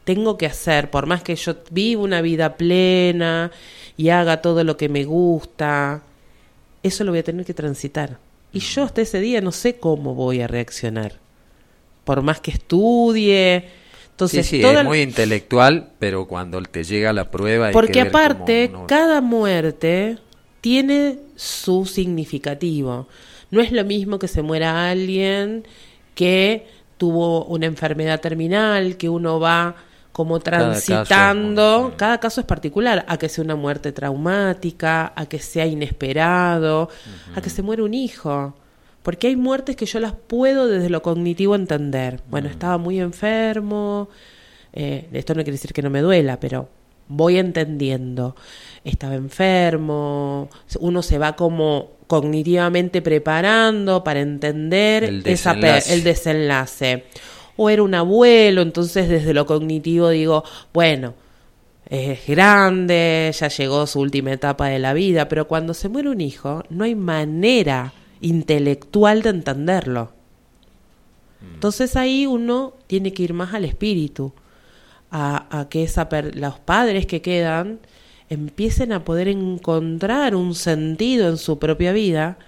tengo 0.04 0.37
que 0.37 0.46
hacer, 0.46 0.90
por 0.90 1.06
más 1.06 1.22
que 1.22 1.37
yo 1.37 1.56
viva 1.70 2.02
una 2.02 2.20
vida 2.20 2.56
plena 2.56 3.50
y 3.96 4.09
haga 4.09 4.42
todo 4.42 4.64
lo 4.64 4.76
que 4.76 4.88
me 4.88 5.04
gusta, 5.04 6.02
eso 6.83 7.04
lo 7.04 7.12
voy 7.12 7.20
a 7.20 7.24
tener 7.24 7.46
que 7.46 7.54
transitar. 7.54 8.18
Y 8.52 8.61
yo 8.61 8.85
hasta 8.85 9.02
ese 9.02 9.20
día 9.20 9.40
no 9.40 9.52
sé 9.52 9.78
cómo 9.78 10.14
voy 10.14 10.40
a 10.40 10.46
reaccionar. 10.46 11.14
Por 12.04 12.22
más 12.22 12.40
que 12.40 12.50
estudie, 12.50 13.68
sí, 14.28 14.42
sí, 14.42 14.62
es 14.62 14.85
muy 14.85 15.00
intelectual, 15.00 15.90
pero 15.98 16.26
cuando 16.26 16.61
te 16.62 16.85
llega 16.85 17.12
la 17.12 17.30
prueba... 17.30 17.70
Porque 17.72 18.00
aparte, 18.00 18.72
cada 18.87 19.20
muerte 19.20 20.18
tiene 20.61 21.18
su 21.37 21.87
significativo. 21.87 23.09
No 23.50 23.61
es 23.61 23.72
lo 23.72 23.85
mismo 23.85 24.18
que 24.18 24.28
se 24.28 24.42
muera 24.42 24.90
alguien 24.90 25.64
que 26.14 26.66
tuvo 26.98 27.44
una 27.46 27.66
enfermedad 27.66 28.20
terminal, 28.20 28.96
que 28.96 29.09
uno 29.09 29.40
va 29.40 29.74
como 30.12 30.40
transitando, 30.40 31.94
cada 31.96 32.18
caso, 32.18 32.40
es 32.40 32.46
particular, 32.46 33.04
a 33.09 33.16
que 33.16 33.28
sea 33.28 33.44
una 33.44 33.56
muerte 33.56 33.92
traumática, 33.92 35.12
a 35.16 35.26
que 35.26 35.38
sea 35.38 35.66
inesperado, 35.66 36.90
a 37.35 37.40
que 37.40 37.48
se 37.48 37.62
muera 37.62 37.85
un 37.85 37.94
hijo. 37.94 38.54
Porque 39.02 39.28
hay 39.28 39.36
muertes 39.36 39.76
que 39.76 39.86
yo 39.86 39.98
las 40.00 40.12
puedo 40.12 40.66
desde 40.66 40.90
lo 40.90 41.02
cognitivo 41.02 41.54
entender. 41.54 42.20
Bueno, 42.28 42.48
mm. 42.48 42.52
estaba 42.52 42.78
muy 42.78 43.00
enfermo, 43.00 44.08
eh, 44.72 45.08
esto 45.12 45.34
no 45.34 45.42
quiere 45.42 45.52
decir 45.52 45.72
que 45.72 45.82
no 45.82 45.90
me 45.90 46.00
duela, 46.00 46.38
pero 46.38 46.68
voy 47.08 47.38
entendiendo. 47.38 48.36
Estaba 48.84 49.14
enfermo, 49.14 50.48
uno 50.78 51.02
se 51.02 51.18
va 51.18 51.34
como 51.34 51.92
cognitivamente 52.06 53.02
preparando 53.02 54.02
para 54.02 54.20
entender 54.20 55.04
el 55.04 55.22
desenlace. 55.22 55.94
el 55.94 56.04
desenlace. 56.04 57.04
O 57.56 57.68
era 57.68 57.82
un 57.82 57.94
abuelo, 57.94 58.62
entonces 58.62 59.08
desde 59.08 59.34
lo 59.34 59.46
cognitivo 59.46 60.08
digo, 60.10 60.44
bueno, 60.72 61.14
es 61.88 62.26
grande, 62.26 63.32
ya 63.36 63.48
llegó 63.48 63.86
su 63.86 64.00
última 64.00 64.32
etapa 64.32 64.68
de 64.68 64.78
la 64.78 64.94
vida, 64.94 65.28
pero 65.28 65.46
cuando 65.48 65.74
se 65.74 65.88
muere 65.88 66.08
un 66.08 66.20
hijo, 66.20 66.62
no 66.70 66.84
hay 66.84 66.94
manera 66.94 67.92
intelectual 68.20 69.22
de 69.22 69.30
entenderlo. 69.30 70.12
Mm. 71.40 71.54
Entonces 71.54 71.96
ahí 71.96 72.26
uno 72.26 72.74
tiene 72.87 73.12
que 73.12 73.22
ir 73.22 73.35
más 73.35 73.54
al 73.54 73.64
espíritu, 73.64 74.33
a, 75.11 75.66
que 75.70 75.83
esa 75.83 76.09
los 76.35 76.61
padres 76.61 77.06
que 77.06 77.20
quedan 77.20 77.80
empiecen 78.28 78.92
a 78.92 79.04
poder 79.04 79.26
encontrar 79.26 80.37
un 80.37 80.54
sentido 80.54 81.28
en 81.28 81.37
su 81.37 81.59
propia 81.59 81.92
vida 81.92 82.38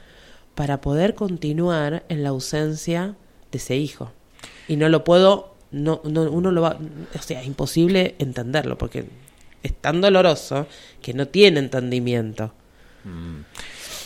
para 0.54 0.80
poder 0.80 1.14
continuar 1.14 2.04
en 2.08 2.22
la 2.22 2.28
ausencia 2.28 3.16
de 3.50 3.58
ese 3.58 3.76
hijo. 3.76 4.12
Y 4.68 4.76
no 4.76 4.88
lo 4.88 5.02
puedo, 5.02 5.54
no, 5.72 6.00
no, 6.04 6.22
uno 6.30 6.52
lo 6.52 6.62
va, 6.62 6.78
o 7.18 7.22
sea, 7.22 7.40
es 7.40 7.46
imposible 7.46 8.14
entenderlo 8.18 8.78
porque 8.78 9.06
es 9.62 9.74
tan 9.74 10.00
doloroso 10.00 10.66
que 11.00 11.14
no 11.14 11.26
tiene 11.26 11.58
entendimiento. 11.58 12.52
Mm. 13.04 13.40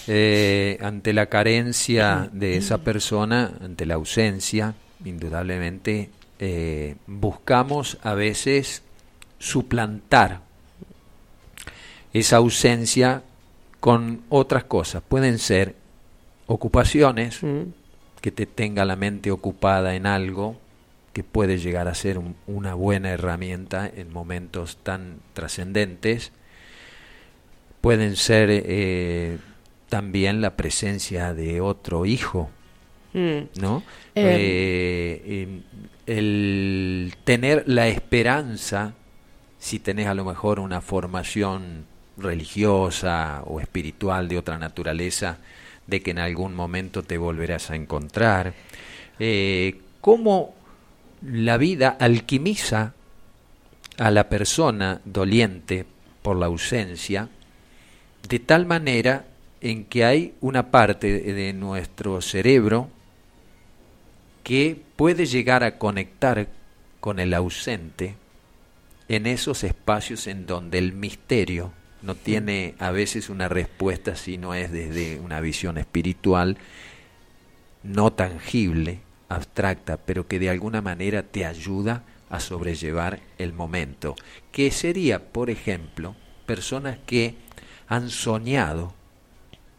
Eh, 0.08 0.78
ante 0.82 1.12
la 1.12 1.26
carencia 1.26 2.28
de 2.32 2.56
esa 2.56 2.78
persona, 2.78 3.52
ante 3.60 3.86
la 3.86 3.94
ausencia, 3.94 4.74
indudablemente, 5.04 6.10
eh, 6.38 6.96
buscamos 7.06 7.98
a 8.02 8.14
veces 8.14 8.82
suplantar 9.38 10.40
esa 12.12 12.36
ausencia 12.36 13.22
con 13.80 14.22
otras 14.28 14.64
cosas. 14.64 15.02
Pueden 15.06 15.38
ser 15.38 15.74
ocupaciones, 16.46 17.42
mm. 17.42 17.62
que 18.20 18.30
te 18.30 18.46
tenga 18.46 18.84
la 18.84 18.96
mente 18.96 19.30
ocupada 19.30 19.94
en 19.94 20.06
algo, 20.06 20.56
que 21.12 21.24
puede 21.24 21.58
llegar 21.58 21.88
a 21.88 21.94
ser 21.94 22.20
una 22.46 22.74
buena 22.74 23.10
herramienta 23.10 23.90
en 23.92 24.12
momentos 24.12 24.76
tan 24.82 25.18
trascendentes. 25.32 26.30
Pueden 27.80 28.16
ser 28.16 28.48
eh, 28.50 29.38
también 29.88 30.40
la 30.40 30.56
presencia 30.56 31.34
de 31.34 31.60
otro 31.60 32.06
hijo, 32.06 32.50
mm. 33.12 33.60
¿no? 33.60 33.82
Eh, 34.14 35.22
eh, 35.24 35.60
el 36.06 37.14
tener 37.24 37.64
la 37.66 37.88
esperanza, 37.88 38.94
si 39.58 39.78
tenés 39.78 40.06
a 40.06 40.14
lo 40.14 40.24
mejor 40.24 40.60
una 40.60 40.80
formación 40.80 41.84
religiosa 42.16 43.42
o 43.46 43.60
espiritual 43.60 44.28
de 44.28 44.38
otra 44.38 44.58
naturaleza, 44.58 45.38
de 45.86 46.02
que 46.02 46.10
en 46.10 46.18
algún 46.18 46.54
momento 46.54 47.02
te 47.02 47.18
volverás 47.18 47.70
a 47.70 47.76
encontrar, 47.76 48.54
eh, 49.18 49.80
cómo 50.00 50.54
la 51.22 51.56
vida 51.58 51.96
alquimiza 51.98 52.94
a 53.98 54.10
la 54.10 54.28
persona 54.28 55.00
doliente 55.04 55.86
por 56.22 56.36
la 56.36 56.46
ausencia, 56.46 57.28
de 58.28 58.38
tal 58.40 58.66
manera 58.66 59.24
en 59.70 59.84
que 59.84 60.04
hay 60.04 60.34
una 60.40 60.70
parte 60.70 61.20
de 61.32 61.52
nuestro 61.52 62.20
cerebro 62.20 62.88
que 64.44 64.80
puede 64.94 65.26
llegar 65.26 65.64
a 65.64 65.76
conectar 65.76 66.46
con 67.00 67.18
el 67.18 67.34
ausente 67.34 68.14
en 69.08 69.26
esos 69.26 69.64
espacios 69.64 70.28
en 70.28 70.46
donde 70.46 70.78
el 70.78 70.92
misterio 70.92 71.72
no 72.00 72.14
tiene 72.14 72.76
a 72.78 72.92
veces 72.92 73.28
una 73.28 73.48
respuesta 73.48 74.14
si 74.14 74.38
no 74.38 74.54
es 74.54 74.70
desde 74.70 75.18
una 75.18 75.40
visión 75.40 75.78
espiritual 75.78 76.58
no 77.82 78.12
tangible, 78.12 79.00
abstracta, 79.28 79.96
pero 79.96 80.28
que 80.28 80.38
de 80.38 80.48
alguna 80.48 80.80
manera 80.80 81.24
te 81.24 81.44
ayuda 81.44 82.04
a 82.30 82.38
sobrellevar 82.38 83.18
el 83.36 83.52
momento, 83.52 84.14
que 84.52 84.70
sería, 84.70 85.24
por 85.32 85.50
ejemplo, 85.50 86.14
personas 86.46 86.98
que 87.04 87.34
han 87.88 88.10
soñado 88.10 88.94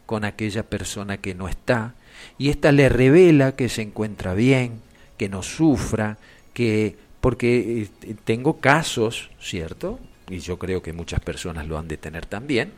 con 0.08 0.26
aquella 0.26 0.64
persona 0.64 1.18
que 1.18 1.36
no 1.36 1.48
está, 1.48 1.94
y 2.40 2.50
ésta 2.50 2.72
le 2.72 2.90
revela 2.90 3.56
que 3.56 3.70
se 3.70 3.84
encuentra 3.84 4.34
bien, 4.34 4.82
que 5.18 5.30
no 5.30 5.44
sufra, 5.44 6.18
que 6.54 6.96
porque 7.22 7.90
eh, 8.02 8.16
tengo 8.24 8.60
casos, 8.60 9.30
¿cierto? 9.40 10.00
Y 10.30 10.40
yo 10.40 10.58
creo 10.58 10.82
que 10.82 10.94
muchas 10.94 11.20
personas 11.20 11.68
lo 11.68 11.78
han 11.78 11.88
de 11.88 11.98
tener 11.98 12.26
también, 12.26 12.72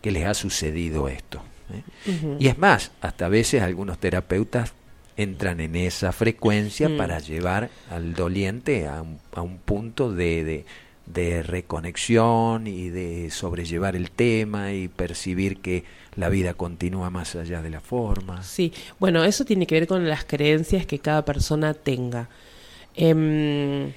que 0.00 0.10
les 0.12 0.26
ha 0.26 0.34
sucedido 0.34 1.08
esto. 1.08 1.42
¿eh? 1.72 1.82
Y 2.38 2.46
es 2.48 2.56
más, 2.56 2.92
hasta 3.00 3.26
a 3.26 3.28
veces 3.28 3.62
algunos 3.62 3.98
terapeutas 3.98 4.72
entran 5.16 5.60
en 5.60 5.74
esa 5.76 6.12
frecuencia 6.12 6.88
mm. 6.88 6.96
para 6.96 7.18
llevar 7.18 7.70
al 7.90 8.14
doliente 8.14 8.86
a 8.86 9.02
un, 9.02 9.18
a 9.32 9.42
un 9.42 9.58
punto 9.58 10.12
de, 10.12 10.44
de 10.44 10.66
reconexión 11.14 12.66
y 12.66 12.90
de 12.90 13.30
sobrellevar 13.30 13.96
el 13.96 14.10
tema 14.10 14.72
y 14.72 14.88
percibir 14.88 15.60
que 15.60 15.84
la 16.16 16.28
vida 16.28 16.54
continúa 16.54 17.10
más 17.10 17.36
allá 17.36 17.62
de 17.62 17.70
la 17.70 17.80
forma. 17.80 18.42
Sí, 18.42 18.72
bueno, 18.98 19.24
eso 19.24 19.44
tiene 19.44 19.66
que 19.66 19.76
ver 19.76 19.86
con 19.86 20.08
las 20.08 20.24
creencias 20.24 20.86
que 20.86 20.98
cada 20.98 21.24
persona 21.24 21.74
tenga. 21.74 22.28
Em, 22.94 23.92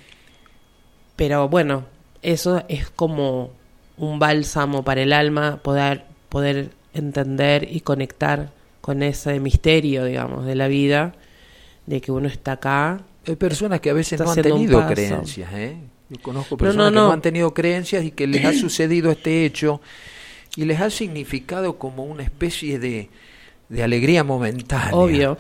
pero 1.15 1.50
bueno, 1.50 1.86
eso 2.22 2.63
es 2.67 2.89
como 2.89 3.52
un 3.98 4.19
bálsamo 4.19 4.84
para 4.84 5.02
el 5.02 5.13
alma 5.13 5.58
poder, 5.62 6.06
poder 6.30 6.72
entender 6.93 7.67
y 7.69 7.82
conectar 7.82 8.52
con 8.82 9.04
ese 9.04 9.39
misterio, 9.39 10.06
digamos, 10.06 10.45
de 10.45 10.56
la 10.56 10.67
vida, 10.67 11.13
de 11.86 12.02
que 12.02 12.12
uno 12.12 12.28
está 12.28 12.54
acá. 12.54 13.02
Hay 13.28 13.36
personas 13.36 13.82
que 13.82 13.89
a 13.89 13.93
veces 13.93 14.19
no 14.19 14.32
han 14.32 14.41
tenido 14.41 14.86
creencias, 14.88 15.52
¿eh? 15.54 15.78
Yo 16.10 16.22
conozco 16.22 16.58
personas 16.58 16.89
que 16.89 16.95
no 16.95 17.12
han 17.12 17.22
tenido 17.22 17.54
creencias 17.54 18.04
y 18.04 18.12
que 18.12 18.28
les 18.28 18.43
ha 18.45 18.54
sucedido 18.54 19.12
este 19.12 19.45
hecho 19.45 19.82
y 20.56 20.65
les 20.65 20.82
ha 20.82 20.89
significado 20.89 21.78
como 21.78 22.04
una 22.04 22.24
especie 22.24 22.80
de, 22.80 23.10
de 23.69 23.84
alegría 23.84 24.24
momentánea. 24.24 24.95
Obvio. 24.95 25.38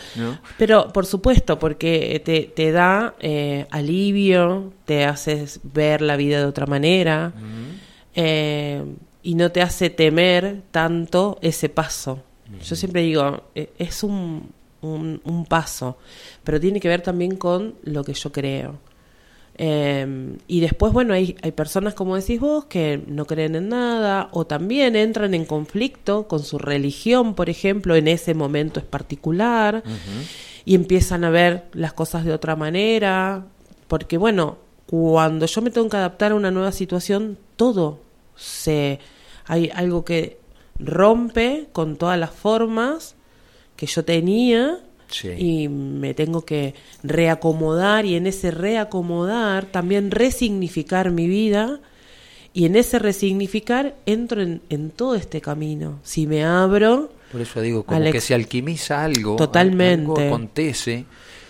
Pero 0.57 0.93
por 0.93 1.05
supuesto, 1.05 1.57
porque 1.57 2.21
te, 2.23 2.41
te 2.43 2.71
da 2.71 3.15
eh, 3.19 3.65
alivio, 3.71 4.71
te 4.85 5.05
haces 5.05 5.59
ver 5.63 6.01
la 6.01 6.15
vida 6.15 6.37
de 6.37 6.45
otra 6.45 6.67
manera 6.67 7.33
eh, 8.13 8.83
y 9.23 9.35
no 9.35 9.51
te 9.51 9.61
hace 9.61 9.89
temer 9.89 10.61
tanto 10.71 11.39
ese 11.41 11.69
paso. 11.69 12.23
Yo 12.63 12.75
siempre 12.75 13.01
digo, 13.01 13.43
e, 13.53 13.71
es 13.77 14.03
un, 14.03 14.51
un, 14.81 15.21
un, 15.23 15.45
paso, 15.45 15.97
pero 16.43 16.59
tiene 16.59 16.79
que 16.79 16.87
ver 16.87 17.01
también 17.01 17.35
con 17.35 17.75
lo 17.83 18.03
que 18.03 18.13
yo 18.13 18.31
creo. 18.31 18.79
Eh, 19.61 20.37
y 20.47 20.61
después, 20.61 20.93
bueno, 20.93 21.13
hay, 21.13 21.35
hay 21.41 21.51
personas, 21.51 21.93
como 21.93 22.15
decís 22.15 22.39
vos, 22.39 22.63
que 22.65 23.03
no 23.07 23.25
creen 23.25 23.55
en 23.55 23.67
nada 23.67 24.29
o 24.31 24.47
también 24.47 24.95
entran 24.95 25.33
en 25.33 25.43
conflicto 25.43 26.29
con 26.29 26.43
su 26.43 26.57
religión, 26.57 27.35
por 27.35 27.49
ejemplo, 27.49 27.97
en 27.97 28.07
ese 28.07 28.33
momento 28.33 28.79
es 28.79 28.85
particular 28.85 29.83
y 30.63 30.75
empiezan 30.75 31.25
a 31.25 31.29
ver 31.29 31.65
las 31.73 31.91
cosas 31.91 32.23
de 32.23 32.31
otra 32.31 32.55
manera, 32.55 33.47
porque 33.89 34.17
bueno, 34.17 34.59
cuando 34.85 35.45
yo 35.45 35.61
me 35.61 35.71
tengo 35.71 35.89
que 35.89 35.97
adaptar 35.97 36.31
a 36.31 36.35
una 36.35 36.51
nueva 36.51 36.71
situación, 36.71 37.37
todo 37.57 37.99
se... 38.37 38.99
Hay 39.45 39.69
algo 39.73 40.05
que 40.05 40.39
rompe 40.77 41.67
con 41.73 41.97
todas 41.97 42.17
las 42.17 42.31
formas 42.31 43.15
que 43.75 43.87
yo 43.87 44.05
tenía 44.05 44.79
y 45.37 45.67
me 45.67 46.13
tengo 46.13 46.45
que 46.45 46.75
reacomodar 47.03 48.05
y 48.05 48.15
en 48.15 48.27
ese 48.27 48.51
reacomodar 48.51 49.65
también 49.65 50.11
resignificar 50.11 51.11
mi 51.11 51.27
vida 51.27 51.79
y 52.53 52.65
en 52.65 52.75
ese 52.75 52.99
resignificar 52.99 53.95
entro 54.05 54.41
en, 54.41 54.61
en 54.69 54.89
todo 54.89 55.15
este 55.15 55.41
camino. 55.41 55.99
Si 56.03 56.27
me 56.27 56.43
abro... 56.43 57.11
Por 57.31 57.41
eso 57.41 57.61
digo, 57.61 57.83
como 57.83 58.11
que 58.11 58.21
se 58.21 58.33
alquimiza 58.33 59.03
algo, 59.03 59.35
totalmente. 59.35 60.11
algo 60.11 60.19
acontece 60.19 61.05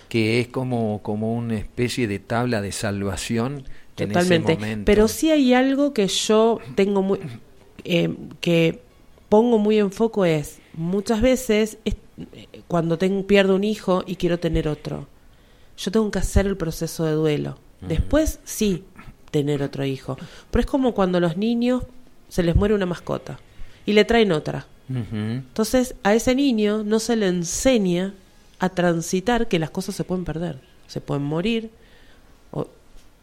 que 0.10 0.41
es 0.41 0.48
como, 0.48 1.02
como 1.04 1.34
una 1.34 1.58
especie 1.58 2.08
de 2.08 2.19
tabla 2.19 2.62
de 2.62 2.72
salvación 2.72 3.63
Totalmente. 3.95 4.36
en 4.36 4.41
ese 4.43 4.54
momento. 4.56 4.86
Pero 4.86 5.08
sí 5.08 5.32
hay 5.32 5.54
algo 5.54 5.93
que 5.93 6.08
yo 6.08 6.60
tengo 6.76 7.02
muy... 7.02 7.19
Eh, 7.86 8.13
que 8.41 8.82
pongo 9.30 9.60
muy 9.60 9.78
en 9.78 9.91
foco 9.91 10.26
es, 10.26 10.60
muchas 10.74 11.22
veces 11.22 11.78
cuando 12.68 12.98
tengo, 12.98 13.26
pierdo 13.26 13.56
un 13.56 13.64
hijo 13.64 14.04
y 14.06 14.16
quiero 14.16 14.40
tener 14.40 14.68
otro, 14.68 15.08
yo 15.78 15.92
tengo 15.92 16.10
que 16.12 16.20
hacer 16.20 16.46
el 16.46 16.58
proceso 16.58 17.06
de 17.06 17.14
duelo. 17.14 17.58
Después 17.82 18.40
sí, 18.44 18.84
tener 19.32 19.64
otro 19.64 19.86
hijo. 19.86 20.18
Pero 20.52 20.60
es 20.60 20.66
como 20.66 20.94
cuando 20.94 21.18
a 21.18 21.22
los 21.22 21.38
niños 21.38 21.84
se 22.28 22.44
les 22.44 22.56
muere 22.56 22.74
una 22.74 22.86
mascota 22.86 23.40
y 23.86 23.94
le 23.94 24.06
traen 24.06 24.32
otra. 24.32 24.68
Entonces 24.90 25.96
a 26.04 26.16
ese 26.16 26.34
niño 26.34 26.84
no 26.84 27.00
se 27.00 27.16
le 27.16 27.28
enseña 27.28 28.14
a 28.58 28.70
transitar 28.70 29.48
que 29.48 29.60
las 29.60 29.70
cosas 29.70 29.96
se 29.96 30.04
pueden 30.04 30.26
perder, 30.26 30.60
se 30.88 31.00
pueden 31.00 31.24
morir. 31.24 31.70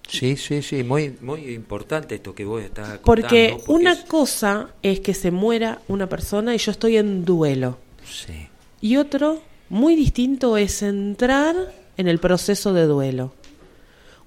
Sí, 0.09 0.37
sí, 0.37 0.63
sí, 0.63 0.85
muy, 0.85 1.17
muy 1.21 1.53
importante 1.53 2.15
esto 2.15 2.33
que 2.33 2.45
vos 2.45 2.63
estás 2.63 2.99
Porque, 2.99 3.59
una 3.67 4.05
cosa 4.05 4.71
es 4.81 5.01
que 5.01 5.15
se 5.15 5.33
muera 5.33 5.81
una 5.89 6.09
persona 6.09 6.55
y 6.55 6.59
yo 6.59 6.71
estoy 6.71 6.97
en 6.97 7.25
duelo. 7.25 7.79
Sí. 8.05 8.49
Y 8.81 8.97
otro, 8.97 9.41
muy 9.69 9.97
distinto, 9.97 10.57
es 10.57 10.83
entrar 10.83 11.55
en 11.97 12.09
el 12.09 12.19
proceso 12.19 12.73
de 12.73 12.87
duelo. 12.87 13.33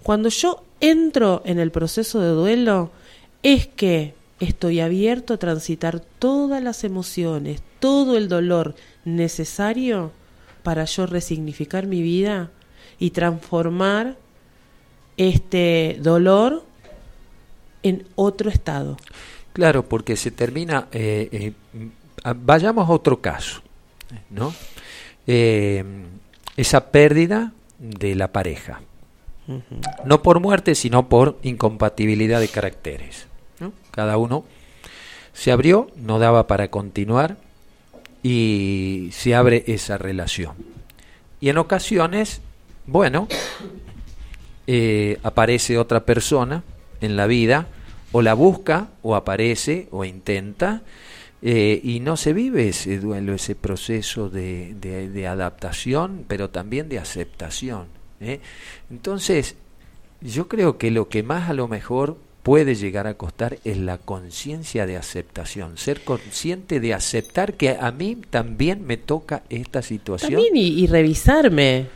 Cuando 0.03 0.29
yo 0.29 0.63
entro 0.79 1.41
en 1.45 1.59
el 1.59 1.71
proceso 1.71 2.19
de 2.19 2.29
duelo, 2.29 2.91
es 3.43 3.67
que 3.67 4.13
estoy 4.39 4.79
abierto 4.79 5.33
a 5.33 5.37
transitar 5.37 5.99
todas 5.99 6.63
las 6.63 6.83
emociones, 6.83 7.61
todo 7.79 8.17
el 8.17 8.27
dolor 8.29 8.75
necesario 9.05 10.11
para 10.63 10.85
yo 10.85 11.05
resignificar 11.05 11.87
mi 11.87 12.01
vida 12.01 12.51
y 12.99 13.11
transformar 13.11 14.17
este 15.17 15.97
dolor 16.01 16.63
en 17.83 18.05
otro 18.15 18.49
estado. 18.49 18.97
Claro, 19.53 19.87
porque 19.87 20.15
se 20.15 20.31
termina, 20.31 20.87
eh, 20.91 21.53
eh, 21.73 21.91
vayamos 22.35 22.87
a 22.87 22.91
otro 22.91 23.21
caso, 23.21 23.61
¿no? 24.29 24.53
Eh, 25.27 25.83
esa 26.57 26.91
pérdida 26.91 27.53
de 27.79 28.15
la 28.15 28.31
pareja, 28.31 28.81
no 30.05 30.21
por 30.21 30.39
muerte, 30.39 30.75
sino 30.75 31.09
por 31.09 31.39
incompatibilidad 31.43 32.39
de 32.39 32.49
caracteres. 32.49 33.27
Cada 33.91 34.17
uno 34.17 34.45
se 35.33 35.51
abrió, 35.51 35.89
no 35.95 36.19
daba 36.19 36.47
para 36.47 36.69
continuar 36.69 37.37
y 38.21 39.09
se 39.11 39.35
abre 39.35 39.63
esa 39.67 39.97
relación. 39.97 40.53
Y 41.39 41.49
en 41.49 41.57
ocasiones, 41.57 42.41
bueno, 42.85 43.27
eh, 44.67 45.17
aparece 45.23 45.77
otra 45.77 46.01
persona 46.01 46.63
en 47.01 47.15
la 47.15 47.27
vida, 47.27 47.67
o 48.11 48.21
la 48.21 48.33
busca, 48.33 48.89
o 49.01 49.15
aparece, 49.15 49.87
o 49.91 50.03
intenta, 50.03 50.81
eh, 51.41 51.79
y 51.83 52.01
no 52.01 52.17
se 52.17 52.33
vive 52.33 52.69
ese 52.69 52.99
duelo, 52.99 53.33
ese 53.33 53.55
proceso 53.55 54.29
de, 54.29 54.73
de, 54.73 55.27
adaptación, 55.27 56.25
pero 56.27 56.49
también 56.49 56.89
de 56.89 56.99
aceptación. 56.99 57.87
¿eh? 58.19 58.41
Entonces, 58.89 59.55
yo 60.21 60.49
creo 60.49 60.77
que 60.77 60.91
lo 60.91 61.07
que 61.07 61.23
más 61.23 61.49
a 61.49 61.53
lo 61.53 61.67
mejor 61.67 62.17
puede 62.43 62.75
llegar 62.75 63.07
a 63.07 63.13
costar 63.13 63.59
es 63.63 63.77
la 63.77 63.97
conciencia 63.97 64.85
de 64.85 64.97
aceptación, 64.97 65.77
ser 65.77 66.03
consciente 66.03 66.79
de 66.79 66.93
aceptar 66.93 67.53
que 67.53 67.69
a 67.69 67.91
mí 67.91 68.17
también 68.29 68.85
me 68.85 68.97
toca 68.97 69.43
esta 69.49 69.81
situación. 69.81 70.41
Y 70.53 70.87
revisarme, 70.87 71.87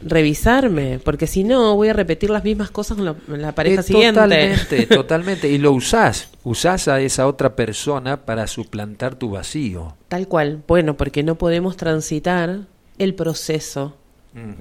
revisarme, 0.00 1.00
porque 1.00 1.26
si 1.26 1.44
no 1.44 1.74
voy 1.74 1.88
a 1.88 1.92
repetir 1.92 2.30
las 2.30 2.44
mismas 2.44 2.70
cosas 2.70 2.96
con 2.96 3.40
la, 3.40 3.54
pareja 3.54 3.82
siguiente. 3.82 4.14
Totalmente, 4.14 4.86
totalmente. 4.94 5.48
Y 5.48 5.58
lo 5.58 5.72
usás, 5.72 6.30
usás 6.44 6.88
a 6.88 7.00
esa 7.00 7.26
otra 7.26 7.56
persona 7.56 8.24
para 8.24 8.46
suplantar 8.46 9.16
tu 9.16 9.30
vacío. 9.30 9.96
Tal 10.08 10.28
cual. 10.28 10.62
Bueno, 10.66 10.96
porque 10.96 11.22
no 11.22 11.36
podemos 11.36 11.76
transitar 11.76 12.60
el 12.98 13.14
proceso 13.14 13.96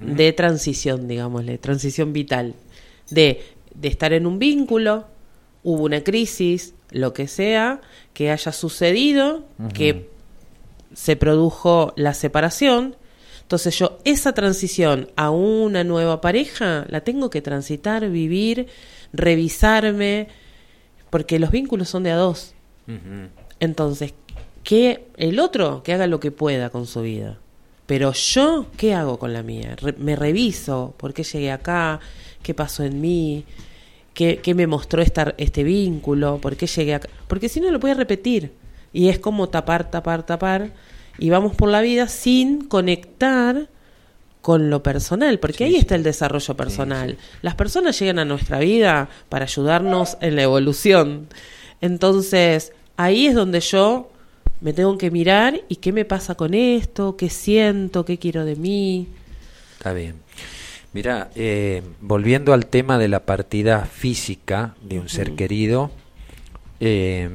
de 0.02 0.34
transición, 0.34 1.08
digámosle, 1.08 1.60
transición 1.60 2.12
vital, 2.12 2.56
de, 3.12 3.44
de 3.76 3.88
estar 3.88 4.12
en 4.12 4.26
un 4.26 4.40
vínculo, 4.40 5.06
hubo 5.64 5.84
una 5.84 6.04
crisis, 6.04 6.74
lo 6.90 7.14
que 7.14 7.28
sea, 7.28 7.82
que 8.14 8.32
haya 8.32 8.52
sucedido, 8.52 9.46
que 9.74 10.10
se 10.96 11.16
produjo 11.16 11.94
la 11.96 12.16
separación, 12.16 12.96
entonces 13.48 13.80
yo 13.80 13.98
esa 14.04 14.34
transición 14.34 15.10
a 15.16 15.30
una 15.30 15.86
nueva 15.86 16.20
pareja 16.20 16.86
la 16.90 17.00
tengo 17.00 17.30
que 17.30 17.42
transitar, 17.42 18.10
vivir, 18.10 18.68
revisarme, 19.14 20.28
porque 21.10 21.40
los 21.40 21.50
vínculos 21.50 21.88
son 21.88 22.04
de 22.04 22.12
a 22.12 22.18
dos. 22.18 22.56
Entonces, 23.62 24.14
que 24.66 25.08
el 25.16 25.40
otro 25.40 25.82
que 25.82 25.94
haga 25.94 26.08
lo 26.08 26.20
que 26.20 26.32
pueda 26.32 26.72
con 26.72 26.88
su 26.88 27.04
vida. 27.04 27.38
Pero 27.86 28.12
yo, 28.12 28.66
¿qué 28.76 28.94
hago 28.94 29.18
con 29.18 29.32
la 29.32 29.44
mía? 29.44 29.78
me 29.96 30.18
reviso, 30.18 30.94
¿por 30.98 31.14
qué 31.14 31.24
llegué 31.24 31.50
acá? 31.50 32.02
¿Qué 32.44 32.54
pasó 32.54 32.84
en 32.84 33.00
mí? 33.00 33.46
¿Qué, 34.14 34.40
qué 34.44 34.56
me 34.56 34.68
mostró 34.68 35.02
este 35.02 35.64
vínculo? 35.64 36.40
¿Por 36.42 36.58
qué 36.58 36.68
llegué 36.68 36.96
acá? 36.96 37.08
Porque 37.30 37.48
si 37.48 37.62
no 37.62 37.72
lo 37.72 37.80
voy 37.80 37.92
a 37.92 37.94
repetir. 37.94 38.52
Y 38.92 39.08
es 39.08 39.20
como 39.20 39.48
tapar, 39.48 39.90
tapar, 39.90 40.26
tapar 40.26 40.74
y 41.20 41.30
vamos 41.30 41.56
por 41.56 41.70
la 41.70 41.82
vida 41.82 42.08
sin 42.08 42.66
conectar 42.66 43.70
con 44.42 44.70
lo 44.70 44.82
personal, 44.82 45.40
porque 45.40 45.66
ahí 45.66 45.76
está 45.76 45.96
el 45.96 46.04
desarrollo 46.04 46.56
personal. 46.56 47.18
Las 47.42 47.56
personas 47.56 48.00
llegan 48.00 48.18
a 48.20 48.26
nuestra 48.26 48.60
vida 48.60 49.10
para 49.28 49.44
ayudarnos 49.44 50.18
en 50.22 50.38
la 50.38 50.44
evolución. 50.44 51.28
Entonces, 51.82 52.72
ahí 52.96 53.28
es 53.28 53.36
donde 53.36 53.60
yo 53.60 54.10
me 54.62 54.74
tengo 54.74 54.98
que 54.98 55.12
mirar 55.12 55.62
y 55.68 55.76
qué 55.78 55.92
me 55.92 56.06
pasa 56.06 56.36
con 56.36 56.54
esto, 56.54 57.18
qué 57.18 57.30
siento, 57.30 58.06
qué 58.06 58.18
quiero 58.18 58.46
de 58.46 58.56
mí. 58.56 59.08
Está 59.78 59.92
bien. 59.94 60.16
Mira, 60.94 61.30
eh, 61.36 61.84
volviendo 62.00 62.54
al 62.54 62.68
tema 62.68 62.98
de 62.98 63.08
la 63.08 63.26
partida 63.26 63.86
física 63.86 64.76
de 64.82 65.00
un 65.00 65.10
ser 65.10 65.34
querido, 65.34 65.92
eh, 66.80 67.30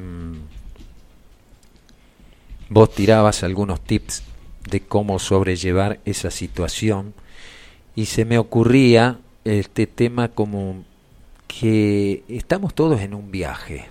Vos 2.73 2.89
tirabas 2.89 3.43
algunos 3.43 3.81
tips 3.81 4.23
de 4.67 4.81
cómo 4.81 5.19
sobrellevar 5.19 5.99
esa 6.05 6.31
situación 6.31 7.13
y 7.95 8.05
se 8.05 8.25
me 8.25 8.39
ocurría 8.39 9.19
este 9.45 9.85
tema 9.85 10.29
como 10.29 10.83
que 11.47 12.23
estamos 12.27 12.73
todos 12.73 12.99
en 13.01 13.13
un 13.13 13.29
viaje, 13.29 13.85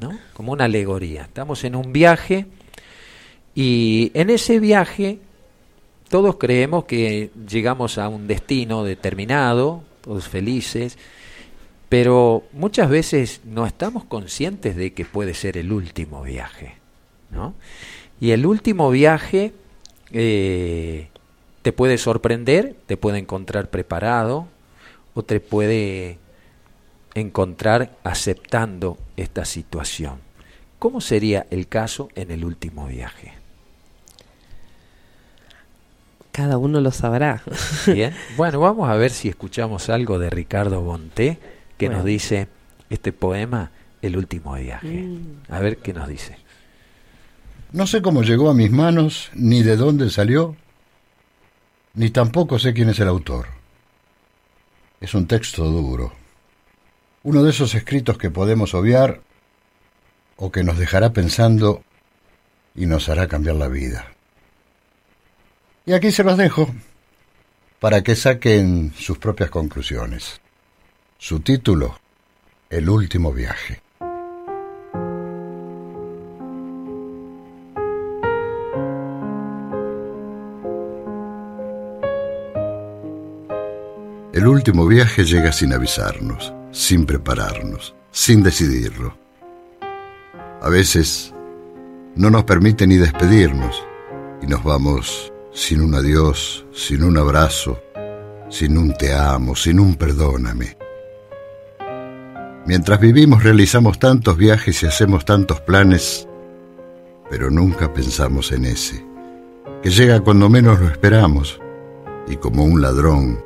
¿no? 0.00 0.16
Como 0.34 0.52
una 0.52 0.66
alegoría. 0.66 1.22
Estamos 1.22 1.64
en 1.64 1.74
un 1.74 1.92
viaje 1.92 2.46
y 3.56 4.12
en 4.14 4.30
ese 4.30 4.60
viaje 4.60 5.18
todos 6.08 6.36
creemos 6.36 6.84
que 6.84 7.32
llegamos 7.48 7.98
a 7.98 8.08
un 8.08 8.28
destino 8.28 8.84
determinado, 8.84 9.82
todos 10.02 10.28
felices, 10.28 10.96
pero 11.88 12.44
muchas 12.52 12.88
veces 12.88 13.40
no 13.44 13.66
estamos 13.66 14.04
conscientes 14.04 14.76
de 14.76 14.92
que 14.92 15.04
puede 15.04 15.34
ser 15.34 15.58
el 15.58 15.72
último 15.72 16.22
viaje, 16.22 16.76
¿no? 17.30 17.54
Y 18.20 18.30
el 18.30 18.46
último 18.46 18.90
viaje 18.90 19.52
eh, 20.12 21.08
te 21.62 21.72
puede 21.72 21.98
sorprender, 21.98 22.76
te 22.86 22.96
puede 22.96 23.18
encontrar 23.18 23.68
preparado 23.70 24.46
o 25.14 25.22
te 25.22 25.40
puede 25.40 26.18
encontrar 27.14 27.96
aceptando 28.04 28.98
esta 29.16 29.44
situación. 29.44 30.20
¿Cómo 30.78 31.00
sería 31.00 31.46
el 31.50 31.68
caso 31.68 32.10
en 32.14 32.30
el 32.30 32.44
último 32.44 32.86
viaje? 32.86 33.32
Cada 36.32 36.58
uno 36.58 36.82
lo 36.82 36.90
sabrá. 36.90 37.42
Bien. 37.86 38.14
Bueno, 38.36 38.60
vamos 38.60 38.90
a 38.90 38.94
ver 38.96 39.10
si 39.10 39.28
escuchamos 39.28 39.88
algo 39.88 40.18
de 40.18 40.28
Ricardo 40.28 40.82
Bonté 40.82 41.38
que 41.78 41.88
nos 41.88 42.04
dice 42.04 42.48
este 42.90 43.12
poema 43.12 43.70
El 44.02 44.18
último 44.18 44.54
viaje. 44.54 44.86
Mm. 44.86 45.42
A 45.48 45.60
ver 45.60 45.78
qué 45.78 45.94
nos 45.94 46.08
dice. 46.08 46.36
No 47.72 47.86
sé 47.86 48.00
cómo 48.00 48.22
llegó 48.22 48.48
a 48.48 48.54
mis 48.54 48.70
manos, 48.70 49.30
ni 49.34 49.62
de 49.62 49.76
dónde 49.76 50.10
salió, 50.10 50.56
ni 51.94 52.10
tampoco 52.10 52.58
sé 52.58 52.72
quién 52.74 52.88
es 52.88 53.00
el 53.00 53.08
autor. 53.08 53.48
Es 55.00 55.14
un 55.14 55.26
texto 55.26 55.64
duro, 55.64 56.12
uno 57.22 57.42
de 57.42 57.50
esos 57.50 57.74
escritos 57.74 58.18
que 58.18 58.30
podemos 58.30 58.72
obviar 58.74 59.20
o 60.36 60.52
que 60.52 60.62
nos 60.62 60.78
dejará 60.78 61.12
pensando 61.12 61.82
y 62.74 62.86
nos 62.86 63.08
hará 63.08 63.26
cambiar 63.26 63.56
la 63.56 63.68
vida. 63.68 64.12
Y 65.84 65.92
aquí 65.92 66.12
se 66.12 66.24
los 66.24 66.36
dejo 66.36 66.72
para 67.80 68.02
que 68.02 68.16
saquen 68.16 68.92
sus 68.96 69.18
propias 69.18 69.50
conclusiones. 69.50 70.40
Su 71.18 71.40
título, 71.40 71.98
El 72.70 72.88
último 72.88 73.32
viaje. 73.32 73.85
El 84.46 84.50
último 84.50 84.86
viaje 84.86 85.24
llega 85.24 85.50
sin 85.50 85.72
avisarnos, 85.72 86.54
sin 86.70 87.04
prepararnos, 87.04 87.96
sin 88.12 88.44
decidirlo. 88.44 89.18
A 90.62 90.68
veces 90.68 91.34
no 92.14 92.30
nos 92.30 92.44
permite 92.44 92.86
ni 92.86 92.94
despedirnos 92.94 93.84
y 94.40 94.46
nos 94.46 94.62
vamos 94.62 95.32
sin 95.52 95.80
un 95.80 95.96
adiós, 95.96 96.64
sin 96.72 97.02
un 97.02 97.18
abrazo, 97.18 97.82
sin 98.48 98.78
un 98.78 98.96
te 98.96 99.12
amo, 99.12 99.56
sin 99.56 99.80
un 99.80 99.96
perdóname. 99.96 100.76
Mientras 102.66 103.00
vivimos 103.00 103.42
realizamos 103.42 103.98
tantos 103.98 104.36
viajes 104.36 104.80
y 104.80 104.86
hacemos 104.86 105.24
tantos 105.24 105.60
planes, 105.60 106.28
pero 107.28 107.50
nunca 107.50 107.92
pensamos 107.92 108.52
en 108.52 108.66
ese, 108.66 109.04
que 109.82 109.90
llega 109.90 110.20
cuando 110.20 110.48
menos 110.48 110.78
lo 110.78 110.88
esperamos 110.88 111.60
y 112.28 112.36
como 112.36 112.62
un 112.62 112.80
ladrón 112.80 113.45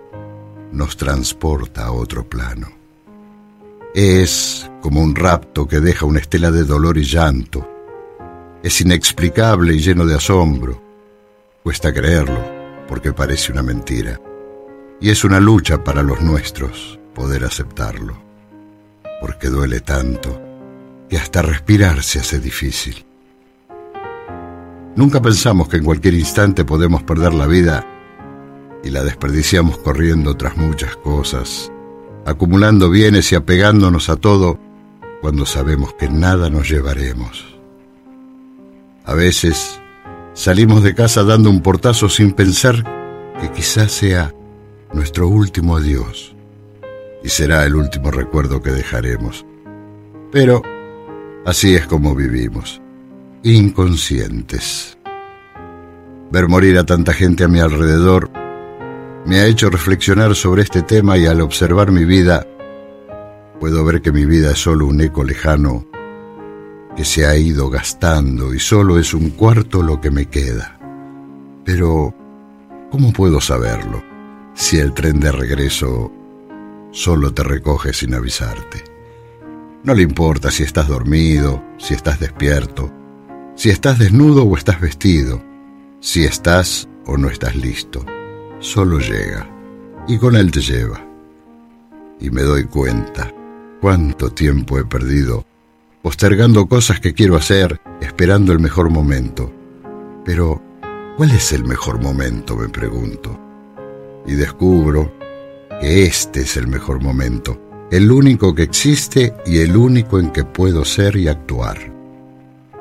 nos 0.73 0.97
transporta 0.97 1.87
a 1.87 1.93
otro 1.93 2.29
plano. 2.29 2.69
Es 3.95 4.71
como 4.81 5.03
un 5.03 5.15
rapto 5.15 5.67
que 5.67 5.81
deja 5.81 6.07
una 6.07 6.21
estela 6.21 6.51
de 6.51 6.65
dolor 6.65 6.99
y 6.99 7.05
llanto. 7.05 7.69
Es 8.63 8.81
inexplicable 8.81 9.75
y 9.75 9.81
lleno 9.81 10.07
de 10.07 10.15
asombro 10.15 10.91
Cuesta 11.63 11.93
creerlo, 11.93 12.43
porque 12.89 13.13
parece 13.13 13.53
una 13.53 13.63
mentira. 13.63 14.19
Y 14.99 15.11
es 15.11 15.25
una 15.25 15.39
lucha 15.41 15.85
para 15.85 16.03
los 16.03 16.23
nuestros 16.23 16.99
poder 17.15 17.45
aceptarlo, 17.45 18.17
porque 19.21 19.49
duele 19.49 19.81
tanto 19.81 20.41
que 21.11 21.19
hasta 21.19 21.43
respirar 21.43 22.03
se 22.03 22.19
hace 22.19 22.41
difícil. 22.41 23.05
Nunca 24.97 25.21
pensamos 25.21 25.69
que 25.69 25.77
en 25.77 25.85
cualquier 25.85 26.15
instante 26.15 26.65
podemos 26.65 27.03
perder 27.03 27.35
la 27.35 27.47
vida 27.47 27.87
y 28.83 28.91
la 28.91 29.05
desperdiciamos 29.05 29.79
corriendo 29.79 30.37
tras 30.37 30.57
muchas 30.57 30.97
cosas, 30.97 31.71
acumulando 32.25 32.91
bienes 32.91 33.33
y 33.33 33.35
apegándonos 33.35 34.09
a 34.09 34.17
todo 34.17 34.59
cuando 35.21 35.47
sabemos 35.47 35.95
que 35.95 36.09
nada 36.09 36.51
nos 36.51 36.69
llevaremos. 36.69 37.59
A 39.05 39.15
veces 39.15 39.81
Salimos 40.41 40.83
de 40.83 40.95
casa 40.95 41.25
dando 41.25 41.51
un 41.51 41.61
portazo 41.61 42.09
sin 42.09 42.33
pensar 42.33 42.85
que 43.41 43.51
quizás 43.51 43.93
sea 43.93 44.33
nuestro 44.93 45.29
último 45.29 45.77
adiós 45.77 46.35
y 47.23 47.29
será 47.29 47.67
el 47.67 47.75
último 47.75 48.11
recuerdo 48.11 48.63
que 48.63 48.71
dejaremos. 48.71 49.45
Pero 50.31 50.63
así 51.45 51.75
es 51.75 51.87
como 51.87 52.15
vivimos, 52.15 52.81
inconscientes. 53.43 54.97
Ver 56.31 56.49
morir 56.49 56.79
a 56.79 56.87
tanta 56.87 57.13
gente 57.13 57.45
a 57.45 57.49
mi 57.49 57.59
alrededor 57.59 58.31
me 59.27 59.41
ha 59.41 59.47
hecho 59.47 59.71
reflexionar 59.71 60.35
sobre 60.35 60.63
este 60.63 60.83
tema 60.83 61.19
y 61.19 61.27
al 61.27 61.41
observar 61.41 61.93
mi 61.93 62.05
vida, 62.05 62.47
puedo 63.59 63.85
ver 63.85 64.01
que 64.01 64.13
mi 64.13 64.25
vida 64.25 64.53
es 64.53 64.59
solo 64.59 64.87
un 64.87 65.01
eco 65.01 65.25
lejano 65.25 65.87
que 66.97 67.05
se 67.05 67.27
ha 67.27 67.37
ido 67.37 67.69
gastando 67.71 68.55
y 68.55 68.59
solo 68.59 68.99
es 68.99 69.15
un 69.15 69.31
cuarto 69.31 69.83
lo 69.83 70.01
que 70.01 70.11
me 70.11 70.27
queda. 70.27 70.79
Pero, 71.65 72.15
¿cómo 72.91 73.13
puedo 73.13 73.41
saberlo 73.41 74.03
si 74.55 74.79
el 74.79 74.93
tren 74.93 75.21
de 75.21 75.31
regreso 75.31 76.11
solo 76.91 77.33
te 77.33 77.43
recoge 77.43 77.93
sin 77.93 78.15
avisarte? 78.15 78.85
No 79.85 79.95
le 79.95 80.03
importa 80.03 80.51
si 80.51 80.63
estás 80.63 80.89
dormido, 80.89 81.63
si 81.79 81.95
estás 81.95 82.21
despierto, 82.21 82.93
si 83.55 83.71
estás 83.71 83.99
desnudo 83.99 84.45
o 84.45 84.57
estás 84.57 84.81
vestido, 84.81 85.43
si 86.01 86.25
estás 86.25 86.89
o 87.07 87.17
no 87.17 87.29
estás 87.29 87.55
listo. 87.57 88.05
Solo 88.61 88.99
llega 88.99 89.49
y 90.07 90.19
con 90.19 90.37
él 90.37 90.51
te 90.51 90.61
lleva. 90.61 91.01
Y 92.21 92.31
me 92.31 92.43
doy 92.43 92.65
cuenta 92.65 93.33
cuánto 93.81 94.31
tiempo 94.31 94.79
he 94.79 94.85
perdido 94.85 95.47
postergando 96.03 96.67
cosas 96.67 97.01
que 97.01 97.15
quiero 97.15 97.37
hacer, 97.37 97.81
esperando 98.01 98.53
el 98.53 98.59
mejor 98.59 98.91
momento. 98.91 99.53
Pero, 100.25 100.63
¿cuál 101.17 101.31
es 101.31 101.53
el 101.53 101.65
mejor 101.65 102.01
momento? 102.01 102.57
me 102.57 102.69
pregunto. 102.69 103.39
Y 104.27 104.35
descubro 104.35 105.13
que 105.81 106.05
este 106.05 106.43
es 106.43 106.57
el 106.57 106.69
mejor 106.69 107.03
momento, 107.03 107.89
el 107.91 108.11
único 108.11 108.55
que 108.55 108.63
existe 108.63 109.35
y 109.47 109.59
el 109.59 109.77
único 109.77 110.19
en 110.19 110.31
que 110.31 110.45
puedo 110.45 110.85
ser 110.85 111.17
y 111.17 111.29
actuar. 111.29 111.79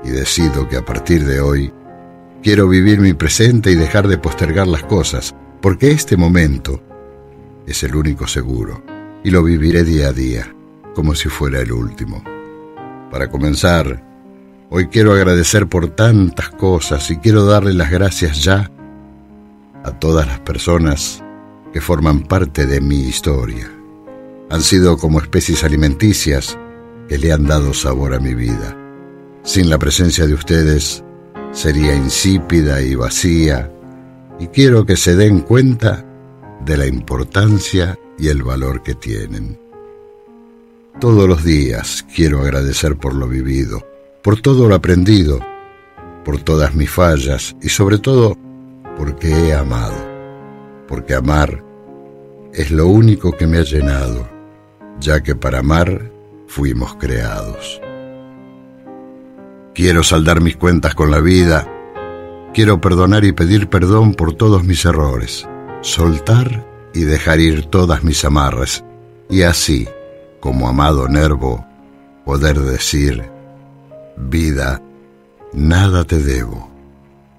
Y 0.03 0.09
decido 0.09 0.67
que 0.67 0.77
a 0.77 0.86
partir 0.86 1.25
de 1.25 1.39
hoy 1.39 1.71
quiero 2.43 2.67
vivir 2.67 2.99
mi 2.99 3.13
presente 3.13 3.71
y 3.71 3.75
dejar 3.75 4.07
de 4.07 4.17
postergar 4.17 4.67
las 4.67 4.84
cosas, 4.84 5.36
porque 5.62 5.91
este 5.91 6.18
momento 6.18 6.82
es 7.66 7.84
el 7.84 7.95
único 7.95 8.28
seguro, 8.28 8.82
y 9.24 9.32
lo 9.32 9.43
viviré 9.43 9.84
día 9.84 10.10
a 10.10 10.14
día, 10.14 10.55
como 10.95 11.14
si 11.16 11.30
fuera 11.30 11.60
el 11.60 11.72
último. 11.72 12.24
Para 13.12 13.30
comenzar, 13.30 14.03
hoy 14.70 14.88
quiero 14.88 15.14
agradecer 15.14 15.68
por 15.68 15.89
tantas 15.89 16.49
cosas 16.49 17.10
y 17.12 17.18
quiero 17.18 17.45
darle 17.45 17.74
las 17.74 17.91
gracias 17.91 18.43
ya 18.43 18.72
a 19.84 19.91
todas 19.99 20.28
las 20.28 20.39
personas 20.39 21.24
que 21.74 21.82
forman 21.82 22.24
parte 22.24 22.66
de 22.66 22.82
mi 22.82 23.01
historia. 23.01 23.70
Han 24.49 24.62
sido 24.62 24.97
como 24.97 25.20
especies 25.20 25.64
alimenticias 25.64 26.57
que 27.07 27.18
le 27.18 27.32
han 27.32 27.45
dado 27.45 27.74
sabor 27.74 28.14
a 28.14 28.20
mi 28.20 28.34
vida. 28.34 28.76
Sin 29.43 29.70
la 29.70 29.78
presencia 29.78 30.26
de 30.26 30.34
ustedes 30.34 31.03
sería 31.51 31.95
insípida 31.95 32.82
y 32.82 32.95
vacía 32.95 33.72
y 34.39 34.47
quiero 34.47 34.85
que 34.85 34.95
se 34.95 35.15
den 35.15 35.41
cuenta 35.41 36.05
de 36.65 36.77
la 36.77 36.87
importancia 36.87 37.99
y 38.17 38.27
el 38.29 38.43
valor 38.43 38.83
que 38.83 38.95
tienen. 38.95 39.59
Todos 40.99 41.27
los 41.27 41.43
días 41.43 42.05
quiero 42.13 42.41
agradecer 42.41 42.97
por 42.97 43.13
lo 43.13 43.27
vivido, 43.27 43.85
por 44.21 44.41
todo 44.41 44.67
lo 44.67 44.75
aprendido, 44.75 45.39
por 46.25 46.41
todas 46.41 46.75
mis 46.75 46.89
fallas 46.89 47.55
y 47.61 47.69
sobre 47.69 47.97
todo 47.97 48.37
porque 48.97 49.29
he 49.29 49.53
amado, 49.53 49.95
porque 50.87 51.15
amar 51.15 51.63
es 52.53 52.71
lo 52.71 52.87
único 52.87 53.31
que 53.31 53.47
me 53.47 53.59
ha 53.59 53.63
llenado, 53.63 54.27
ya 54.99 55.21
que 55.23 55.35
para 55.35 55.59
amar 55.59 56.11
fuimos 56.47 56.95
creados. 56.95 57.79
Quiero 59.73 60.03
saldar 60.03 60.41
mis 60.41 60.57
cuentas 60.57 60.95
con 60.95 61.11
la 61.11 61.21
vida, 61.21 61.65
quiero 62.54 62.82
perdonar 62.82 63.26
y 63.26 63.32
pedir 63.32 63.70
perdón 63.70 64.14
por 64.14 64.34
todos 64.34 64.64
mis 64.64 64.86
errores, 64.86 65.47
soltar 65.82 66.66
y 66.93 67.02
dejar 67.02 67.39
ir 67.39 67.66
todas 67.66 68.04
mis 68.04 68.24
amarras, 68.26 68.84
y 69.30 69.43
así 69.43 69.88
como 70.39 70.68
amado 70.68 71.08
Nervo, 71.08 71.66
poder 72.26 72.60
decir, 72.60 73.30
Vida, 74.18 74.82
nada 75.54 76.04
te 76.04 76.20
debo. 76.20 76.70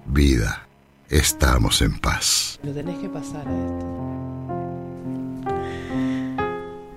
Vida, 0.07 0.67
estamos 1.09 1.81
en 1.81 1.99
paz. 1.99 2.59
Tenés 2.63 2.97
que 2.99 3.07
pasar 3.07 3.47
a 3.47 3.51
esto. 3.51 4.40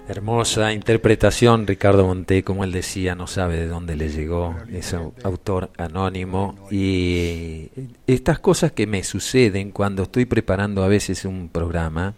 Hermosa 0.06 0.72
interpretación, 0.74 1.66
Ricardo 1.66 2.06
Monté, 2.06 2.42
como 2.44 2.62
él 2.64 2.72
decía, 2.72 3.14
no 3.14 3.26
sabe 3.26 3.56
de 3.56 3.66
dónde 3.68 3.96
le 3.96 4.10
llegó, 4.10 4.54
es 4.70 4.92
au- 4.92 5.12
autor 5.22 5.70
anónimo. 5.78 6.54
Y 6.70 7.70
estas 8.06 8.38
cosas 8.38 8.72
que 8.72 8.86
me 8.86 9.02
suceden 9.02 9.70
cuando 9.70 10.02
estoy 10.02 10.26
preparando 10.26 10.84
a 10.84 10.88
veces 10.88 11.24
un 11.24 11.48
programa, 11.48 12.12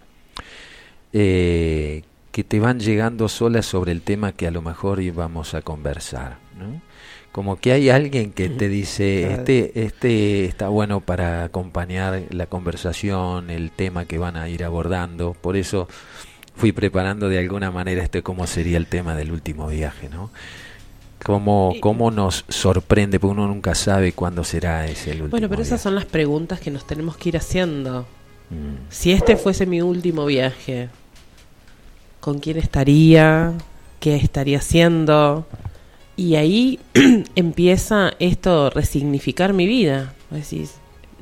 eh, 1.12 2.02
que 2.32 2.42
te 2.42 2.58
van 2.58 2.80
llegando 2.80 3.28
solas 3.28 3.66
sobre 3.66 3.92
el 3.92 4.02
tema 4.02 4.32
que 4.32 4.48
a 4.48 4.50
lo 4.50 4.62
mejor 4.62 5.00
íbamos 5.00 5.54
a 5.54 5.62
conversar, 5.62 6.38
¿no? 6.58 6.82
Como 7.30 7.56
que 7.60 7.72
hay 7.72 7.90
alguien 7.90 8.32
que 8.32 8.48
te 8.48 8.68
dice, 8.68 9.32
este, 9.32 9.84
este 9.84 10.44
está 10.46 10.68
bueno 10.68 11.00
para 11.00 11.44
acompañar 11.44 12.22
la 12.30 12.46
conversación, 12.46 13.48
el 13.50 13.70
tema 13.70 14.06
que 14.06 14.18
van 14.18 14.36
a 14.36 14.48
ir 14.48 14.64
abordando, 14.64 15.34
por 15.40 15.56
eso 15.56 15.86
fui 16.56 16.72
preparando 16.72 17.28
de 17.28 17.38
alguna 17.38 17.70
manera 17.70 18.02
este 18.02 18.22
cómo 18.22 18.46
sería 18.46 18.78
el 18.78 18.86
tema 18.86 19.14
del 19.14 19.30
último 19.30 19.68
viaje, 19.68 20.08
¿no? 20.08 20.30
Cómo, 21.24 21.74
cómo 21.80 22.10
nos 22.10 22.44
sorprende, 22.48 23.18
porque 23.18 23.32
uno 23.32 23.48
nunca 23.48 23.74
sabe 23.74 24.12
cuándo 24.12 24.44
será 24.44 24.86
ese 24.86 25.10
el 25.10 25.16
último 25.22 25.30
Bueno, 25.30 25.48
pero 25.48 25.62
esas 25.62 25.70
viaje. 25.72 25.82
son 25.82 25.94
las 25.94 26.04
preguntas 26.04 26.60
que 26.60 26.70
nos 26.70 26.86
tenemos 26.86 27.16
que 27.16 27.30
ir 27.30 27.36
haciendo. 27.36 28.02
Mm. 28.50 28.88
Si 28.90 29.12
este 29.12 29.36
fuese 29.36 29.66
mi 29.66 29.82
último 29.82 30.24
viaje, 30.26 30.88
¿con 32.20 32.38
quién 32.38 32.58
estaría? 32.58 33.54
¿Qué 33.98 34.16
estaría 34.16 34.58
haciendo? 34.58 35.46
Y 36.16 36.36
ahí 36.36 36.80
empieza 37.34 38.12
esto 38.18 38.70
resignificar 38.70 39.52
mi 39.52 39.66
vida. 39.66 40.14
Decís, 40.30 40.74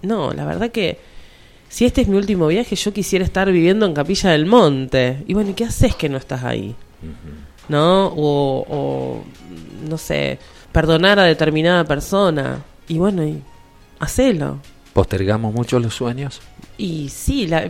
no, 0.02 0.32
la 0.32 0.44
verdad 0.44 0.70
que 0.70 0.98
si 1.74 1.84
este 1.84 2.02
es 2.02 2.06
mi 2.06 2.16
último 2.16 2.46
viaje, 2.46 2.76
yo 2.76 2.92
quisiera 2.92 3.24
estar 3.24 3.50
viviendo 3.50 3.84
en 3.84 3.94
Capilla 3.94 4.30
del 4.30 4.46
Monte. 4.46 5.24
Y 5.26 5.34
bueno, 5.34 5.50
¿y 5.50 5.54
qué 5.54 5.64
haces 5.64 5.96
que 5.96 6.08
no 6.08 6.16
estás 6.16 6.44
ahí? 6.44 6.76
¿No? 7.68 8.12
O, 8.14 8.64
o, 8.68 9.24
no 9.90 9.98
sé, 9.98 10.38
perdonar 10.70 11.18
a 11.18 11.24
determinada 11.24 11.82
persona. 11.82 12.62
Y 12.86 12.98
bueno, 12.98 13.26
y 13.26 13.42
hacelo. 13.98 14.60
¿Postergamos 14.92 15.52
mucho 15.52 15.80
los 15.80 15.96
sueños? 15.96 16.40
Y 16.78 17.08
sí, 17.08 17.48
la, 17.48 17.68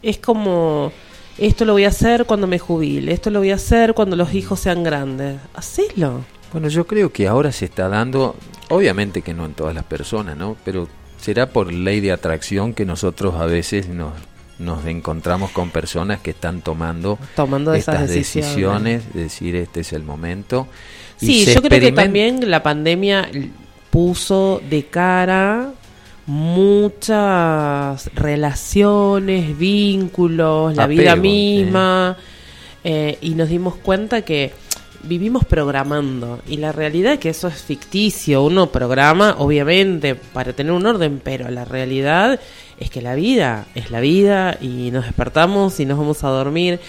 es 0.00 0.18
como, 0.18 0.92
esto 1.36 1.64
lo 1.64 1.72
voy 1.72 1.86
a 1.86 1.88
hacer 1.88 2.26
cuando 2.26 2.46
me 2.46 2.60
jubile, 2.60 3.12
esto 3.12 3.28
lo 3.30 3.40
voy 3.40 3.50
a 3.50 3.56
hacer 3.56 3.94
cuando 3.94 4.14
los 4.14 4.32
hijos 4.34 4.60
sean 4.60 4.84
grandes. 4.84 5.40
Hacelo. 5.56 6.24
Bueno, 6.52 6.68
yo 6.68 6.86
creo 6.86 7.10
que 7.10 7.26
ahora 7.26 7.50
se 7.50 7.64
está 7.64 7.88
dando, 7.88 8.36
obviamente 8.68 9.20
que 9.22 9.34
no 9.34 9.46
en 9.46 9.54
todas 9.54 9.74
las 9.74 9.82
personas, 9.82 10.36
¿no? 10.36 10.56
Pero 10.64 10.86
será 11.24 11.48
por 11.48 11.72
ley 11.72 12.00
de 12.00 12.12
atracción 12.12 12.74
que 12.74 12.84
nosotros 12.84 13.36
a 13.36 13.46
veces 13.46 13.88
nos, 13.88 14.12
nos 14.58 14.84
encontramos 14.84 15.52
con 15.52 15.70
personas 15.70 16.20
que 16.20 16.32
están 16.32 16.60
tomando 16.60 17.18
Tomando 17.34 17.72
esas 17.72 17.94
estas 17.94 18.10
decisiones. 18.10 19.04
decisiones, 19.04 19.14
decir 19.14 19.56
este 19.56 19.80
es 19.80 19.94
el 19.94 20.02
momento. 20.02 20.68
Sí, 21.16 21.46
yo 21.46 21.62
creo 21.62 21.80
que 21.80 21.92
también 21.92 22.50
la 22.50 22.62
pandemia 22.62 23.30
puso 23.88 24.60
de 24.68 24.84
cara 24.84 25.72
muchas 26.26 28.10
relaciones, 28.14 29.56
vínculos, 29.56 30.76
la 30.76 30.86
vida 30.86 31.12
Apego, 31.12 31.22
misma, 31.22 32.18
eh, 32.82 33.16
y 33.22 33.30
nos 33.30 33.48
dimos 33.48 33.76
cuenta 33.76 34.20
que 34.22 34.52
vivimos 35.02 35.44
programando 35.44 36.40
y 36.46 36.56
la 36.56 36.72
realidad 36.72 37.14
es 37.14 37.18
que 37.18 37.28
eso 37.28 37.48
es 37.48 37.62
ficticio, 37.62 38.42
uno 38.42 38.70
programa 38.70 39.36
obviamente 39.38 40.14
para 40.14 40.52
tener 40.52 40.72
un 40.72 40.86
orden, 40.86 41.20
pero 41.22 41.50
la 41.50 41.64
realidad 41.64 42.40
es 42.78 42.90
que 42.90 43.02
la 43.02 43.14
vida 43.14 43.66
es 43.74 43.90
la 43.90 44.00
vida 44.00 44.58
y 44.60 44.90
nos 44.90 45.04
despertamos 45.04 45.80
y 45.80 45.86
nos 45.86 45.98
vamos 45.98 46.24
a 46.24 46.28
dormir. 46.28 46.80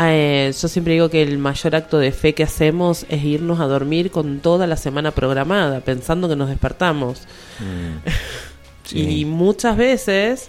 Eh, 0.00 0.52
yo 0.60 0.68
siempre 0.68 0.94
digo 0.94 1.08
que 1.08 1.22
el 1.22 1.38
mayor 1.38 1.74
acto 1.74 1.98
de 1.98 2.12
fe 2.12 2.34
que 2.34 2.44
hacemos 2.44 3.06
es 3.08 3.24
irnos 3.24 3.60
a 3.60 3.66
dormir 3.66 4.10
con 4.10 4.40
toda 4.40 4.66
la 4.66 4.76
semana 4.76 5.10
programada, 5.10 5.80
pensando 5.80 6.28
que 6.28 6.36
nos 6.36 6.48
despertamos. 6.48 7.22
Mm. 7.58 8.08
Y 8.92 9.24
muchas 9.24 9.76
veces 9.76 10.48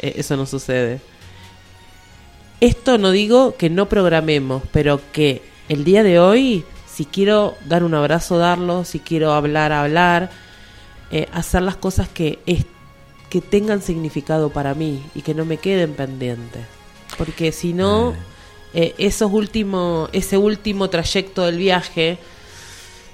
eh, 0.00 0.14
eso 0.16 0.36
no 0.36 0.46
sucede. 0.46 1.00
Esto 2.60 2.96
no 2.96 3.10
digo 3.10 3.56
que 3.56 3.68
no 3.70 3.88
programemos, 3.88 4.62
pero 4.72 5.00
que 5.12 5.42
el 5.68 5.84
día 5.84 6.02
de 6.02 6.18
hoy, 6.18 6.64
si 6.86 7.04
quiero 7.06 7.56
dar 7.66 7.84
un 7.84 7.94
abrazo, 7.94 8.38
darlo, 8.38 8.84
si 8.84 8.98
quiero 8.98 9.32
hablar, 9.32 9.72
hablar, 9.72 10.30
eh, 11.10 11.28
hacer 11.32 11.62
las 11.62 11.76
cosas 11.76 12.08
que, 12.08 12.38
es, 12.46 12.64
que 13.30 13.40
tengan 13.40 13.82
significado 13.82 14.50
para 14.50 14.74
mí 14.74 15.02
y 15.14 15.22
que 15.22 15.34
no 15.34 15.44
me 15.44 15.56
queden 15.56 15.94
pendientes. 15.94 16.62
Porque 17.16 17.52
si 17.52 17.72
no, 17.72 18.14
eh, 18.74 18.94
esos 18.98 19.32
último, 19.32 20.08
ese 20.12 20.36
último 20.36 20.90
trayecto 20.90 21.44
del 21.44 21.58
viaje 21.58 22.18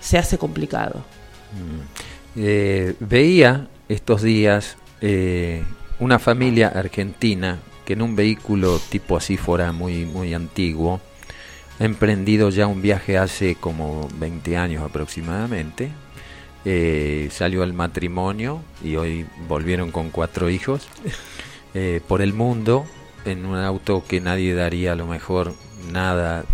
se 0.01 0.19
hace 0.19 0.39
complicado. 0.39 1.05
Eh, 2.37 2.95
veía 3.01 3.69
estos 3.89 4.23
días 4.23 4.77
una 6.01 6.19
familia 6.19 6.69
argentina 6.69 7.59
que 7.85 7.93
en 7.93 8.03
un 8.03 8.17
vehículo 8.17 8.81
tipo 8.91 9.17
así 9.17 9.37
fuera 9.37 9.73
muy, 9.73 10.05
muy 10.05 10.35
antiguo 10.35 11.01
emprendido 11.79 12.51
ya 12.51 12.67
un 12.67 12.83
viaje 12.83 13.19
hace 13.19 13.55
como 13.55 14.09
20 14.19 14.57
años 14.57 14.83
aproximadamente. 14.83 15.91
Eh, 16.65 17.29
salió 17.31 17.63
al 17.63 17.73
matrimonio 17.73 18.63
y 18.83 18.97
hoy 18.97 19.27
volvieron 19.47 19.91
con 19.91 20.11
cuatro 20.11 20.51
hijos 20.51 20.89
eh, 21.75 22.01
por 22.07 22.21
el 22.21 22.35
mundo 22.35 22.85
en 23.25 23.47
un 23.47 23.57
auto 23.57 24.05
que 24.07 24.21
nadie 24.21 24.55
daría 24.55 24.93
a 24.93 24.97
lo 24.97 25.07
mejor 25.07 25.55
nada 25.93 26.45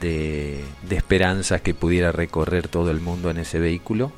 de, 0.00 0.62
de 0.88 0.96
esperanzas 0.96 1.62
que 1.62 1.74
pudiera 1.74 2.12
recorrer 2.12 2.68
todo 2.68 2.90
el 2.90 3.00
mundo 3.00 3.30
en 3.30 3.38
ese 3.38 3.58
vehículo 3.58 4.12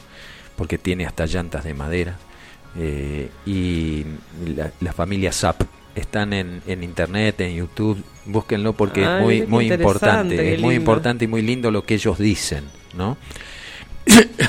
porque 0.57 0.79
tiene 0.79 1.07
hasta 1.07 1.27
llantas 1.27 1.65
de 1.65 1.75
madera. 1.75 2.17
Eh, 2.79 3.31
y 3.47 4.05
la, 4.55 4.71
la 4.81 4.93
familia 4.93 5.33
Zap 5.33 5.63
están 5.97 6.33
en, 6.33 6.63
en 6.67 6.83
internet, 6.85 7.41
en 7.41 7.57
YouTube, 7.57 8.03
búsquenlo 8.27 8.73
porque 8.75 9.05
Ay, 9.05 9.17
es 9.17 9.23
muy, 9.23 9.47
muy 9.67 9.73
importante, 9.73 10.35
es 10.55 10.61
muy 10.61 10.71
lindo. 10.71 10.73
importante 10.73 11.25
y 11.25 11.29
muy 11.29 11.43
lindo 11.43 11.71
lo 11.71 11.85
que 11.85 11.95
ellos 11.95 12.19
dicen, 12.19 12.65
¿no? 12.95 13.17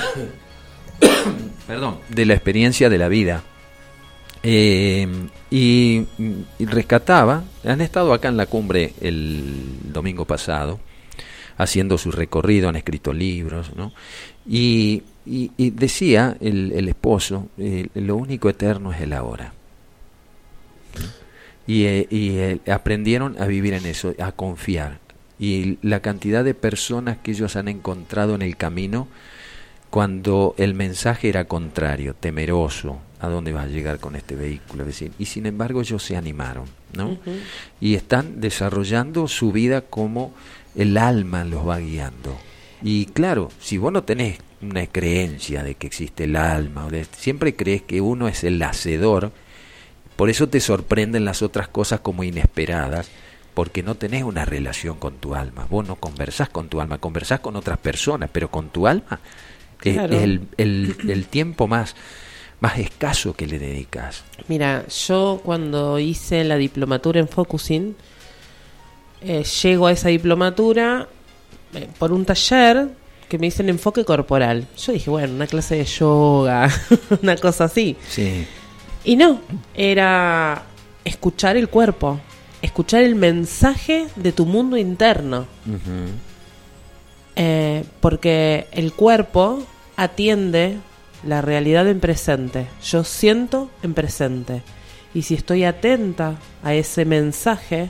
Perdón, 1.67 1.99
de 2.09 2.25
la 2.25 2.33
experiencia 2.33 2.89
de 2.89 2.97
la 2.97 3.07
vida. 3.07 3.43
Eh, 4.43 5.07
y, 5.49 6.03
y 6.59 6.65
rescataba, 6.65 7.43
han 7.65 7.81
estado 7.81 8.13
acá 8.13 8.29
en 8.29 8.37
la 8.37 8.45
cumbre 8.45 8.93
el 9.01 9.53
domingo 9.91 10.25
pasado, 10.25 10.79
haciendo 11.57 11.97
su 11.97 12.11
recorrido, 12.11 12.69
han 12.69 12.75
escrito 12.75 13.11
libros, 13.13 13.71
¿no? 13.75 13.91
Y, 14.47 15.03
y- 15.25 15.51
y 15.57 15.71
decía 15.71 16.37
el, 16.39 16.71
el 16.73 16.87
esposo, 16.87 17.47
eh, 17.57 17.87
lo 17.95 18.15
único 18.15 18.47
eterno 18.49 18.93
es 18.93 19.01
el 19.01 19.11
ahora. 19.13 19.53
Y, 21.67 21.83
eh, 21.85 22.07
y, 22.09 22.29
eh, 22.37 22.59
aprendieron 22.71 23.35
a 23.41 23.45
vivir 23.45 23.73
en 23.73 23.85
eso, 23.85 24.13
a 24.19 24.31
confiar. 24.31 24.99
Y 25.39 25.77
la 25.81 25.99
cantidad 25.99 26.43
de 26.43 26.53
personas 26.53 27.17
que 27.17 27.31
ellos 27.31 27.55
han 27.55 27.67
encontrado 27.67 28.33
en 28.35 28.41
el 28.41 28.55
camino 28.57 29.07
cuando 29.89 30.53
el 30.57 30.73
mensaje 30.73 31.29
era 31.29 31.45
contrario, 31.45 32.13
temeroso, 32.13 32.99
a 33.19 33.27
dónde 33.29 33.53
vas 33.53 33.65
a 33.65 33.69
llegar 33.69 33.99
con 33.99 34.15
este 34.15 34.35
vehículo, 34.35 34.83
es 34.83 34.87
decir, 34.87 35.11
y 35.17 35.25
sin 35.25 35.45
embargo 35.45 35.81
ellos 35.81 36.03
se 36.03 36.17
animaron, 36.17 36.65
¿no? 36.95 37.17
Y 37.79 37.95
están 37.95 38.41
desarrollando 38.41 39.27
su 39.27 39.51
vida 39.51 39.81
como 39.81 40.33
el 40.75 40.97
alma 40.97 41.43
los 41.45 41.67
va 41.67 41.79
guiando. 41.79 42.37
Y 42.83 43.05
claro, 43.07 43.49
si 43.59 43.77
vos 43.77 43.91
no 43.91 44.03
tenés 44.03 44.39
una 44.61 44.85
creencia 44.87 45.63
de 45.63 45.75
que 45.75 45.87
existe 45.87 46.25
el 46.25 46.35
alma, 46.35 46.85
o 46.85 46.89
de- 46.91 47.05
siempre 47.05 47.55
crees 47.55 47.81
que 47.81 48.01
uno 48.01 48.27
es 48.27 48.43
el 48.43 48.61
hacedor, 48.61 49.31
por 50.17 50.29
eso 50.29 50.49
te 50.49 50.59
sorprenden 50.59 51.23
las 51.23 51.41
otras 51.41 51.69
cosas 51.69 52.01
como 52.01 52.23
inesperadas, 52.25 53.07
porque 53.53 53.81
no 53.83 53.95
tenés 53.95 54.23
una 54.23 54.43
relación 54.45 54.97
con 54.97 55.15
tu 55.15 55.33
alma. 55.33 55.65
Vos 55.69 55.87
no 55.87 55.95
conversás 55.95 56.49
con 56.49 56.67
tu 56.67 56.81
alma, 56.81 56.97
conversás 56.97 57.39
con 57.39 57.55
otras 57.55 57.77
personas, 57.77 58.29
pero 58.33 58.51
con 58.51 58.69
tu 58.69 58.85
alma 58.87 59.19
es- 59.83 59.93
Claro. 59.93 60.15
es 60.15 60.23
el, 60.23 60.41
el- 60.57 60.95
el 61.09 61.25
tiempo 61.27 61.67
más, 61.67 61.95
más 62.59 62.77
escaso 62.77 63.33
que 63.33 63.47
le 63.47 63.57
dedicas. 63.59 64.23
Mira, 64.47 64.85
yo 64.87 65.41
cuando 65.43 65.97
hice 65.99 66.43
la 66.43 66.57
diplomatura 66.57 67.19
en 67.19 67.27
Focusing, 67.27 67.95
eh, 69.21 69.43
llego 69.43 69.87
a 69.87 69.91
esa 69.91 70.09
diplomatura 70.09 71.07
eh, 71.73 71.87
por 71.97 72.11
un 72.11 72.25
taller 72.25 72.89
que 73.27 73.37
me 73.37 73.47
dicen 73.47 73.67
enfoque 73.69 74.05
corporal. 74.05 74.67
Yo 74.77 74.93
dije, 74.93 75.09
bueno, 75.09 75.33
una 75.33 75.47
clase 75.47 75.75
de 75.75 75.85
yoga, 75.85 76.69
una 77.23 77.35
cosa 77.37 77.65
así. 77.65 77.97
Sí. 78.07 78.45
Y 79.07 79.15
no, 79.15 79.39
era 79.73 80.63
escuchar 81.05 81.55
el 81.55 81.69
cuerpo, 81.69 82.19
escuchar 82.61 83.03
el 83.03 83.15
mensaje 83.15 84.07
de 84.17 84.33
tu 84.33 84.45
mundo 84.45 84.75
interno. 84.75 85.47
Eh, 87.37 87.85
porque 88.01 88.67
el 88.73 88.91
cuerpo 88.91 89.63
atiende 89.95 90.79
la 91.25 91.41
realidad 91.41 91.87
en 91.87 92.01
presente. 92.01 92.67
Yo 92.83 93.05
siento 93.05 93.69
en 93.81 93.93
presente. 93.93 94.61
Y 95.13 95.21
si 95.21 95.35
estoy 95.35 95.63
atenta 95.63 96.35
a 96.61 96.73
ese 96.73 97.05
mensaje, 97.05 97.89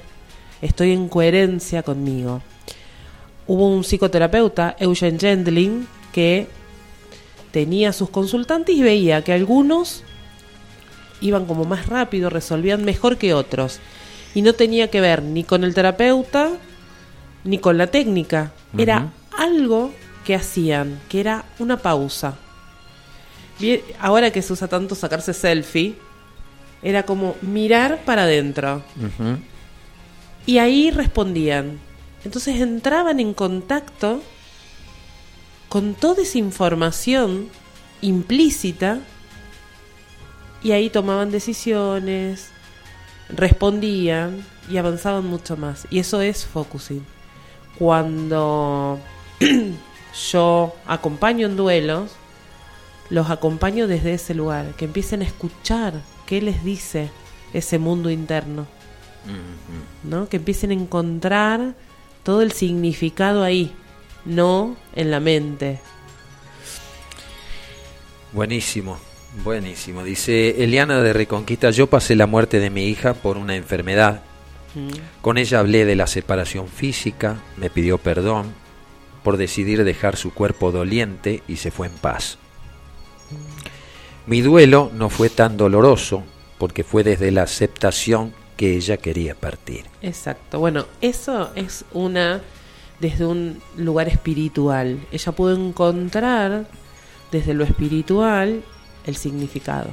estoy 0.62 0.92
en 0.92 1.10
coherencia 1.10 1.82
conmigo. 1.82 2.44
Hubo 3.48 3.70
un 3.70 3.84
psicoterapeuta, 3.84 4.76
Eugene 4.78 5.18
Gendling, 5.18 5.88
que 6.12 6.48
tenía 7.50 7.92
sus 7.92 8.12
consultantes 8.12 8.76
y 8.76 8.84
veía 8.84 9.24
que 9.24 9.34
algunos 9.34 10.04
iban 11.22 11.46
como 11.46 11.66
más 11.66 11.88
rápido, 11.88 12.30
resolvían 12.30 12.84
mejor 12.84 13.18
que 13.18 13.34
otros. 13.34 13.80
Y 14.34 14.42
no 14.42 14.54
tenía 14.54 14.90
que 14.90 15.02
ver 15.02 15.24
ni 15.24 15.44
con 15.44 15.64
el 15.64 15.74
terapeuta 15.74 16.52
ni 17.44 17.58
con 17.60 17.78
la 17.78 17.88
técnica. 17.88 18.52
Era 18.78 19.12
algo 19.38 19.94
que 20.26 20.36
hacían, 20.36 21.00
que 21.10 21.20
era 21.20 21.46
una 21.60 21.78
pausa. 21.78 22.36
ahora 24.00 24.32
que 24.32 24.42
se 24.42 24.54
usa 24.54 24.68
tanto 24.68 24.94
sacarse 24.94 25.34
selfie, 25.34 25.96
era 26.84 27.04
como 27.04 27.36
mirar 27.42 28.02
para 28.06 28.24
adentro. 28.24 28.84
Y 30.46 30.60
ahí 30.60 30.92
respondían. 30.92 31.80
Entonces 32.24 32.60
entraban 32.62 33.20
en 33.20 33.34
contacto 33.34 34.22
con 35.70 35.94
toda 35.94 36.24
esa 36.24 36.38
información 36.38 37.50
implícita 38.02 39.00
y 40.64 40.72
ahí 40.72 40.90
tomaban 40.90 41.32
decisiones, 41.32 42.50
respondían 43.30 44.46
y 44.70 44.78
avanzaban 44.78 45.26
mucho 45.26 45.58
más. 45.58 45.88
Y 45.90 46.00
eso 46.00 46.22
es 46.22 46.46
focusing. 46.46 47.06
Cuando 47.78 49.00
yo 50.32 50.76
acompaño 50.86 51.48
en 51.48 51.58
duelos, 51.58 52.12
los 53.10 53.30
acompaño 53.30 53.88
desde 53.88 54.14
ese 54.14 54.34
lugar, 54.34 54.74
que 54.76 54.86
empiecen 54.86 55.22
a 55.22 55.26
escuchar 55.26 56.02
qué 56.26 56.42
les 56.42 56.64
dice 56.64 57.10
ese 57.54 57.80
mundo 57.80 58.10
interno. 58.10 58.68
¿No? 60.04 60.30
Que 60.30 60.38
empiecen 60.38 60.72
a 60.72 60.74
encontrar 60.74 61.76
todo 62.24 62.42
el 62.42 62.54
significado 62.54 63.44
ahí, 63.44 63.74
no 64.26 64.78
en 64.96 65.12
la 65.12 65.20
mente. 65.20 65.82
Buenísimo, 68.32 68.98
buenísimo. 69.44 70.04
Dice 70.04 70.64
Eliana 70.64 71.02
de 71.02 71.14
Reconquista, 71.14 71.70
yo 71.72 71.88
pasé 71.88 72.16
la 72.16 72.28
muerte 72.28 72.60
de 72.60 72.70
mi 72.70 72.86
hija 72.86 73.14
por 73.14 73.38
una 73.38 73.56
enfermedad. 73.56 74.22
Mm. 74.76 74.90
Con 75.22 75.38
ella 75.38 75.60
hablé 75.60 75.86
de 75.86 75.96
la 75.96 76.08
separación 76.08 76.68
física, 76.68 77.42
me 77.58 77.70
pidió 77.70 77.98
perdón 77.98 78.54
por 79.24 79.38
decidir 79.38 79.84
dejar 79.84 80.16
su 80.16 80.34
cuerpo 80.34 80.72
doliente 80.72 81.44
y 81.48 81.58
se 81.58 81.72
fue 81.72 81.88
en 81.88 81.94
paz. 81.94 82.38
Mi 84.26 84.42
duelo 84.42 84.92
no 84.94 85.10
fue 85.10 85.30
tan 85.30 85.58
doloroso 85.58 86.24
porque 86.58 86.84
fue 86.84 87.04
desde 87.04 87.32
la 87.32 87.44
aceptación 87.44 88.34
que 88.56 88.76
ella 88.76 88.98
quería 88.98 89.36
partir. 89.36 89.86
Exacto. 90.02 90.60
Bueno, 90.60 90.86
eso 91.02 91.52
es 91.56 91.86
una 91.94 92.42
desde 93.00 93.26
un 93.26 93.62
lugar 93.78 94.08
espiritual. 94.08 95.00
Ella 95.12 95.32
pudo 95.32 95.56
encontrar 95.56 96.68
desde 97.32 97.54
lo 97.54 97.64
espiritual 97.64 98.64
el 99.08 99.16
significado. 99.16 99.90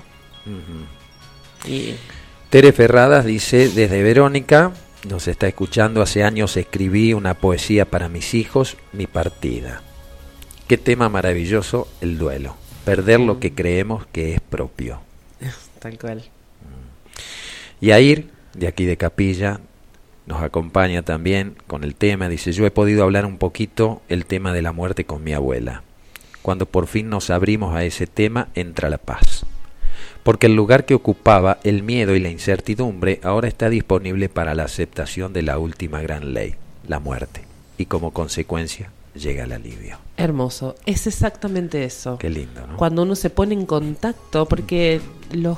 y... 1.66 1.94
Tere 2.50 2.72
Ferradas 2.72 3.24
dice, 3.24 3.68
desde 3.68 4.02
Verónica, 4.02 4.72
nos 5.08 5.26
está 5.26 5.48
escuchando, 5.48 6.02
hace 6.02 6.22
años 6.22 6.56
escribí 6.56 7.12
una 7.12 7.34
poesía 7.34 7.84
para 7.84 8.08
mis 8.08 8.34
hijos, 8.34 8.76
mi 8.92 9.06
partida. 9.06 9.82
Qué 10.68 10.78
tema 10.78 11.08
maravilloso 11.08 11.88
el 12.00 12.16
duelo, 12.16 12.56
perder 12.84 13.20
lo 13.20 13.40
que 13.40 13.52
creemos 13.52 14.06
que 14.06 14.34
es 14.34 14.40
propio. 14.40 15.00
Tal 15.80 15.98
cual. 15.98 16.22
Y 17.80 17.90
Air, 17.90 18.28
de 18.54 18.68
aquí 18.68 18.84
de 18.84 18.96
Capilla, 18.96 19.60
nos 20.26 20.42
acompaña 20.42 21.02
también 21.02 21.56
con 21.66 21.84
el 21.84 21.94
tema. 21.94 22.28
Dice, 22.28 22.52
yo 22.52 22.64
he 22.64 22.70
podido 22.70 23.04
hablar 23.04 23.26
un 23.26 23.36
poquito 23.36 24.00
el 24.08 24.24
tema 24.24 24.52
de 24.52 24.62
la 24.62 24.72
muerte 24.72 25.04
con 25.04 25.22
mi 25.22 25.34
abuela. 25.34 25.82
Cuando 26.44 26.66
por 26.66 26.88
fin 26.88 27.08
nos 27.08 27.30
abrimos 27.30 27.74
a 27.74 27.84
ese 27.84 28.06
tema, 28.06 28.48
entra 28.54 28.90
la 28.90 28.98
paz. 28.98 29.46
Porque 30.22 30.44
el 30.44 30.54
lugar 30.54 30.84
que 30.84 30.92
ocupaba 30.92 31.56
el 31.64 31.82
miedo 31.82 32.14
y 32.14 32.20
la 32.20 32.28
incertidumbre 32.28 33.18
ahora 33.22 33.48
está 33.48 33.70
disponible 33.70 34.28
para 34.28 34.54
la 34.54 34.64
aceptación 34.64 35.32
de 35.32 35.40
la 35.40 35.56
última 35.56 36.02
gran 36.02 36.34
ley, 36.34 36.56
la 36.86 37.00
muerte. 37.00 37.40
Y 37.78 37.86
como 37.86 38.10
consecuencia 38.10 38.90
llega 39.14 39.44
el 39.44 39.52
alivio. 39.52 39.96
Hermoso, 40.18 40.76
es 40.84 41.06
exactamente 41.06 41.82
eso. 41.82 42.18
Qué 42.18 42.28
lindo, 42.28 42.66
¿no? 42.66 42.76
Cuando 42.76 43.04
uno 43.04 43.16
se 43.16 43.30
pone 43.30 43.54
en 43.54 43.64
contacto, 43.64 44.44
porque 44.44 45.00
los, 45.32 45.56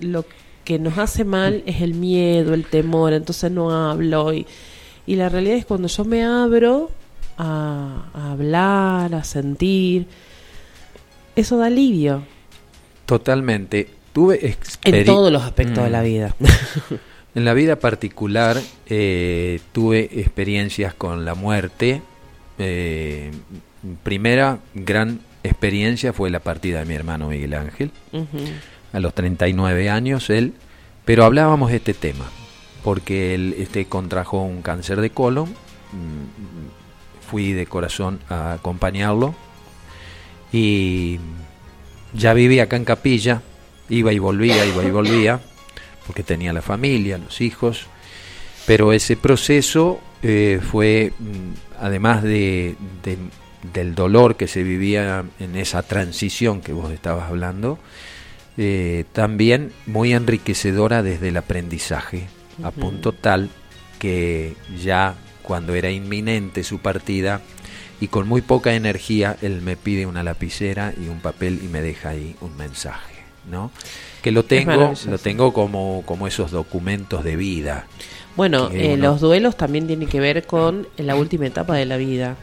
lo 0.00 0.24
que 0.64 0.78
nos 0.78 0.96
hace 0.96 1.24
mal 1.24 1.62
es 1.66 1.82
el 1.82 1.92
miedo, 1.92 2.54
el 2.54 2.64
temor, 2.64 3.12
entonces 3.12 3.50
no 3.50 3.70
hablo. 3.70 4.32
Y, 4.32 4.46
y 5.04 5.16
la 5.16 5.28
realidad 5.28 5.58
es 5.58 5.66
cuando 5.66 5.88
yo 5.88 6.06
me 6.06 6.24
abro 6.24 6.90
a, 7.38 8.30
hablar, 8.32 9.14
a 9.14 9.24
sentir, 9.24 10.06
eso 11.36 11.58
da 11.58 11.66
alivio. 11.66 12.22
Totalmente. 13.06 13.88
Tuve 14.12 14.56
en 14.84 15.04
todos 15.04 15.32
los 15.32 15.42
aspectos 15.42 15.84
de 15.84 15.90
la 15.90 16.00
mm. 16.00 16.04
vida. 16.04 16.36
en 17.34 17.44
la 17.44 17.54
vida 17.54 17.76
particular 17.76 18.60
eh, 18.86 19.60
tuve 19.72 20.08
experiencias 20.20 20.94
con 20.94 21.24
la 21.24 21.34
muerte. 21.34 22.02
Eh, 22.58 23.32
primera 24.02 24.60
gran 24.74 25.20
experiencia 25.42 26.12
fue 26.12 26.30
la 26.30 26.40
partida 26.40 26.80
de 26.80 26.84
mi 26.86 26.94
hermano 26.94 27.28
Miguel 27.28 27.54
Ángel 27.54 27.90
a 28.94 29.00
los 29.00 29.12
39 29.12 29.90
años 29.90 30.30
él, 30.30 30.54
pero 31.04 31.24
hablábamos 31.24 31.70
de 31.70 31.76
este 31.76 31.94
tema, 31.94 32.24
porque 32.84 33.34
él 33.34 33.54
este, 33.58 33.86
contrajo 33.86 34.40
un 34.40 34.62
cáncer 34.62 35.00
de 35.00 35.10
colon, 35.10 35.50
mm, 35.50 36.73
fui 37.28 37.52
de 37.52 37.66
corazón 37.66 38.20
a 38.28 38.52
acompañarlo. 38.52 39.34
Y 40.52 41.18
ya 42.12 42.32
vivía 42.34 42.64
acá 42.64 42.76
en 42.76 42.84
Capilla, 42.84 43.42
iba 43.88 44.12
y 44.12 44.18
volvía, 44.18 44.64
iba 44.64 44.84
y 44.84 44.90
volvía, 44.90 45.40
porque 46.06 46.22
tenía 46.22 46.52
la 46.52 46.62
familia, 46.62 47.18
los 47.18 47.40
hijos, 47.40 47.86
pero 48.66 48.92
ese 48.92 49.16
proceso 49.16 50.00
eh, 50.22 50.60
fue, 50.62 51.12
mm, 51.18 51.80
además 51.80 52.22
de, 52.22 52.76
del 53.72 53.94
dolor 53.94 54.36
que 54.36 54.46
se 54.46 54.62
vivía 54.62 55.24
en 55.40 55.56
esa 55.56 55.82
transición 55.82 56.60
que 56.60 56.72
vos 56.72 56.92
estabas 56.92 57.28
hablando, 57.30 57.78
eh, 58.56 59.04
también 59.12 59.72
muy 59.86 60.12
enriquecedora 60.12 61.02
desde 61.02 61.28
el 61.28 61.36
aprendizaje, 61.36 62.28
a 62.62 62.70
punto 62.70 63.12
tal 63.12 63.50
que 63.98 64.54
ya 64.80 65.16
cuando 65.44 65.74
era 65.74 65.90
inminente 65.90 66.64
su 66.64 66.78
partida 66.78 67.40
y 68.00 68.08
con 68.08 68.26
muy 68.26 68.42
poca 68.42 68.74
energía, 68.74 69.36
él 69.40 69.62
me 69.62 69.76
pide 69.76 70.06
una 70.06 70.24
lapicera 70.24 70.92
y 71.00 71.08
un 71.08 71.20
papel 71.20 71.60
y 71.62 71.68
me 71.68 71.80
deja 71.80 72.08
ahí 72.10 72.34
un 72.40 72.56
mensaje, 72.56 73.14
¿no? 73.48 73.70
Que 74.22 74.32
lo 74.32 74.44
tengo, 74.44 74.92
lo 75.08 75.18
tengo 75.18 75.52
como, 75.52 76.02
como 76.04 76.26
esos 76.26 76.50
documentos 76.50 77.22
de 77.22 77.36
vida. 77.36 77.86
Bueno, 78.36 78.70
eh, 78.72 78.96
los 78.96 79.20
duelos 79.20 79.56
también 79.56 79.86
tienen 79.86 80.08
que 80.08 80.18
ver 80.18 80.44
con 80.44 80.88
la 80.96 81.14
última 81.14 81.46
etapa 81.46 81.76
de 81.76 81.86
la 81.86 81.96
vida, 81.96 82.36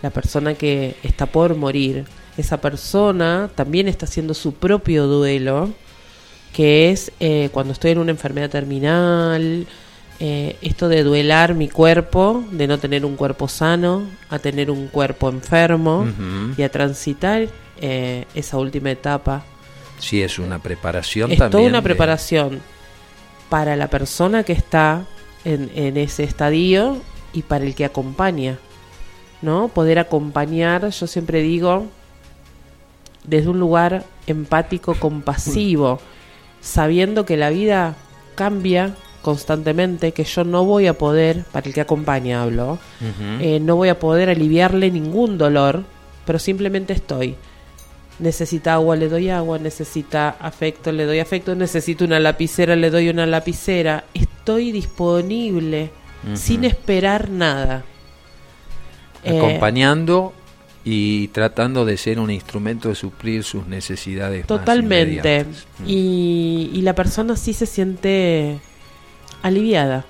la 0.00 0.08
persona 0.08 0.54
que 0.54 0.96
está 1.02 1.26
por 1.26 1.54
morir 1.54 2.06
esa 2.36 2.60
persona 2.60 3.50
también 3.54 3.88
está 3.88 4.06
haciendo 4.06 4.34
su 4.34 4.54
propio 4.54 5.06
duelo, 5.06 5.70
que 6.52 6.90
es 6.90 7.12
eh, 7.20 7.48
cuando 7.52 7.72
estoy 7.72 7.92
en 7.92 7.98
una 7.98 8.10
enfermedad 8.10 8.50
terminal, 8.50 9.66
eh, 10.20 10.56
esto 10.62 10.88
de 10.88 11.02
duelar 11.02 11.54
mi 11.54 11.68
cuerpo, 11.68 12.44
de 12.50 12.66
no 12.66 12.78
tener 12.78 13.04
un 13.04 13.16
cuerpo 13.16 13.48
sano, 13.48 14.02
a 14.30 14.38
tener 14.38 14.70
un 14.70 14.88
cuerpo 14.88 15.28
enfermo 15.28 16.06
y 16.56 16.62
a 16.62 16.68
transitar 16.68 17.48
eh, 17.80 18.24
esa 18.34 18.58
última 18.58 18.90
etapa. 18.90 19.44
Sí, 19.98 20.22
es 20.22 20.38
una 20.38 20.58
preparación 20.60 21.32
es 21.32 21.38
toda 21.38 21.60
una 21.60 21.82
preparación 21.82 22.60
para 23.48 23.76
la 23.76 23.88
persona 23.88 24.42
que 24.42 24.52
está 24.52 25.04
en, 25.44 25.70
en 25.74 25.96
ese 25.96 26.24
estadio 26.24 27.00
y 27.32 27.42
para 27.42 27.64
el 27.64 27.74
que 27.74 27.84
acompaña. 27.84 28.58
¿no? 29.44 29.68
Poder 29.68 29.98
acompañar, 29.98 30.88
yo 30.88 31.06
siempre 31.06 31.42
digo, 31.42 31.86
desde 33.24 33.48
un 33.48 33.60
lugar 33.60 34.04
empático, 34.26 34.94
compasivo, 34.94 36.00
sabiendo 36.60 37.26
que 37.26 37.36
la 37.36 37.50
vida 37.50 37.94
cambia 38.34 38.94
constantemente, 39.24 40.12
que 40.12 40.22
yo 40.22 40.44
no 40.44 40.66
voy 40.66 40.86
a 40.86 40.92
poder, 40.92 41.44
para 41.50 41.66
el 41.66 41.72
que 41.72 41.80
acompaña 41.80 42.42
hablo, 42.42 42.78
eh, 43.40 43.58
no 43.58 43.74
voy 43.74 43.88
a 43.88 43.98
poder 43.98 44.28
aliviarle 44.28 44.90
ningún 44.90 45.38
dolor, 45.38 45.82
pero 46.26 46.38
simplemente 46.38 46.92
estoy. 46.92 47.34
Necesita 48.18 48.74
agua, 48.74 48.96
le 48.96 49.08
doy 49.08 49.30
agua, 49.30 49.58
necesita 49.58 50.28
afecto, 50.28 50.92
le 50.92 51.06
doy 51.06 51.20
afecto, 51.20 51.54
necesito 51.54 52.04
una 52.04 52.20
lapicera, 52.20 52.76
le 52.76 52.90
doy 52.90 53.08
una 53.08 53.24
lapicera. 53.24 54.04
Estoy 54.12 54.72
disponible 54.72 55.90
sin 56.34 56.64
esperar 56.64 57.30
nada. 57.30 57.82
Acompañando 59.26 60.34
y 60.84 61.28
tratando 61.28 61.86
de 61.86 61.96
ser 61.96 62.20
un 62.20 62.30
instrumento 62.30 62.90
de 62.90 62.94
suplir 62.94 63.42
sus 63.42 63.66
necesidades. 63.66 64.46
Totalmente. 64.46 65.44
Mm. 65.78 65.88
Y, 65.88 66.70
y 66.74 66.82
la 66.82 66.94
persona 66.94 67.36
sí 67.36 67.54
se 67.54 67.64
siente 67.64 68.60
aliviada. 69.44 70.04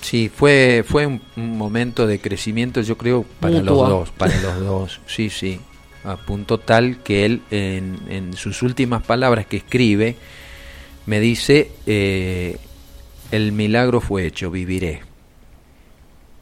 Sí, 0.00 0.30
fue, 0.34 0.84
fue 0.86 1.06
un, 1.06 1.20
un 1.36 1.58
momento 1.58 2.06
de 2.06 2.20
crecimiento, 2.20 2.80
yo 2.80 2.96
creo, 2.96 3.24
para 3.40 3.54
los 3.60 3.76
dos, 3.88 4.10
para 4.12 4.40
los 4.40 4.60
dos, 4.64 5.00
sí, 5.06 5.28
sí, 5.28 5.60
a 6.04 6.16
punto 6.16 6.58
tal 6.58 7.02
que 7.02 7.24
él 7.26 7.42
en, 7.50 7.98
en 8.08 8.32
sus 8.36 8.62
últimas 8.62 9.02
palabras 9.02 9.46
que 9.46 9.56
escribe 9.58 10.16
me 11.06 11.18
dice, 11.20 11.72
eh, 11.86 12.58
el 13.32 13.50
milagro 13.52 14.00
fue 14.00 14.24
hecho, 14.26 14.50
viviré, 14.50 15.00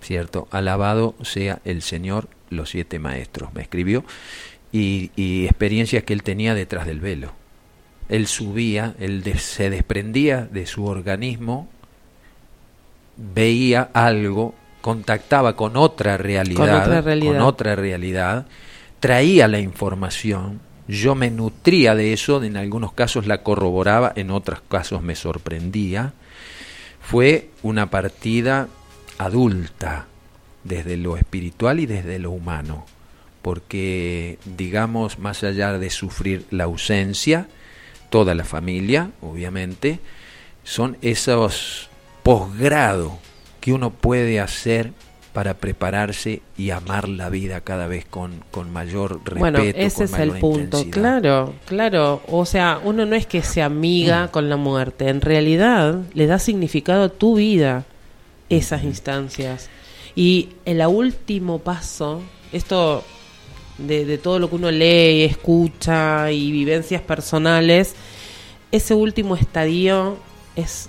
¿cierto? 0.03 0.49
Alabado 0.51 1.15
sea 1.23 1.61
el 1.65 1.83
Señor, 1.83 2.29
los 2.51 2.71
siete 2.71 2.99
maestros, 2.99 3.53
me 3.55 3.63
escribió, 3.63 4.05
y, 4.73 5.11
y 5.17 5.47
experiencias 5.47 6.05
que 6.05 6.13
él 6.13 6.23
tenía 6.23 6.55
detrás 6.55 6.87
del 6.87 7.01
velo. 7.01 7.33
Él 8.09 8.27
subía, 8.27 8.95
él 9.01 9.23
de- 9.23 9.39
se 9.39 9.71
desprendía 9.71 10.43
de 10.45 10.67
su 10.67 10.85
organismo 10.85 11.69
veía 13.17 13.91
algo, 13.93 14.55
contactaba 14.81 15.57
con 15.57 15.77
otra 15.77 16.17
realidad, 16.17 16.83
otra 16.83 17.01
realidad. 17.01 17.33
con 17.33 17.43
otra 17.43 17.77
realidad, 17.77 18.47
traía 19.01 19.49
la 19.49 19.61
información, 19.61 20.61
yo 20.89 21.15
me 21.15 21.31
nutría 21.31 21.95
de 21.95 22.13
eso, 22.13 22.43
en 22.43 22.57
algunos 22.57 22.93
casos 22.93 23.27
la 23.27 23.43
corroboraba, 23.43 24.13
en 24.15 24.31
otros 24.31 24.61
casos 24.69 25.03
me 25.03 25.17
sorprendía. 25.17 26.13
Fue 27.01 27.51
una 27.63 27.91
partida 27.91 28.69
adulta, 29.19 30.07
desde 30.67 30.97
lo 30.97 31.17
espiritual 31.17 31.81
y 31.81 31.87
desde 31.87 32.19
lo 32.19 32.31
humano, 32.33 32.87
porque 33.43 34.39
digamos, 34.57 35.19
más 35.19 35.45
allá 35.45 35.79
de 35.79 35.91
sufrir 35.91 36.45
la 36.51 36.65
ausencia, 36.65 37.49
toda 38.11 38.35
la 38.35 38.45
familia, 38.45 39.11
obviamente, 39.21 40.01
son 40.65 40.97
esos 41.03 41.89
posgrado 42.27 43.21
que 43.61 43.73
uno 43.73 43.91
puede 43.91 44.41
hacer 44.41 44.93
para 45.33 45.55
prepararse 45.55 46.43
y 46.59 46.71
amar 46.71 47.09
la 47.09 47.31
vida 47.31 47.61
cada 47.61 47.87
vez 47.87 48.05
con, 48.05 48.43
con 48.51 48.73
mayor 48.73 49.19
respeto. 49.19 49.39
bueno, 49.39 49.59
ese 49.61 49.95
con 49.95 50.05
es 50.07 50.19
el 50.19 50.31
punto. 50.33 50.79
intensidad. 50.79 50.91
Claro, 50.91 51.55
claro. 51.67 52.23
O 52.27 52.45
sea, 52.45 52.81
uno 52.83 53.07
no 53.07 53.15
es 53.15 53.29
que 53.29 53.43
se 53.43 53.63
amiga 53.63 54.27
con 54.33 54.49
la 54.49 54.57
muerte. 54.57 55.09
En 55.09 55.21
realidad, 55.21 56.01
le 56.15 56.27
da 56.27 56.41
significado 56.41 57.05
a 57.05 57.09
tu 57.11 57.37
vida 57.37 57.85
esas 58.49 58.83
instancias. 58.83 59.71
Y 60.17 60.49
el 60.65 60.85
último 60.85 61.61
paso, 61.61 62.23
esto 62.51 63.05
de, 63.79 64.05
de 64.05 64.19
todo 64.19 64.41
lo 64.41 64.51
que 64.51 64.57
uno 64.57 64.73
lee, 64.73 65.23
escucha 65.23 66.33
y 66.33 66.51
vivencias 66.51 67.03
personales, 67.03 67.95
ese 68.73 68.95
último 68.95 69.37
estadio 69.37 70.17
es 70.57 70.89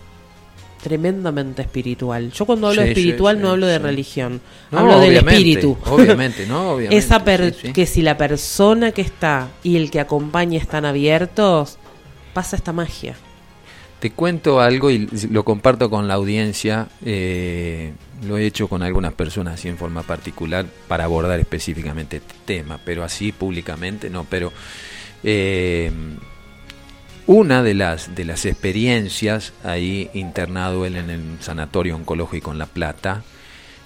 tremendamente 0.82 1.62
espiritual. 1.62 2.32
Yo 2.32 2.46
cuando 2.46 2.68
hablo 2.68 2.82
de 2.82 2.88
Sí, 2.88 2.92
espiritual 2.92 3.38
sí, 3.38 3.42
no 3.44 3.50
hablo 3.52 3.68
de 3.68 3.80
religión, 3.80 4.42
No, 4.72 4.80
hablo 4.80 5.00
del 5.00 5.18
espíritu. 5.18 5.78
Obviamente, 5.86 6.46
no, 6.46 6.72
obviamente. 6.74 6.98
Esa 6.98 7.24
que 7.74 7.86
si 7.86 8.02
la 8.02 8.18
persona 8.18 8.92
que 8.92 9.02
está 9.02 9.50
y 9.64 9.76
el 9.76 9.92
que 9.92 10.00
acompaña 10.00 10.60
están 10.60 10.86
abiertos, 10.86 11.78
pasa 12.34 12.56
esta 12.56 12.74
magia. 12.74 13.16
Te 14.00 14.12
cuento 14.12 14.62
algo 14.62 14.92
y 14.92 15.08
lo 15.32 15.44
comparto 15.44 15.90
con 15.90 16.08
la 16.08 16.14
audiencia. 16.14 16.88
eh, 17.04 17.94
lo 18.26 18.38
he 18.38 18.46
hecho 18.46 18.68
con 18.68 18.82
algunas 18.82 19.14
personas 19.14 19.56
así 19.56 19.68
en 19.68 19.78
forma 19.78 20.02
particular 20.02 20.66
para 20.88 21.04
abordar 21.04 21.40
específicamente 21.40 22.18
este 22.18 22.34
tema, 22.46 22.80
pero 22.84 23.04
así 23.04 23.32
públicamente 23.32 24.10
no. 24.10 24.26
Pero 24.30 24.52
eh, 25.24 25.92
una 27.28 27.62
de 27.62 27.74
las 27.74 28.16
de 28.16 28.24
las 28.24 28.46
experiencias 28.46 29.54
ahí 29.64 30.10
internado 30.14 30.86
él 30.86 30.96
en 30.96 31.10
el 31.10 31.22
sanatorio 31.42 31.96
oncológico 31.96 32.52
en 32.52 32.58
La 32.58 32.66
Plata, 32.66 33.24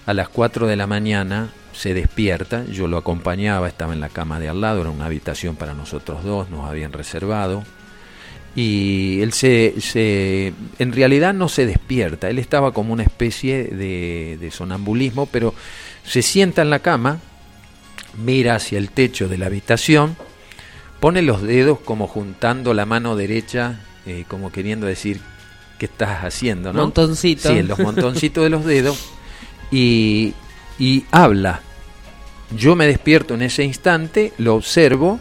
a 0.05 0.13
las 0.13 0.29
4 0.29 0.67
de 0.67 0.75
la 0.75 0.87
mañana 0.87 1.49
se 1.73 1.93
despierta, 1.93 2.65
yo 2.65 2.87
lo 2.87 2.97
acompañaba, 2.97 3.67
estaba 3.67 3.93
en 3.93 3.99
la 3.99 4.09
cama 4.09 4.39
de 4.39 4.49
al 4.49 4.61
lado, 4.61 4.81
era 4.81 4.89
una 4.91 5.05
habitación 5.05 5.55
para 5.55 5.73
nosotros 5.73 6.23
dos, 6.23 6.49
nos 6.49 6.69
habían 6.69 6.93
reservado 6.93 7.63
y 8.55 9.21
él 9.21 9.33
se, 9.33 9.75
se 9.79 10.53
en 10.77 10.91
realidad 10.91 11.33
no 11.33 11.47
se 11.47 11.65
despierta 11.65 12.29
él 12.29 12.37
estaba 12.37 12.73
como 12.73 12.91
una 12.91 13.03
especie 13.03 13.63
de, 13.63 14.37
de 14.41 14.51
sonambulismo 14.51 15.25
pero 15.25 15.53
se 16.03 16.21
sienta 16.21 16.61
en 16.61 16.69
la 16.69 16.79
cama 16.79 17.19
mira 18.21 18.55
hacia 18.55 18.77
el 18.77 18.89
techo 18.89 19.29
de 19.29 19.37
la 19.37 19.45
habitación 19.45 20.17
pone 21.01 21.21
los 21.21 21.41
dedos 21.41 21.79
como 21.79 22.07
juntando 22.07 22.73
la 22.73 22.85
mano 22.85 23.17
derecha 23.17 23.81
eh, 24.05 24.23
como 24.27 24.51
queriendo 24.51 24.87
decir 24.87 25.19
qué 25.77 25.87
estás 25.87 26.23
haciendo 26.23 26.71
no 26.71 26.83
Montoncito. 26.83 27.49
sí 27.49 27.63
los 27.63 27.79
montoncitos 27.79 28.43
de 28.43 28.49
los 28.49 28.63
dedos. 28.63 29.11
Y, 29.71 30.33
y 30.79 31.05
habla. 31.11 31.61
Yo 32.55 32.75
me 32.75 32.85
despierto 32.85 33.33
en 33.33 33.41
ese 33.41 33.63
instante 33.63 34.33
lo 34.37 34.55
observo. 34.55 35.19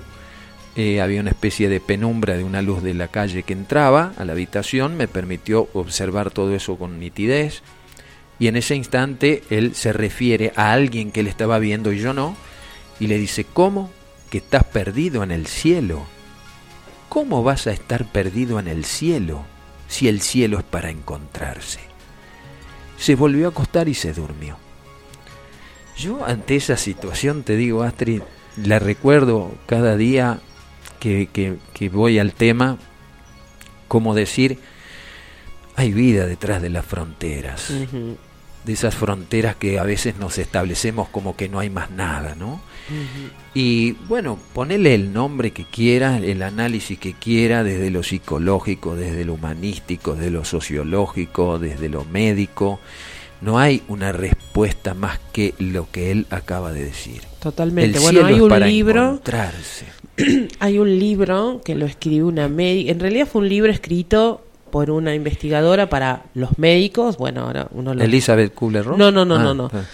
Eh, 0.76 1.00
había 1.00 1.20
una 1.20 1.30
especie 1.30 1.68
de 1.68 1.80
penumbra 1.80 2.36
de 2.36 2.44
una 2.44 2.62
luz 2.62 2.82
de 2.82 2.94
la 2.94 3.08
calle 3.08 3.42
que 3.42 3.52
entraba 3.52 4.12
a 4.16 4.24
la 4.24 4.32
habitación, 4.32 4.96
me 4.96 5.08
permitió 5.08 5.68
observar 5.72 6.30
todo 6.30 6.54
eso 6.54 6.76
con 6.76 6.98
nitidez. 6.98 7.62
Y 8.38 8.48
en 8.48 8.56
ese 8.56 8.74
instante 8.74 9.42
él 9.50 9.74
se 9.74 9.92
refiere 9.92 10.52
a 10.56 10.72
alguien 10.72 11.10
que 11.12 11.20
él 11.20 11.26
estaba 11.26 11.58
viendo 11.58 11.92
y 11.92 11.98
yo 12.00 12.12
no, 12.12 12.36
y 12.98 13.06
le 13.06 13.18
dice, 13.18 13.44
¿cómo? 13.44 13.90
Que 14.30 14.38
estás 14.38 14.64
perdido 14.64 15.22
en 15.22 15.30
el 15.30 15.46
cielo. 15.46 16.04
¿Cómo 17.08 17.42
vas 17.42 17.66
a 17.66 17.72
estar 17.72 18.06
perdido 18.06 18.58
en 18.60 18.68
el 18.68 18.84
cielo 18.84 19.44
si 19.88 20.08
el 20.08 20.20
cielo 20.20 20.58
es 20.58 20.64
para 20.64 20.90
encontrarse? 20.90 21.80
Se 22.96 23.16
volvió 23.16 23.46
a 23.46 23.50
acostar 23.50 23.88
y 23.88 23.94
se 23.94 24.12
durmió. 24.12 24.56
Yo 25.96 26.24
ante 26.24 26.56
esa 26.56 26.76
situación, 26.76 27.42
te 27.42 27.56
digo, 27.56 27.82
Astrid, 27.82 28.22
la 28.56 28.78
recuerdo 28.78 29.52
cada 29.66 29.96
día 29.96 30.40
que, 30.98 31.28
que, 31.32 31.58
que 31.74 31.88
voy 31.88 32.18
al 32.18 32.32
tema, 32.32 32.78
como 33.88 34.14
decir, 34.14 34.58
hay 35.76 35.92
vida 35.92 36.26
detrás 36.26 36.62
de 36.62 36.70
las 36.70 36.84
fronteras, 36.84 37.70
de 37.70 38.72
esas 38.72 38.94
fronteras 38.94 39.56
que 39.56 39.78
a 39.78 39.82
veces 39.82 40.16
nos 40.16 40.38
establecemos 40.38 41.08
como 41.08 41.36
que 41.36 41.48
no 41.48 41.58
hay 41.58 41.70
más 41.70 41.90
nada, 41.90 42.34
¿no? 42.34 42.60
Y 43.54 43.92
bueno, 44.08 44.38
ponele 44.52 44.94
el 44.94 45.12
nombre 45.12 45.50
que 45.52 45.64
quiera, 45.64 46.18
el 46.18 46.42
análisis 46.42 46.98
que 46.98 47.14
quiera, 47.14 47.62
desde 47.64 47.90
lo 47.90 48.02
psicológico, 48.02 48.96
desde 48.96 49.24
lo 49.24 49.34
humanístico, 49.34 50.14
desde 50.14 50.30
lo 50.30 50.44
sociológico, 50.44 51.58
desde 51.58 51.88
lo 51.88 52.04
médico. 52.04 52.80
No 53.40 53.58
hay 53.58 53.82
una 53.88 54.12
respuesta 54.12 54.92
más 54.94 55.18
que 55.32 55.54
lo 55.58 55.90
que 55.90 56.10
él 56.10 56.26
acaba 56.30 56.72
de 56.72 56.84
decir. 56.84 57.22
Totalmente. 57.40 57.96
El 57.98 58.02
bueno, 58.02 58.18
cielo 58.20 58.26
hay 58.26 58.34
es 58.34 58.40
un 58.42 58.48
para 58.48 58.66
libro, 58.66 59.02
encontrarse. 59.04 59.86
hay 60.60 60.78
un 60.78 60.98
libro 60.98 61.60
que 61.64 61.74
lo 61.74 61.86
escribió 61.86 62.26
una 62.26 62.48
médica. 62.48 62.90
En 62.92 63.00
realidad 63.00 63.26
fue 63.26 63.40
un 63.42 63.48
libro 63.48 63.72
escrito 63.72 64.44
por 64.70 64.90
una 64.90 65.14
investigadora 65.14 65.88
para 65.88 66.24
los 66.34 66.58
médicos. 66.58 67.16
Bueno, 67.16 67.40
ahora 67.46 67.66
uno 67.72 67.94
lo 67.94 68.02
Elizabeth 68.04 68.54
Kubler-Ross. 68.54 68.98
No, 68.98 69.10
no, 69.10 69.24
no, 69.24 69.36
Ah, 69.36 69.42
no, 69.42 69.54
no. 69.54 69.70
ah. 69.72 69.84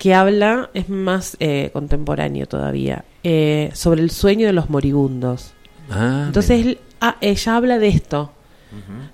Que 0.00 0.14
habla, 0.14 0.70
es 0.72 0.88
más 0.88 1.36
eh, 1.40 1.68
contemporáneo 1.74 2.46
todavía, 2.46 3.04
eh, 3.22 3.70
sobre 3.74 4.00
el 4.00 4.10
sueño 4.10 4.46
de 4.46 4.54
los 4.54 4.70
moribundos. 4.70 5.52
Ah, 5.90 6.24
Entonces 6.26 6.64
él- 6.64 6.78
ah, 7.02 7.16
ella 7.20 7.56
habla 7.56 7.78
de 7.78 7.88
esto, 7.88 8.32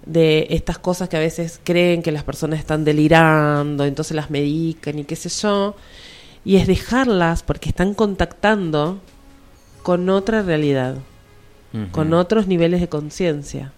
de 0.04 0.46
estas 0.50 0.78
cosas 0.78 1.08
que 1.08 1.16
a 1.16 1.20
veces 1.20 1.60
creen 1.64 2.02
que 2.02 2.12
las 2.12 2.22
personas 2.22 2.60
están 2.60 2.84
delirando, 2.84 3.84
entonces 3.84 4.14
las 4.14 4.30
medican 4.30 4.98
y 5.00 5.04
qué 5.04 5.16
sé 5.16 5.28
yo, 5.28 5.74
y 6.44 6.54
es 6.56 6.68
dejarlas 6.68 7.42
porque 7.42 7.68
están 7.70 7.92
contactando 7.94 9.00
con 9.82 10.08
otra 10.08 10.42
realidad, 10.42 10.96
con 11.90 12.14
otros 12.14 12.46
niveles 12.46 12.80
de 12.80 12.88
conciencia, 12.88 13.72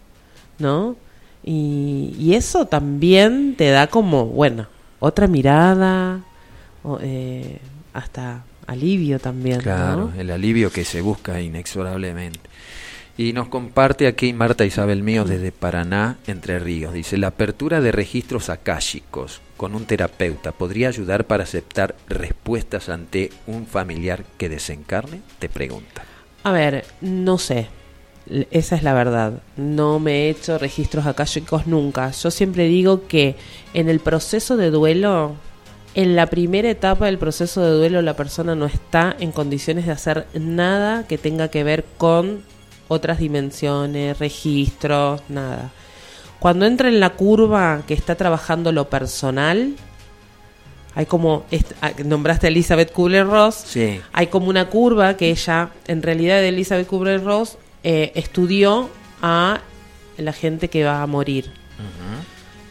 ¿no? 0.59 0.94
Y, 1.42 2.14
y 2.18 2.34
eso 2.34 2.66
también 2.66 3.54
te 3.56 3.70
da 3.70 3.86
como, 3.86 4.26
bueno, 4.26 4.66
otra 5.00 5.26
mirada, 5.26 6.20
eh, 7.03 7.59
hasta 7.93 8.45
alivio 8.66 9.18
también, 9.18 9.61
Claro, 9.61 10.11
¿no? 10.14 10.20
el 10.20 10.30
alivio 10.30 10.70
que 10.70 10.84
se 10.84 11.01
busca 11.01 11.41
inexorablemente. 11.41 12.41
Y 13.16 13.32
nos 13.32 13.49
comparte 13.49 14.07
aquí 14.07 14.32
Marta 14.32 14.64
Isabel 14.64 15.03
Mío 15.03 15.24
desde 15.24 15.51
Paraná, 15.51 16.18
Entre 16.28 16.61
Ríos. 16.61 16.93
Dice, 16.93 17.16
la 17.18 17.26
apertura 17.28 17.80
de 17.80 17.91
registros 17.91 18.49
akáshicos 18.49 19.41
con 19.57 19.74
un 19.74 19.86
terapeuta 19.86 20.53
podría 20.53 20.86
ayudar 20.86 21.24
para 21.24 21.43
aceptar 21.43 21.97
respuestas 22.09 22.89
ante 22.89 23.30
un 23.49 23.66
familiar 23.66 24.24
que 24.39 24.49
desencarne, 24.49 25.20
te 25.41 25.49
pregunta. 25.49 26.05
A 26.45 26.53
ver, 26.53 26.84
no 27.01 27.39
sé. 27.39 27.66
Esa 28.53 28.76
es 28.76 28.82
la 28.84 28.95
verdad. 28.95 29.43
No 29.57 29.99
me 29.99 30.26
he 30.26 30.30
hecho 30.30 30.57
registros 30.59 31.07
akáshicos 31.07 31.66
nunca. 31.66 32.12
Yo 32.12 32.30
siempre 32.30 32.68
digo 32.68 33.09
que 33.09 33.34
en 33.74 33.89
el 33.89 33.99
proceso 33.99 34.57
de 34.57 34.70
duelo 34.70 35.34
en 35.95 36.16
la 36.16 36.26
primera 36.26 36.70
etapa 36.70 37.07
del 37.07 37.18
proceso 37.18 37.62
de 37.62 37.70
duelo 37.72 38.03
la 38.03 38.14
persona 38.14 38.55
no 38.55 38.66
está 38.66 39.16
en 39.18 39.32
condiciones 39.32 39.86
de 39.86 39.93
hacer 39.93 40.26
nada 40.34 41.07
que 41.07 41.18
tenga 41.18 41.49
que 41.49 41.64
ver 41.64 41.84
con 41.97 42.43
otras 42.89 43.18
dimensiones, 43.18 44.18
registros, 44.18 45.22
nada. 45.28 45.70
Cuando 46.39 46.66
entra 46.66 46.89
en 46.89 47.01
la 47.01 47.11
curva 47.11 47.82
que 47.86 47.95
está 47.95 48.14
trabajando 48.14 48.72
lo 48.72 48.89
personal, 48.89 49.74
hay 50.95 51.07
como, 51.07 51.45
ah, 51.80 51.93
nombraste 52.05 52.47
a 52.47 52.51
Elizabeth 52.51 52.93
Kubler-Ross, 52.93 53.55
sí. 53.55 54.01
hay 54.12 54.28
como 54.28 54.49
una 54.49 54.68
curva 54.68 55.16
que 55.16 55.30
ella, 55.30 55.70
en 55.86 56.03
realidad 56.03 56.43
Elizabeth 56.45 56.89
Kubler-Ross, 56.89 57.59
eh, 57.82 58.12
estudió 58.14 58.89
a 59.22 59.61
la 60.16 60.32
gente 60.32 60.68
que 60.68 60.84
va 60.84 61.03
a 61.03 61.07
morir. 61.07 61.53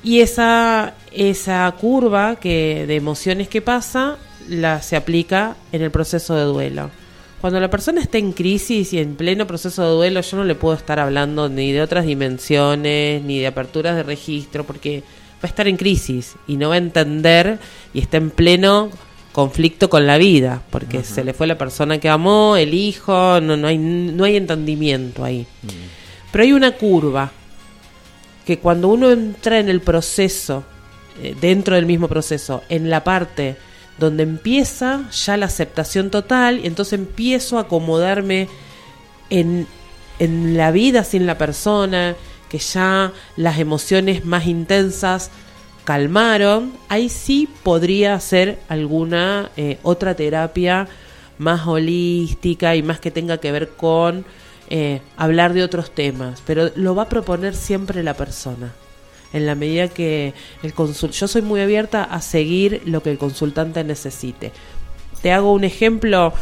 Y 0.08 0.22
esa, 0.22 0.94
esa 1.12 1.70
curva 1.78 2.38
que, 2.38 2.86
de 2.88 2.96
emociones 2.96 3.50
que 3.50 3.62
pasa, 3.62 4.16
la 4.48 4.82
se 4.82 4.96
aplica 4.96 5.58
en 5.74 5.82
el 5.82 5.92
proceso 5.92 6.34
de 6.34 6.44
duelo. 6.44 6.90
Cuando 7.42 7.60
la 7.60 7.70
persona 7.70 8.00
está 8.00 8.18
en 8.18 8.32
crisis 8.32 8.94
y 8.94 9.00
en 9.00 9.18
pleno 9.18 9.46
proceso 9.46 9.84
de 9.84 9.90
duelo, 9.90 10.22
yo 10.22 10.38
no 10.38 10.46
le 10.46 10.56
puedo 10.56 10.76
estar 10.76 10.98
hablando 11.02 11.50
ni 11.50 11.74
de 11.74 11.82
otras 11.82 12.06
dimensiones, 12.06 13.22
ni 13.22 13.40
de 13.40 13.48
aperturas 13.48 13.98
de 13.98 14.04
registro, 14.04 14.64
porque 14.64 15.02
va 15.02 15.42
a 15.44 15.48
estar 15.48 15.68
en 15.68 15.76
crisis 15.76 16.36
y 16.48 16.56
no 16.56 16.70
va 16.70 16.76
a 16.76 16.78
entender 16.78 17.60
y 17.94 18.00
está 18.00 18.16
en 18.16 18.30
pleno 18.30 18.90
conflicto 19.34 19.90
con 19.90 20.08
la 20.08 20.18
vida, 20.18 20.62
porque 20.70 21.04
se 21.04 21.26
le 21.26 21.34
fue 21.34 21.48
la 21.48 21.58
persona 21.58 21.98
que 21.98 22.08
amó, 22.08 22.56
el 22.56 22.74
hijo, 22.74 23.42
no, 23.42 23.58
no, 23.58 23.68
hay, 23.68 23.78
no 23.78 24.24
hay 24.24 24.38
entendimiento 24.38 25.26
ahí. 25.26 25.46
Mm. 25.64 25.68
Pero 26.32 26.44
hay 26.46 26.54
una 26.54 26.72
curva 26.72 27.30
que 28.48 28.60
cuando 28.60 28.88
uno 28.88 29.12
entra 29.12 29.60
en 29.60 29.68
el 29.68 29.82
proceso, 29.82 30.64
eh, 31.22 31.36
dentro 31.42 31.76
del 31.76 31.86
mismo 31.86 32.08
proceso, 32.08 32.64
en 32.70 32.90
la 32.90 33.04
parte 33.04 33.58
donde 34.00 34.24
empieza 34.24 35.10
ya 35.12 35.36
la 35.36 35.48
aceptación 35.48 36.10
total 36.10 36.62
y 36.64 36.68
entonces 36.68 36.98
empiezo 36.98 37.58
a 37.58 37.64
acomodarme 37.64 38.48
en, 39.30 39.68
en 40.20 40.56
la 40.56 40.72
vida 40.72 41.04
sin 41.04 41.26
la 41.26 41.38
persona, 41.38 42.16
que 42.48 42.60
ya 42.60 43.12
las 43.36 43.60
emociones 43.60 44.24
más 44.24 44.48
intensas 44.48 45.30
calmaron, 45.84 46.72
ahí 46.88 47.10
sí 47.10 47.50
podría 47.64 48.14
hacer 48.14 48.60
alguna 48.70 49.52
eh, 49.58 49.78
otra 49.84 50.16
terapia 50.16 50.88
más 51.38 51.68
holística 51.68 52.78
y 52.78 52.82
más 52.82 53.02
que 53.02 53.12
tenga 53.12 53.40
que 53.40 53.52
ver 53.52 53.72
con 53.72 54.24
eh, 54.70 55.02
hablar 55.16 55.54
de 55.54 55.64
otros 55.64 55.92
temas, 55.92 56.44
pero 56.46 56.72
lo 56.76 56.94
va 56.94 57.04
a 57.04 57.10
proponer 57.10 57.56
siempre 57.56 58.04
la 58.04 58.16
persona. 58.16 58.74
En 59.34 59.46
la 59.46 59.56
medida 59.56 59.88
que 59.88 60.34
el 60.64 60.74
consult 60.74 61.14
yo 61.14 61.28
soy 61.28 61.42
muy 61.42 61.62
abierta 61.62 62.04
a 62.04 62.22
seguir 62.22 62.82
lo 62.86 63.02
que 63.04 63.12
el 63.12 63.18
consultante 63.18 63.84
necesite. 63.84 64.52
Te 65.22 65.32
hago 65.32 65.54
un 65.54 65.64
ejemplo, 65.64 66.34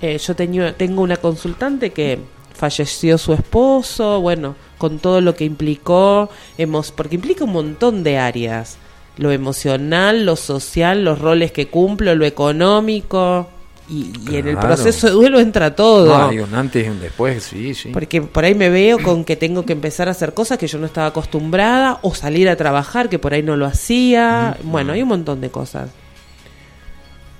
eh, 0.00 0.18
yo 0.18 0.34
tengo 0.34 1.02
una 1.02 1.16
consultante 1.16 1.90
que 1.90 2.18
falleció 2.54 3.18
su 3.18 3.32
esposo, 3.32 4.20
bueno, 4.20 4.54
con 4.78 4.98
todo 4.98 5.20
lo 5.20 5.34
que 5.34 5.44
implicó, 5.44 6.30
hemos, 6.58 6.92
porque 6.92 7.16
implica 7.16 7.44
un 7.44 7.52
montón 7.52 8.02
de 8.02 8.18
áreas, 8.18 8.76
lo 9.16 9.30
emocional, 9.30 10.24
lo 10.26 10.36
social, 10.36 11.04
los 11.04 11.18
roles 11.18 11.52
que 11.52 11.68
cumplo, 11.68 12.14
lo 12.14 12.24
económico, 12.24 13.48
y, 13.92 14.36
en 14.36 14.48
el 14.48 14.56
proceso 14.56 15.06
de 15.06 15.12
duelo 15.12 15.38
entra 15.38 15.76
todo. 15.76 16.16
hay 16.16 16.38
un 16.38 16.54
antes 16.54 16.86
y 16.86 16.88
un 16.88 17.00
después, 17.00 17.42
sí, 17.42 17.74
sí. 17.74 17.90
Porque 17.90 18.22
por 18.22 18.44
ahí 18.44 18.54
me 18.54 18.70
veo 18.70 18.98
con 19.02 19.24
que 19.24 19.36
tengo 19.36 19.66
que 19.66 19.74
empezar 19.74 20.08
a 20.08 20.12
hacer 20.12 20.32
cosas 20.32 20.56
que 20.56 20.66
yo 20.66 20.78
no 20.78 20.86
estaba 20.86 21.08
acostumbrada, 21.08 21.98
o 22.02 22.14
salir 22.14 22.48
a 22.48 22.56
trabajar, 22.56 23.10
que 23.10 23.18
por 23.18 23.34
ahí 23.34 23.42
no 23.42 23.56
lo 23.56 23.66
hacía. 23.66 24.56
Bueno, 24.62 24.92
hay 24.94 25.02
un 25.02 25.08
montón 25.08 25.42
de 25.42 25.50
cosas. 25.50 25.90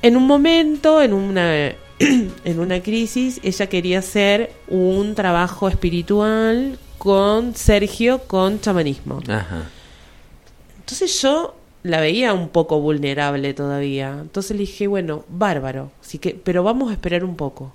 En 0.03 0.17
un 0.17 0.27
momento, 0.27 1.01
en 1.01 1.15
una, 1.15 1.55
en 1.99 2.61
una 2.61 2.83
crisis, 2.83 3.41
ella 3.43 3.67
quería 3.69 4.01
hacer 4.01 4.53
un 4.69 5.15
trabajo 5.15 5.69
espiritual 5.69 6.79
con 6.99 7.55
Sergio, 7.55 8.19
con 8.27 8.61
chamanismo. 8.61 9.21
Ajá. 9.27 9.71
Entonces 10.81 11.23
yo 11.23 11.55
la 11.83 12.01
veía 12.01 12.33
un 12.33 12.49
poco 12.49 12.80
vulnerable 12.80 13.55
todavía. 13.55 14.18
Entonces 14.20 14.57
le 14.57 14.61
dije, 14.61 14.87
bueno, 14.87 15.24
bárbaro, 15.28 15.91
así 16.01 16.18
que, 16.18 16.35
pero 16.35 16.62
vamos 16.62 16.91
a 16.91 16.95
esperar 16.95 17.24
un 17.24 17.37
poco. 17.37 17.72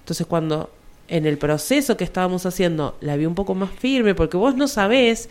Entonces 0.00 0.26
cuando 0.26 0.70
en 1.08 1.26
el 1.26 1.38
proceso 1.38 1.96
que 1.96 2.04
estábamos 2.04 2.46
haciendo 2.46 2.96
la 3.00 3.16
vi 3.16 3.26
un 3.26 3.34
poco 3.34 3.54
más 3.54 3.70
firme, 3.70 4.14
porque 4.14 4.36
vos 4.36 4.56
no 4.56 4.68
sabés 4.68 5.28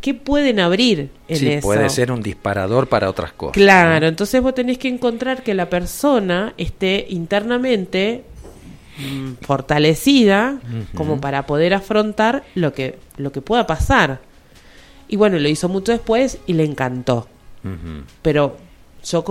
qué 0.00 0.14
pueden 0.14 0.60
abrir 0.60 1.10
en 1.28 1.36
sí, 1.36 1.58
puede 1.60 1.90
ser 1.90 2.12
un 2.12 2.22
disparador 2.22 2.88
para 2.88 3.10
otras 3.10 3.32
cosas. 3.32 3.54
Claro, 3.54 4.06
entonces 4.06 4.40
vos 4.40 4.54
tenés 4.54 4.78
que 4.78 4.88
encontrar 4.88 5.42
que 5.42 5.54
la 5.54 5.68
persona 5.68 6.54
esté 6.56 7.06
internamente 7.10 8.24
mm, 8.98 9.44
fortalecida 9.44 10.60
como 10.94 11.20
para 11.20 11.46
poder 11.46 11.74
afrontar 11.74 12.44
lo 12.54 12.72
que, 12.72 12.98
lo 13.16 13.32
que 13.32 13.42
pueda 13.42 13.66
pasar. 13.66 14.20
Y 15.08 15.16
bueno, 15.16 15.38
lo 15.38 15.48
hizo 15.48 15.68
mucho 15.68 15.92
después 15.92 16.38
y 16.46 16.54
le 16.54 16.64
encantó. 16.64 17.28
Pero 18.22 18.56
yo 19.04 19.24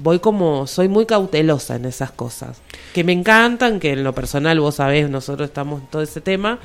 voy 0.00 0.18
como, 0.18 0.66
soy 0.66 0.88
muy 0.88 1.06
cautelosa 1.06 1.76
en 1.76 1.84
esas 1.84 2.10
cosas. 2.10 2.60
Que 2.92 3.04
me 3.04 3.12
encantan, 3.12 3.80
que 3.80 3.92
en 3.92 4.04
lo 4.04 4.14
personal, 4.14 4.60
vos 4.60 4.76
sabés, 4.76 5.08
nosotros 5.08 5.48
estamos 5.48 5.82
en 5.82 5.86
todo 5.88 6.02
ese 6.02 6.20
tema. 6.20 6.58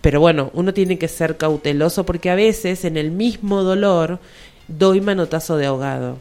Pero 0.00 0.20
bueno, 0.20 0.50
uno 0.54 0.74
tiene 0.74 0.98
que 0.98 1.08
ser 1.08 1.36
cauteloso 1.36 2.04
porque 2.04 2.30
a 2.30 2.34
veces 2.34 2.84
en 2.84 2.96
el 2.96 3.10
mismo 3.10 3.62
dolor 3.62 4.18
doy 4.68 5.00
manotazo 5.00 5.56
de 5.56 5.66
ahogado. 5.66 6.18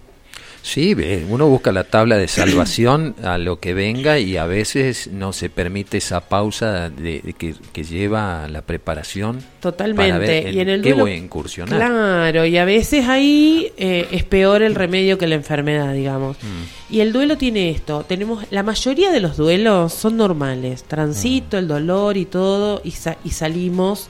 Sí, 0.67 0.93
uno 1.29 1.47
busca 1.47 1.71
la 1.71 1.85
tabla 1.85 2.17
de 2.17 2.27
salvación 2.27 3.15
a 3.23 3.37
lo 3.37 3.61
que 3.61 3.73
venga 3.73 4.19
y 4.19 4.35
a 4.35 4.45
veces 4.45 5.07
no 5.07 5.31
se 5.31 5.49
permite 5.49 5.95
esa 5.95 6.27
pausa 6.27 6.89
de, 6.89 7.33
que, 7.37 7.83
lleva 7.85 8.49
la 8.49 8.61
preparación. 8.63 9.39
Totalmente. 9.61 10.51
y 10.51 10.59
en 10.59 10.67
el 10.67 10.81
qué 10.81 10.91
voy 10.91 11.11
a 11.11 11.15
incursionar. 11.15 11.73
Claro, 11.73 12.45
y 12.45 12.57
a 12.57 12.65
veces 12.65 13.07
ahí 13.07 13.71
eh, 13.77 14.09
es 14.11 14.25
peor 14.25 14.61
el 14.61 14.75
remedio 14.75 15.17
que 15.17 15.25
la 15.25 15.35
enfermedad, 15.35 15.93
digamos. 15.93 16.35
Mm. 16.43 16.93
Y 16.93 16.99
el 16.99 17.13
duelo 17.13 17.37
tiene 17.37 17.69
esto. 17.69 18.03
Tenemos 18.03 18.43
la 18.51 18.61
mayoría 18.61 19.09
de 19.09 19.21
los 19.21 19.37
duelos 19.37 19.93
son 19.93 20.17
normales, 20.17 20.83
transito, 20.83 21.55
mm. 21.55 21.59
el 21.59 21.67
dolor 21.69 22.17
y 22.17 22.25
todo, 22.25 22.81
y, 22.83 22.93
y 23.23 23.29
salimos 23.29 24.09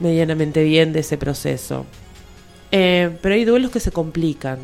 medianamente 0.00 0.62
bien 0.64 0.92
de 0.92 1.00
ese 1.00 1.16
proceso. 1.16 1.86
Eh, 2.72 3.16
pero 3.22 3.34
hay 3.34 3.46
duelos 3.46 3.70
que 3.70 3.80
se 3.80 3.90
complican 3.90 4.58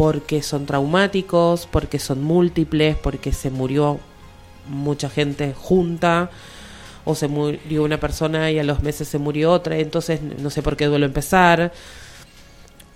porque 0.00 0.40
son 0.40 0.64
traumáticos, 0.64 1.68
porque 1.70 1.98
son 1.98 2.24
múltiples, 2.24 2.96
porque 2.96 3.34
se 3.34 3.50
murió 3.50 4.00
mucha 4.66 5.10
gente 5.10 5.52
junta 5.52 6.30
o 7.04 7.14
se 7.14 7.28
murió 7.28 7.84
una 7.84 8.00
persona 8.00 8.50
y 8.50 8.58
a 8.58 8.64
los 8.64 8.82
meses 8.82 9.08
se 9.08 9.18
murió 9.18 9.52
otra, 9.52 9.76
entonces 9.76 10.22
no 10.22 10.48
sé 10.48 10.62
por 10.62 10.78
qué 10.78 10.86
duelo 10.86 11.04
empezar. 11.04 11.70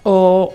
O, 0.03 0.55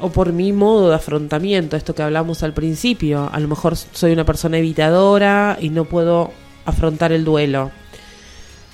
o 0.00 0.08
por 0.10 0.32
mi 0.32 0.52
modo 0.52 0.88
de 0.88 0.96
afrontamiento, 0.96 1.76
esto 1.76 1.94
que 1.94 2.02
hablamos 2.02 2.42
al 2.42 2.52
principio, 2.52 3.30
a 3.32 3.38
lo 3.38 3.46
mejor 3.46 3.76
soy 3.76 4.12
una 4.12 4.24
persona 4.24 4.58
evitadora 4.58 5.56
y 5.60 5.70
no 5.70 5.84
puedo 5.84 6.32
afrontar 6.64 7.12
el 7.12 7.24
duelo. 7.24 7.70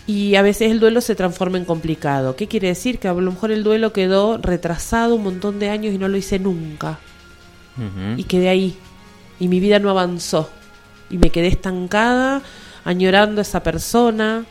Y 0.07 0.37
a 0.37 0.43
veces 0.43 0.71
el 0.71 0.79
duelo 0.79 1.01
se 1.01 1.17
transforma 1.17 1.59
en 1.59 1.65
complicado. 1.65 2.37
¿Qué 2.37 2.47
quiere 2.47 2.69
decir? 2.69 2.99
Que 2.99 3.09
a 3.09 3.15
lo 3.15 3.33
mejor 3.33 3.51
el 3.51 3.65
duelo 3.65 3.93
quedó 3.93 4.39
retrasado 4.39 5.17
un 5.17 5.25
montón 5.25 5.59
de 5.59 5.69
años 5.71 5.95
y 5.95 5.99
no 5.99 6.07
lo 6.09 6.17
hice 6.17 6.39
nunca. 6.39 6.99
Y 8.17 8.25
quedé 8.25 8.49
ahí. 8.49 8.77
Y 9.39 9.49
mi 9.49 9.61
vida 9.61 9.79
no 9.79 9.91
avanzó. 9.91 10.49
Y 11.11 11.19
me 11.19 11.31
quedé 11.31 11.49
estancada, 11.49 12.43
añorando 12.85 13.41
a 13.41 13.43
esa 13.43 13.63
persona. 13.63 14.45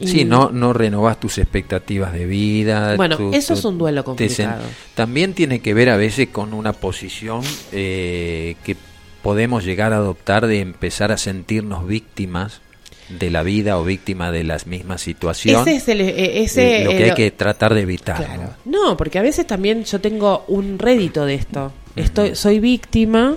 Y 0.00 0.08
sí, 0.08 0.24
no, 0.24 0.50
no 0.50 0.72
renovás 0.72 1.20
tus 1.20 1.38
expectativas 1.38 2.12
de 2.12 2.26
vida. 2.26 2.96
Bueno, 2.96 3.30
eso 3.32 3.54
es 3.54 3.64
un 3.64 3.78
duelo 3.78 4.02
complicado. 4.02 4.62
También 4.94 5.34
tiene 5.34 5.60
que 5.60 5.74
ver 5.74 5.90
a 5.90 5.96
veces 5.96 6.28
con 6.28 6.54
una 6.54 6.72
posición 6.72 7.42
eh, 7.72 8.56
que 8.64 8.76
podemos 9.22 9.64
llegar 9.64 9.92
a 9.92 9.96
adoptar 9.96 10.46
de 10.46 10.60
empezar 10.60 11.12
a 11.12 11.16
sentirnos 11.16 11.86
víctimas 11.86 12.60
de 13.08 13.30
la 13.30 13.42
vida 13.42 13.78
o 13.78 13.84
víctima 13.84 14.30
de 14.30 14.44
las 14.44 14.66
mismas 14.66 15.00
situaciones. 15.00 15.66
Ese 15.66 15.76
es 15.76 15.88
el, 15.88 16.00
eh, 16.00 16.42
ese, 16.42 16.84
lo 16.84 16.90
que 16.90 17.04
hay 17.04 17.14
que 17.14 17.30
tratar 17.30 17.74
de 17.74 17.82
evitar. 17.82 18.56
¿no? 18.64 18.96
porque 18.96 19.18
a 19.18 19.22
veces 19.22 19.46
también 19.46 19.84
yo 19.84 20.00
tengo 20.00 20.44
un 20.48 20.78
rédito 20.78 21.24
de 21.24 21.34
esto. 21.34 21.72
Estoy, 21.94 22.34
soy 22.34 22.60
víctima, 22.60 23.36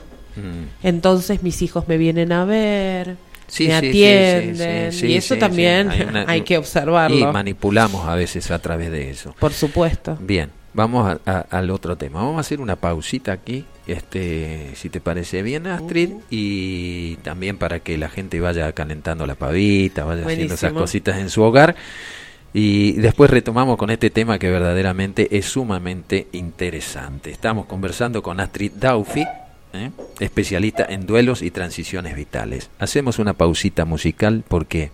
entonces 0.83 1.43
mis 1.43 1.61
hijos 1.61 1.87
me 1.87 1.97
vienen 1.97 2.31
a 2.31 2.45
ver. 2.45 3.17
me 3.59 3.73
atienden 3.73 4.93
y 4.93 5.13
eso 5.13 5.37
también 5.37 5.89
hay, 6.27 6.41
que 6.41 6.57
observarlo. 6.57 7.17
Y 7.17 7.31
manipulamos 7.31 8.07
a 8.07 8.15
veces 8.15 8.49
a 8.51 8.59
través 8.59 8.91
de 8.91 9.09
eso. 9.09 9.35
Por 9.39 9.53
supuesto. 9.53 10.17
Bien, 10.19 10.49
vamos 10.79 11.19
al 11.25 11.69
otro 11.71 11.97
tema. 11.97 12.21
Vamos 12.21 12.37
a 12.37 12.39
hacer 12.39 12.61
una 12.61 12.77
pausita 12.77 13.33
aquí 13.33 13.65
este, 13.85 14.71
si 14.75 14.89
te 14.89 15.01
parece 15.01 15.41
bien, 15.41 15.67
Astrid, 15.67 16.11
y 16.29 17.17
también 17.17 17.57
para 17.57 17.81
que 17.81 17.97
la 17.97 18.07
gente 18.07 18.39
vaya 18.39 18.71
calentando 18.71 19.27
la 19.27 19.35
pavita, 19.35 20.05
vaya 20.05 20.25
haciendo 20.25 20.53
esas 20.53 20.71
cositas 20.71 21.17
en 21.17 21.29
su 21.29 21.41
hogar. 21.41 21.75
Y 22.53 22.93
después 22.93 23.29
retomamos 23.29 23.77
con 23.77 23.89
este 23.89 24.09
tema 24.09 24.39
que 24.39 24.49
verdaderamente 24.49 25.37
es 25.37 25.45
sumamente 25.47 26.27
interesante. 26.31 27.29
Estamos 27.29 27.65
conversando 27.65 28.23
con 28.23 28.39
Astrid 28.39 28.71
Daufi, 28.71 29.25
¿eh? 29.73 29.91
especialista 30.19 30.85
en 30.87 31.05
duelos 31.05 31.41
y 31.41 31.51
transiciones 31.51 32.15
vitales. 32.15 32.69
Hacemos 32.79 33.19
una 33.19 33.33
pausita 33.33 33.83
musical 33.83 34.43
porque 34.47 34.91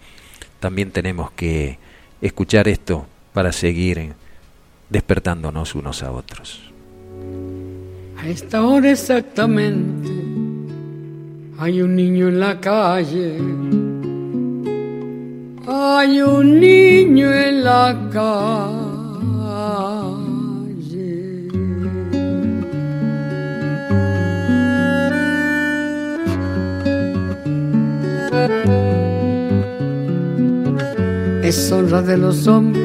también 0.59 0.91
tenemos 0.91 1.31
que 1.31 1.77
escuchar 2.21 2.67
esto 2.67 3.05
para 3.33 3.51
seguir 3.51 4.13
despertándonos 4.89 5.75
unos 5.75 6.03
a 6.03 6.11
otros. 6.11 6.61
A 8.17 8.27
esta 8.27 8.65
hora 8.65 8.91
exactamente 8.91 10.11
hay 11.57 11.81
un 11.81 11.95
niño 11.95 12.27
en 12.27 12.39
la 12.39 12.59
calle. 12.59 13.37
Hay 15.67 16.21
un 16.21 16.59
niño 16.59 17.33
en 17.33 17.63
la 17.63 18.09
calle. 18.11 18.65
Es 31.43 31.71
honra 31.71 32.01
de 32.01 32.17
los 32.17 32.47
hombres 32.47 32.84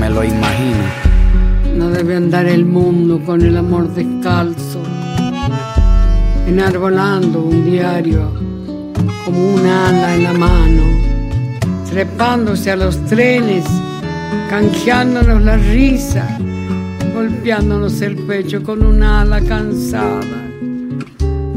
me 0.00 0.08
lo 0.08 0.24
imagino. 0.24 0.84
No 1.76 1.90
debe 1.90 2.16
andar 2.16 2.46
el 2.46 2.64
mundo 2.64 3.20
con 3.24 3.42
el 3.42 3.56
amor 3.56 3.92
descalzo, 3.94 4.82
enarbolando 6.46 7.42
un 7.42 7.70
diario 7.70 8.32
como 9.24 9.54
un 9.54 9.66
ala 9.66 10.14
en 10.14 10.22
la 10.22 10.32
mano, 10.32 10.82
trepándose 11.90 12.70
a 12.70 12.76
los 12.76 13.04
trenes, 13.04 13.64
canjeándonos 14.48 15.42
la 15.42 15.58
risa, 15.58 16.38
golpeándonos 17.14 18.00
el 18.00 18.16
pecho 18.16 18.62
con 18.62 18.82
un 18.82 19.02
ala 19.02 19.40
cansada. 19.42 20.48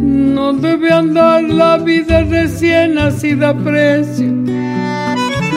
No 0.02 0.52
debe 0.52 0.91
andar 0.91 1.44
la 1.44 1.78
vida 1.78 2.24
recién 2.24 2.96
nacida 2.96 3.50
a 3.50 3.58
precio. 3.58 4.43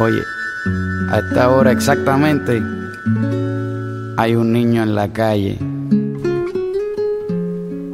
Oye, 0.00 0.22
a 1.10 1.18
esta 1.18 1.50
hora 1.50 1.72
exactamente 1.72 2.62
hay 4.16 4.36
un 4.36 4.52
niño 4.52 4.84
en 4.84 4.94
la 4.94 5.12
calle. 5.12 5.58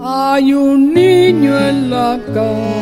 Hay 0.02 0.52
un 0.52 0.92
niño 0.92 1.58
en 1.58 1.88
la 1.88 2.20
calle. 2.34 2.74